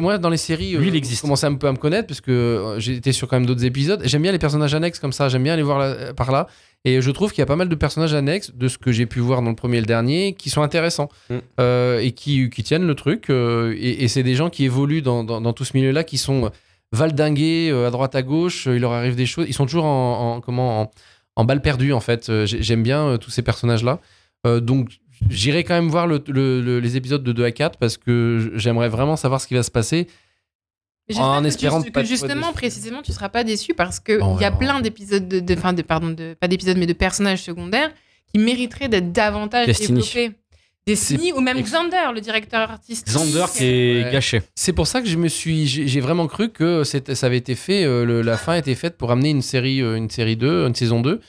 [0.00, 1.20] moi, dans les séries, Lui, euh, il existe.
[1.22, 3.46] vous commencez un peu à me connaître parce que euh, j'ai été sur quand même
[3.46, 4.00] d'autres épisodes.
[4.04, 5.28] J'aime bien les personnages annexes comme ça.
[5.28, 6.46] J'aime bien aller voir là- euh, par là.
[6.84, 9.04] Et je trouve qu'il y a pas mal de personnages annexes de ce que j'ai
[9.04, 11.34] pu voir dans le premier et le dernier qui sont intéressants Mm.
[11.60, 13.28] euh, et qui, qui tiennent le truc.
[13.28, 16.16] euh, et et c'est des gens qui évoluent dans, dans- dans tout ce milieu-là, qui
[16.16, 16.50] sont
[16.92, 18.66] valdingués euh, à droite à gauche.
[18.66, 19.46] euh, il leur arrive des choses.
[19.48, 20.90] Ils sont toujours en, en- comment en,
[21.36, 22.28] en balle perdue en fait.
[22.28, 24.00] Euh, j'ai- J'aime bien euh, tous ces personnages-là.
[24.46, 24.88] Euh, donc
[25.28, 28.52] j'irai quand même voir le- le- le- les épisodes de 2 à 4 parce que
[28.54, 30.06] j'aimerais vraiment savoir ce qui va se passer.
[31.16, 34.20] En que espérant tu- ne pas que justement, précisément, tu seras pas déçu parce que
[34.22, 37.42] On il y a plein d'épisodes de, de, pardon, de, pas d'épisodes, mais de personnages
[37.42, 37.90] secondaires
[38.32, 40.00] qui mériteraient d'être davantage Destiny.
[40.02, 40.36] développés.
[40.86, 43.08] Destiny ou même Xander, le directeur artistique.
[43.08, 44.12] Xander qui est Ouais.
[44.12, 44.40] gâché.
[44.54, 47.84] C'est pour ça que je me suis, j'ai vraiment cru que ça avait été fait,
[47.84, 50.74] euh, le- la fin était faite pour amener une série, euh, une série 2, une
[50.76, 51.20] saison 2.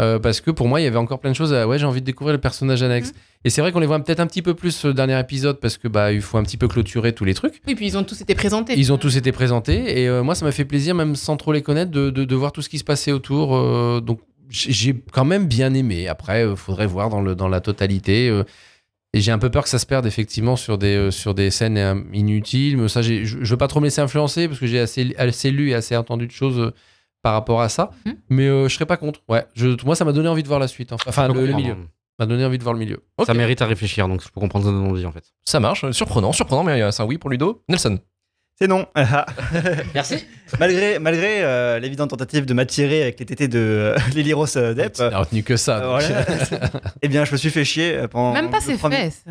[0.00, 1.52] Euh, parce que pour moi, il y avait encore plein de choses.
[1.52, 1.68] À...
[1.68, 3.12] Ouais, j'ai envie de découvrir le personnage annexe.
[3.44, 5.78] Et c'est vrai qu'on les voit peut-être un petit peu plus le dernier épisode parce
[5.78, 7.60] que bah il faut un petit peu clôturer tous les trucs.
[7.66, 8.74] Oui, puis ils ont tous été présentés.
[8.76, 11.52] Ils ont tous été présentés et euh, moi ça m'a fait plaisir même sans trop
[11.52, 13.56] les connaître de, de, de voir tout ce qui se passait autour.
[13.56, 14.20] euh, donc
[14.50, 16.08] j'ai quand même bien aimé.
[16.08, 18.28] Après, il faudrait voir dans, le, dans la totalité.
[18.28, 18.42] euh,
[19.12, 21.50] et j'ai un peu peur que ça se perde effectivement sur des, euh, sur des
[21.50, 22.76] scènes euh, inutiles.
[22.76, 25.50] Mais ça, je je veux pas trop me laisser influencer parce que j'ai assez, assez
[25.50, 26.70] lu et assez entendu de choses euh,
[27.22, 27.90] par rapport à ça.
[28.06, 28.16] Mhm.
[28.30, 29.20] Mais euh, je serais pas contre.
[29.28, 30.92] Ouais, je, moi ça m'a donné envie de voir la suite.
[30.92, 31.76] Enfin, Enfin, le, milieu.
[32.18, 33.02] m'a donné envie de voir le milieu.
[33.26, 35.24] Ça mérite à réfléchir, donc je peux comprendre ça donne envie en fait.
[35.44, 37.62] Ça marche, surprenant, surprenant, mais euh, c'est un oui pour Ludo.
[37.68, 37.98] Nelson.
[38.58, 38.86] C'est non.
[39.94, 40.26] Merci.
[40.58, 44.74] malgré malgré euh, l'évidente tentative de m'attirer avec les tétés de euh, Lily Rose euh,
[44.74, 45.78] Depp, Tu n'as retenu que ça.
[45.82, 46.26] euh, voilà.
[47.02, 48.32] eh bien, je me suis fait chier pendant.
[48.34, 49.24] Même pas ses premier- fesses.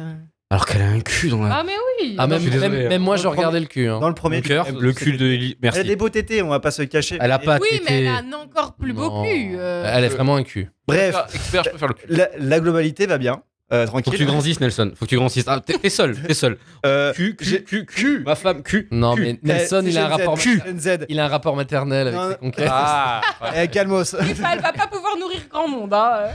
[0.51, 1.57] Alors qu'elle a un cul dans la.
[1.57, 2.15] Ah, mais oui.
[2.17, 2.69] Ah, même, hein.
[2.89, 3.87] même moi, je Dans le regardais le cul.
[3.87, 3.99] hein.
[3.99, 4.37] Dans le premier.
[4.37, 5.55] Mon cœur, elle- le cul de Ellie.
[5.61, 5.83] Elle a Merci.
[5.87, 7.19] des beaux tétés, on va pas se le cacher.
[7.21, 9.23] Elle a pas Oui, mais elle a un encore plus beau Non.
[9.25, 9.51] cul.
[9.59, 9.83] euh.
[9.95, 10.71] Elle est vraiment un cul.
[10.87, 12.05] Bref, expert, je peux faire le cul.
[12.09, 13.43] la, la globalité va bien.
[13.71, 14.13] Euh, Faut tranquille.
[14.13, 14.91] que tu grandisses, Nelson.
[14.95, 15.43] Faut que tu grandisses.
[15.47, 16.57] Ah, t'es seul, t'es seul.
[16.85, 18.23] Euh, j'ai- cul, cul, cul.
[18.25, 18.87] Ma femme, cul.
[18.91, 20.37] Non, mais Nelson, il a un rapport.
[20.39, 21.05] Z.
[21.07, 22.69] Il a un rapport maternel avec Non, ses conquêtes.
[22.71, 23.21] Ah
[23.55, 24.15] Eh, calmos.
[24.19, 25.93] Elle va pas pouvoir nourrir grand monde.
[25.93, 26.29] Hein.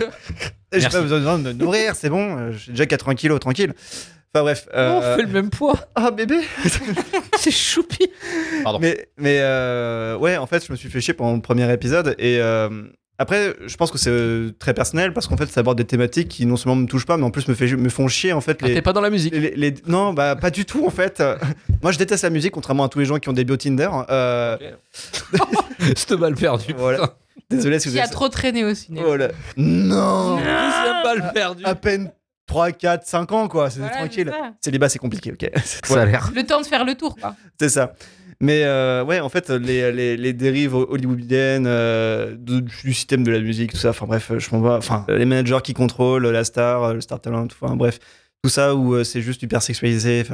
[0.73, 2.53] J'ai pas besoin de me nourrir, c'est bon.
[2.53, 3.73] J'ai déjà 80 kilos, tranquille.
[4.37, 4.67] Enfin bref.
[4.75, 5.75] euh, le même poids.
[5.95, 6.41] Ah bébé.
[7.39, 8.09] C'est choupi.
[8.65, 8.79] Pardon.
[8.81, 12.15] Mais, mais euh, ouais, en fait, je me suis fait chier pendant le premier épisode.
[12.19, 12.69] Et euh,
[13.19, 16.29] après, je pense que c'est euh, très personnel parce qu'en fait, ça aborde des thématiques
[16.29, 18.41] qui non seulement me touchent pas, mais en plus me, fait, me font chier en
[18.41, 18.59] fait.
[18.63, 19.33] Ah, Les, T'es pas dans la musique.
[19.35, 21.23] les- les- non, bah pas du tout en fait.
[21.83, 23.89] Moi, je déteste la musique, contrairement à tous les gens qui ont des bio Tinder.
[24.11, 24.57] Euh,
[25.97, 26.75] C'était mal perdu.
[26.77, 27.15] voilà.
[27.51, 29.07] Désolé si vous Qui a trop traîné au cinéma.
[29.09, 29.29] Oh là.
[29.57, 30.39] Non.
[30.39, 30.45] C'est
[31.05, 31.65] mal perdu.
[31.65, 32.11] À peine
[32.47, 33.71] 3, 4, 5 ans quoi.
[33.71, 34.33] C'est Voilà, tranquille.
[34.61, 35.51] Célibat, c'est compliqué, ok.
[35.65, 36.31] Ça a l'air.
[36.35, 37.35] Le temps de faire le tour, quoi.
[37.61, 37.95] C'est ça.
[38.41, 43.73] Mais euh, ouais, en fait, les, les, dérives hollywoodiennes euh, du système de la musique,
[43.73, 44.71] tout ça, enfin bref, je m'en vais.
[44.71, 47.99] Enfin, les managers qui contrôlent la star, euh, le star talent, enfin bref,
[48.43, 50.25] tout ça où c'est juste hyper sexualisé.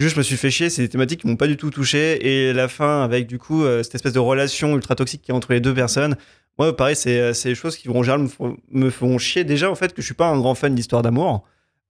[0.00, 2.26] Juste, je me suis fait chier, c'est des thématiques qui m'ont pas du tout touché.
[2.26, 5.52] Et la fin, avec du coup, cette espèce de relation ultra toxique qui est entre
[5.52, 6.16] les deux personnes,
[6.58, 9.94] moi, pareil, c'est des choses qui en me font, me font chier déjà, en fait,
[9.94, 11.44] que je suis pas un grand fan d'histoire d'amour.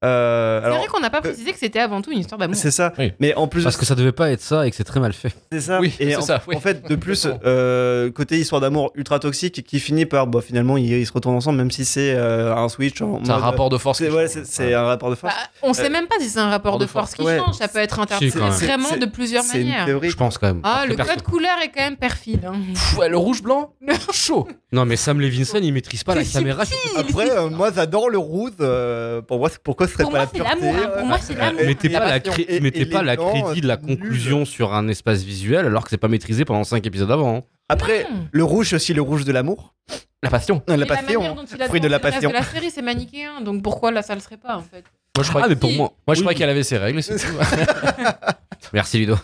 [0.04, 2.56] Euh, C'est vrai qu'on n'a pas précisé que c'était avant tout une histoire d'amour.
[2.56, 2.92] c'est ça.
[2.98, 3.12] Oui.
[3.20, 5.12] Mais en plus Parce que ça devait pas être ça et que c'est très mal
[5.12, 5.32] fait.
[5.52, 5.80] c'est ça.
[5.80, 6.56] Oui, et en, ça, oui.
[6.56, 10.76] en fait, de plus, euh, côté histoire d'amour ultra toxique qui finit par, bah, finalement,
[10.76, 13.00] ils, ils se retournent ensemble, même si c'est euh, un switch.
[13.00, 14.02] en C'est un mode- rapport de force.
[14.44, 15.32] C'est un rapport de force.
[15.34, 17.38] Bah, on sait même pas si c'est un rapport de force qui ouais.
[17.38, 17.54] change.
[17.56, 19.86] Ça peut être interprété vraiment de plusieurs une manières.
[19.86, 20.10] théorie.
[20.10, 20.60] Je pense quand même.
[20.64, 22.44] Ah, le code couleur est quand même perfide.
[22.44, 22.54] hein.
[22.72, 23.72] Pff, ouais, le rouge blanc,
[24.12, 24.48] chaud.
[24.72, 26.64] Non, mais Sam Levinson, il maîtrise pas la caméra.
[26.96, 28.52] Après, euh, moi, j'adore le rouge.
[28.60, 30.74] euh, pour moi, c'est- pourquoi serait Pour pas moi, la c'est pureté l'amour.
[30.76, 30.88] hein.
[30.90, 31.62] euh, Pour moi, c'est l'amour.
[31.64, 32.32] Mettez Et pas, la, passion.
[32.32, 35.84] cré- Et- mettez et pas la crédit de la conclusion sur un espace visuel alors
[35.84, 37.36] que c'est pas maîtrisé pendant 5 épisodes avant.
[37.36, 37.40] hein.
[37.68, 38.26] Après, Non.
[38.30, 39.74] le rouge, c'est aussi le rouge de l'amour.
[40.22, 40.62] La passion.
[40.68, 41.20] La Mais passion.
[41.20, 42.30] manière dont il a Fruit de la passion.
[42.30, 43.40] la série, c'est manichéen.
[43.40, 44.84] Donc pourquoi là, ça le serait pas en fait?
[45.16, 45.76] Moi, je crois Ah, mais que- pour Si.
[45.76, 45.92] moi.
[46.06, 46.24] moi, je oui.
[46.24, 47.02] crois qu'elle avait ses règles.
[47.02, 47.26] c'est tout.
[48.72, 49.16] Merci Ludo.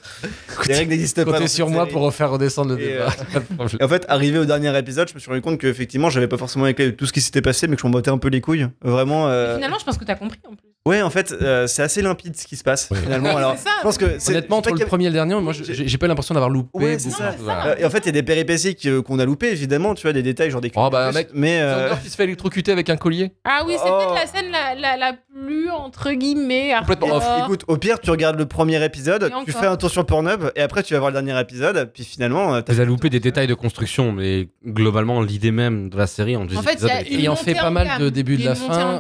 [0.67, 1.33] Les règles n'existent pas.
[1.33, 1.93] Comptez sur moi série.
[1.93, 3.09] pour refaire redescendre le Et, débat.
[3.81, 6.37] Et en fait, arrivé au dernier épisode, je me suis rendu compte qu'effectivement, j'avais pas
[6.37, 8.19] forcément les clés de tout ce qui s'était passé, mais que je m'en battais un
[8.19, 8.69] peu les couilles.
[8.83, 9.29] Vraiment.
[9.29, 10.69] euh, Finalement, je pense que t'as compris en plus.
[10.89, 13.37] Ouais, en fait, euh, c'est assez limpide ce qui se passe finalement.
[13.37, 13.71] Alors, C'est ça.
[13.79, 16.07] je pense que c'est- Honnêtement, entre le premier et le dernier, moi, je- j'ai pas
[16.07, 16.71] l'impression d'avoir loupé.
[16.79, 17.35] Ouais, c'est ça.
[17.39, 17.67] Voilà.
[17.69, 20.03] Euh, et en fait, il y a des péripéties que- qu'on a loupées, évidemment, tu
[20.03, 22.89] vois, des détails, genre des Oh, bah, mec, mais euh, qui se fait électrocuter avec
[22.91, 23.33] un collier.
[23.45, 23.99] Ah oui, c'est Oh.
[23.99, 26.73] peut-être la scène la, la, la plus entre guillemets.
[26.79, 27.23] Complètement off.
[27.25, 27.45] hardcore.
[27.45, 29.61] écoute, au pire, tu regardes le premier épisode, Et tu encore.
[29.61, 32.55] fais un tour sur Pornhub, et après, tu vas voir le dernier épisode, puis finalement,
[32.55, 36.37] euh, Vous avez loupé des détails de construction, mais globalement, l'idée même de la série
[36.37, 36.79] en deux En fait,
[37.11, 38.03] il y a une montée fait pas en mal gamme.
[38.03, 38.99] de début de la fin, en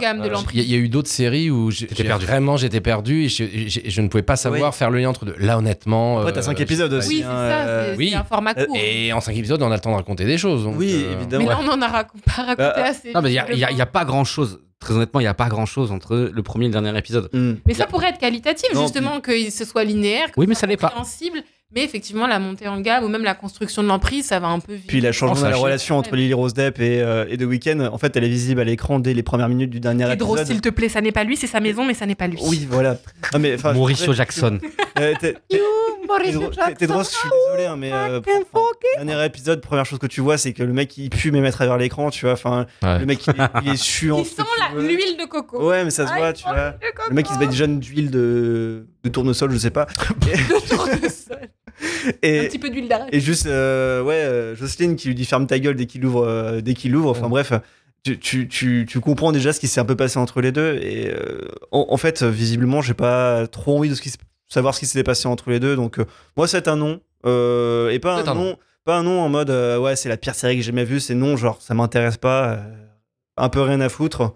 [0.53, 1.70] il y a eu d'autres séries où
[2.20, 5.35] vraiment j'étais perdu et je, ne pouvais pas savoir faire le lien entre deux.
[5.39, 6.19] Là, honnêtement.
[6.19, 7.09] Après, euh, t'as 5 je- épisodes aussi.
[7.09, 7.66] Oui, c'est hein, ça.
[7.69, 8.09] euh, C'est oui.
[8.11, 8.77] c'est un format court.
[8.81, 10.65] Et en 5 épisodes, on a le temps de raconter des choses.
[10.65, 11.44] donc, Oui, euh, évidemment.
[11.44, 13.12] Mais là, on en a rac- pas raconté Bah, assez.
[13.12, 14.61] Non, mais il y a, pas grand chose.
[14.81, 17.28] Très honnêtement, il y a pas grand chose entre le premier et le dernier épisode.
[17.32, 17.55] hmm.
[17.66, 20.27] Mais ça pourrait être qualitatif, Non, justement, que ce soit linéaire.
[20.31, 20.93] que Oui, ce mais soit ça l'est pas.
[21.74, 24.59] Mais effectivement, la montée en gamme ou même la construction de l'emprise, ça va un
[24.59, 24.86] peu vite.
[24.86, 26.16] Puis la changement Oh, de la relation entre.
[26.16, 28.99] Lily Rose Depp et, euh, et The Weeknd, en fait, elle est visible à l'écran
[29.01, 30.47] dès les premières minutes du dernier Pedro, épisode.
[30.51, 32.39] s'il te plaît, ça n'est pas lui, c'est sa maison, mais ça n'est pas lui.
[32.43, 32.97] Oui, voilà.
[33.35, 34.59] Non, mais, Mauricio Jackson.
[34.99, 35.36] Euh, t'es-
[36.78, 38.65] Tedros, je suis désolé, hein, mais euh, enfin,
[39.05, 41.53] dernier épisode, première chose que tu vois, c'est que le mec il pue même à
[41.53, 42.32] travers l'écran, tu vois.
[42.32, 42.99] Enfin, Ouais.
[43.01, 44.20] le mec il, est- il est suant.
[44.20, 44.43] Il sent
[44.74, 45.69] la- l'huile de coco.
[45.69, 46.77] Ouais, mais ça se voit, tu vois.
[47.11, 49.87] Le mec il se badigeonne d'huile de, de tournesol, je sais pas.
[51.81, 53.09] Un Et, petit peu d'huile d'arrêt.
[53.12, 56.25] et juste, euh, ouais, euh, Jocelyne qui lui dit ferme ta gueule dès qu'il ouvre,
[56.27, 57.11] euh, dès qu'il ouvre.
[57.11, 57.29] Enfin Ouais.
[57.45, 57.53] bref,
[58.05, 60.75] tu, tu, tu, tu comprends déjà ce qui s'est un peu passé entre les deux.
[60.83, 64.16] Et euh, en, en fait, visiblement, j'ai pas trop envie de ce qui, se-
[64.49, 65.77] savoir ce qui s'est passé entre les deux.
[65.77, 65.99] Donc,
[66.37, 66.95] moi, c'est un non.
[67.25, 68.57] Et pas un, un non.
[68.85, 70.99] Pas un non en mode ouais, c'est la pire série que j'ai jamais vue.
[71.01, 72.59] C'est non, genre, ça m'intéresse pas.
[73.37, 74.35] un peu rien à foutre.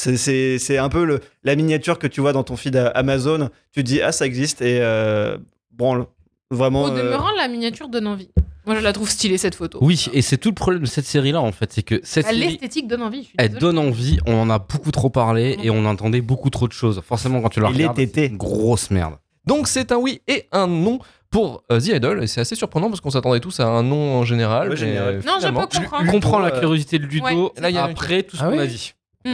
[0.00, 2.88] C'est- c'est c'est un peu le, la miniature que tu vois dans ton feed à
[2.88, 3.50] Amazon.
[3.72, 4.62] Tu te dis, ah, ça existe.
[4.62, 5.36] Et euh,
[5.72, 6.06] branle.
[6.50, 6.84] Vraiment.
[6.84, 8.30] Au euh, demeurant, la miniature donne envie.
[8.66, 9.78] Moi, je la trouve stylée, cette photo.
[9.82, 11.72] Oui, et c'est tout le problème de cette série-là, en fait.
[11.72, 13.22] C'est que cette Ah, série, L'esthétique donne envie.
[13.22, 13.60] je suis elle désolée.
[13.60, 14.18] donne envie.
[14.26, 17.00] On en a beaucoup trop parlé et on entendait beaucoup trop de choses.
[17.06, 19.14] Forcément, quand tu la Et regardes, c'est une grosse merde.
[19.46, 20.98] Donc c'est un oui et un non
[21.30, 22.22] pour euh, The Idol.
[22.22, 24.68] Et c'est assez surprenant parce qu'on s'attendait tous à un non en général.
[24.68, 25.22] Ouais, mais, général.
[25.26, 26.04] Non, je peux comprendre.
[26.08, 27.24] On comprend la euh, curiosité de Ludo
[27.56, 28.92] Ouais, là, il y a un après tout ce Ah qu'on a dit.
[29.24, 29.32] Mm.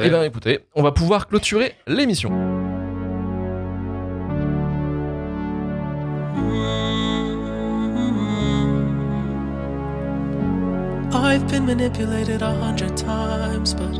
[0.00, 2.30] Eh bien écoutez, on va pouvoir clôturer l'émission.
[11.12, 13.98] I've been manipulated a hundred times, but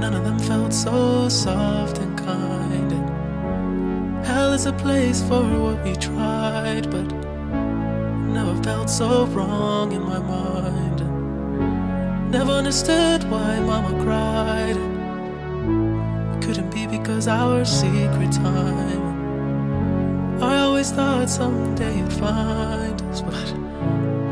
[0.00, 2.92] none of them felt so soft and kind.
[2.92, 7.06] And hell is a place for what we tried, but
[8.34, 11.11] never felt so wrong in my mind.
[12.32, 14.76] Never understood why mama cried.
[16.34, 19.02] It couldn't be because our secret time.
[20.42, 23.54] I always thought someday you'd find us, but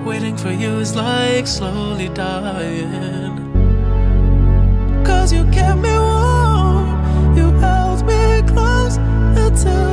[0.05, 3.37] Waiting for you is like slowly dying.
[5.05, 9.91] Cause you kept me warm, you held me close until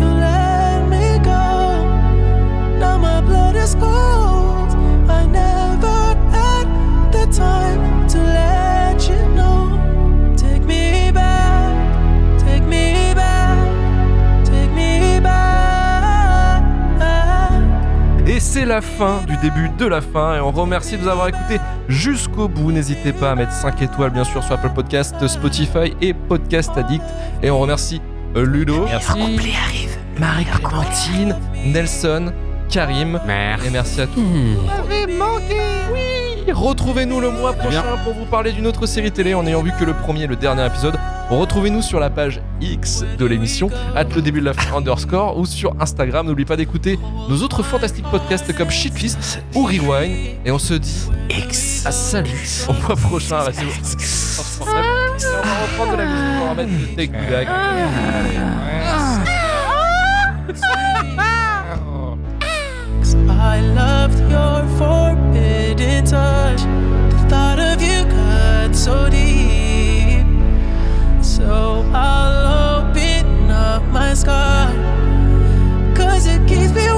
[0.00, 1.84] you let me go.
[2.78, 4.70] Now my blood is cold.
[5.10, 5.67] I never
[18.40, 21.58] c'est la fin du début de la fin et on remercie de vous avoir écouté
[21.88, 22.72] jusqu'au bout.
[22.72, 27.04] N'hésitez pas à mettre 5 étoiles bien sûr sur Apple Podcast, Spotify et Podcast Addict.
[27.42, 28.00] Et on remercie
[28.36, 29.18] euh, Ludo, merci,
[30.18, 31.36] Marie Clémentine,
[31.66, 32.32] Nelson,
[32.68, 33.20] Karim.
[33.28, 34.22] Et merci à tous.
[34.22, 35.60] Vous m'avez manqué,
[35.92, 36.27] oui.
[36.52, 39.84] Retrouvez-nous le mois prochain pour vous parler d'une autre série télé en ayant vu que
[39.84, 40.98] le premier et le dernier épisode.
[41.30, 45.44] Retrouvez-nous sur la page X de l'émission, at le début de la fin underscore, ou
[45.44, 46.26] sur Instagram.
[46.26, 46.98] N'oubliez pas d'écouter
[47.28, 50.36] nos autres fantastiques podcasts comme Shitfist ou Rewind.
[50.44, 51.84] Et on se dit X.
[51.86, 53.40] à salut au mois prochain.
[53.40, 53.66] Restez
[54.60, 54.72] on va
[55.62, 57.12] reprendre de la musique, on va remettre le take.
[57.48, 57.78] Ah.
[58.86, 59.18] Ah.
[63.30, 64.48] I loved your.
[66.02, 66.62] touch.
[67.12, 70.26] The thought of you got so deep.
[71.22, 74.72] So I'll open up my scar.
[75.94, 76.97] Cause it keeps me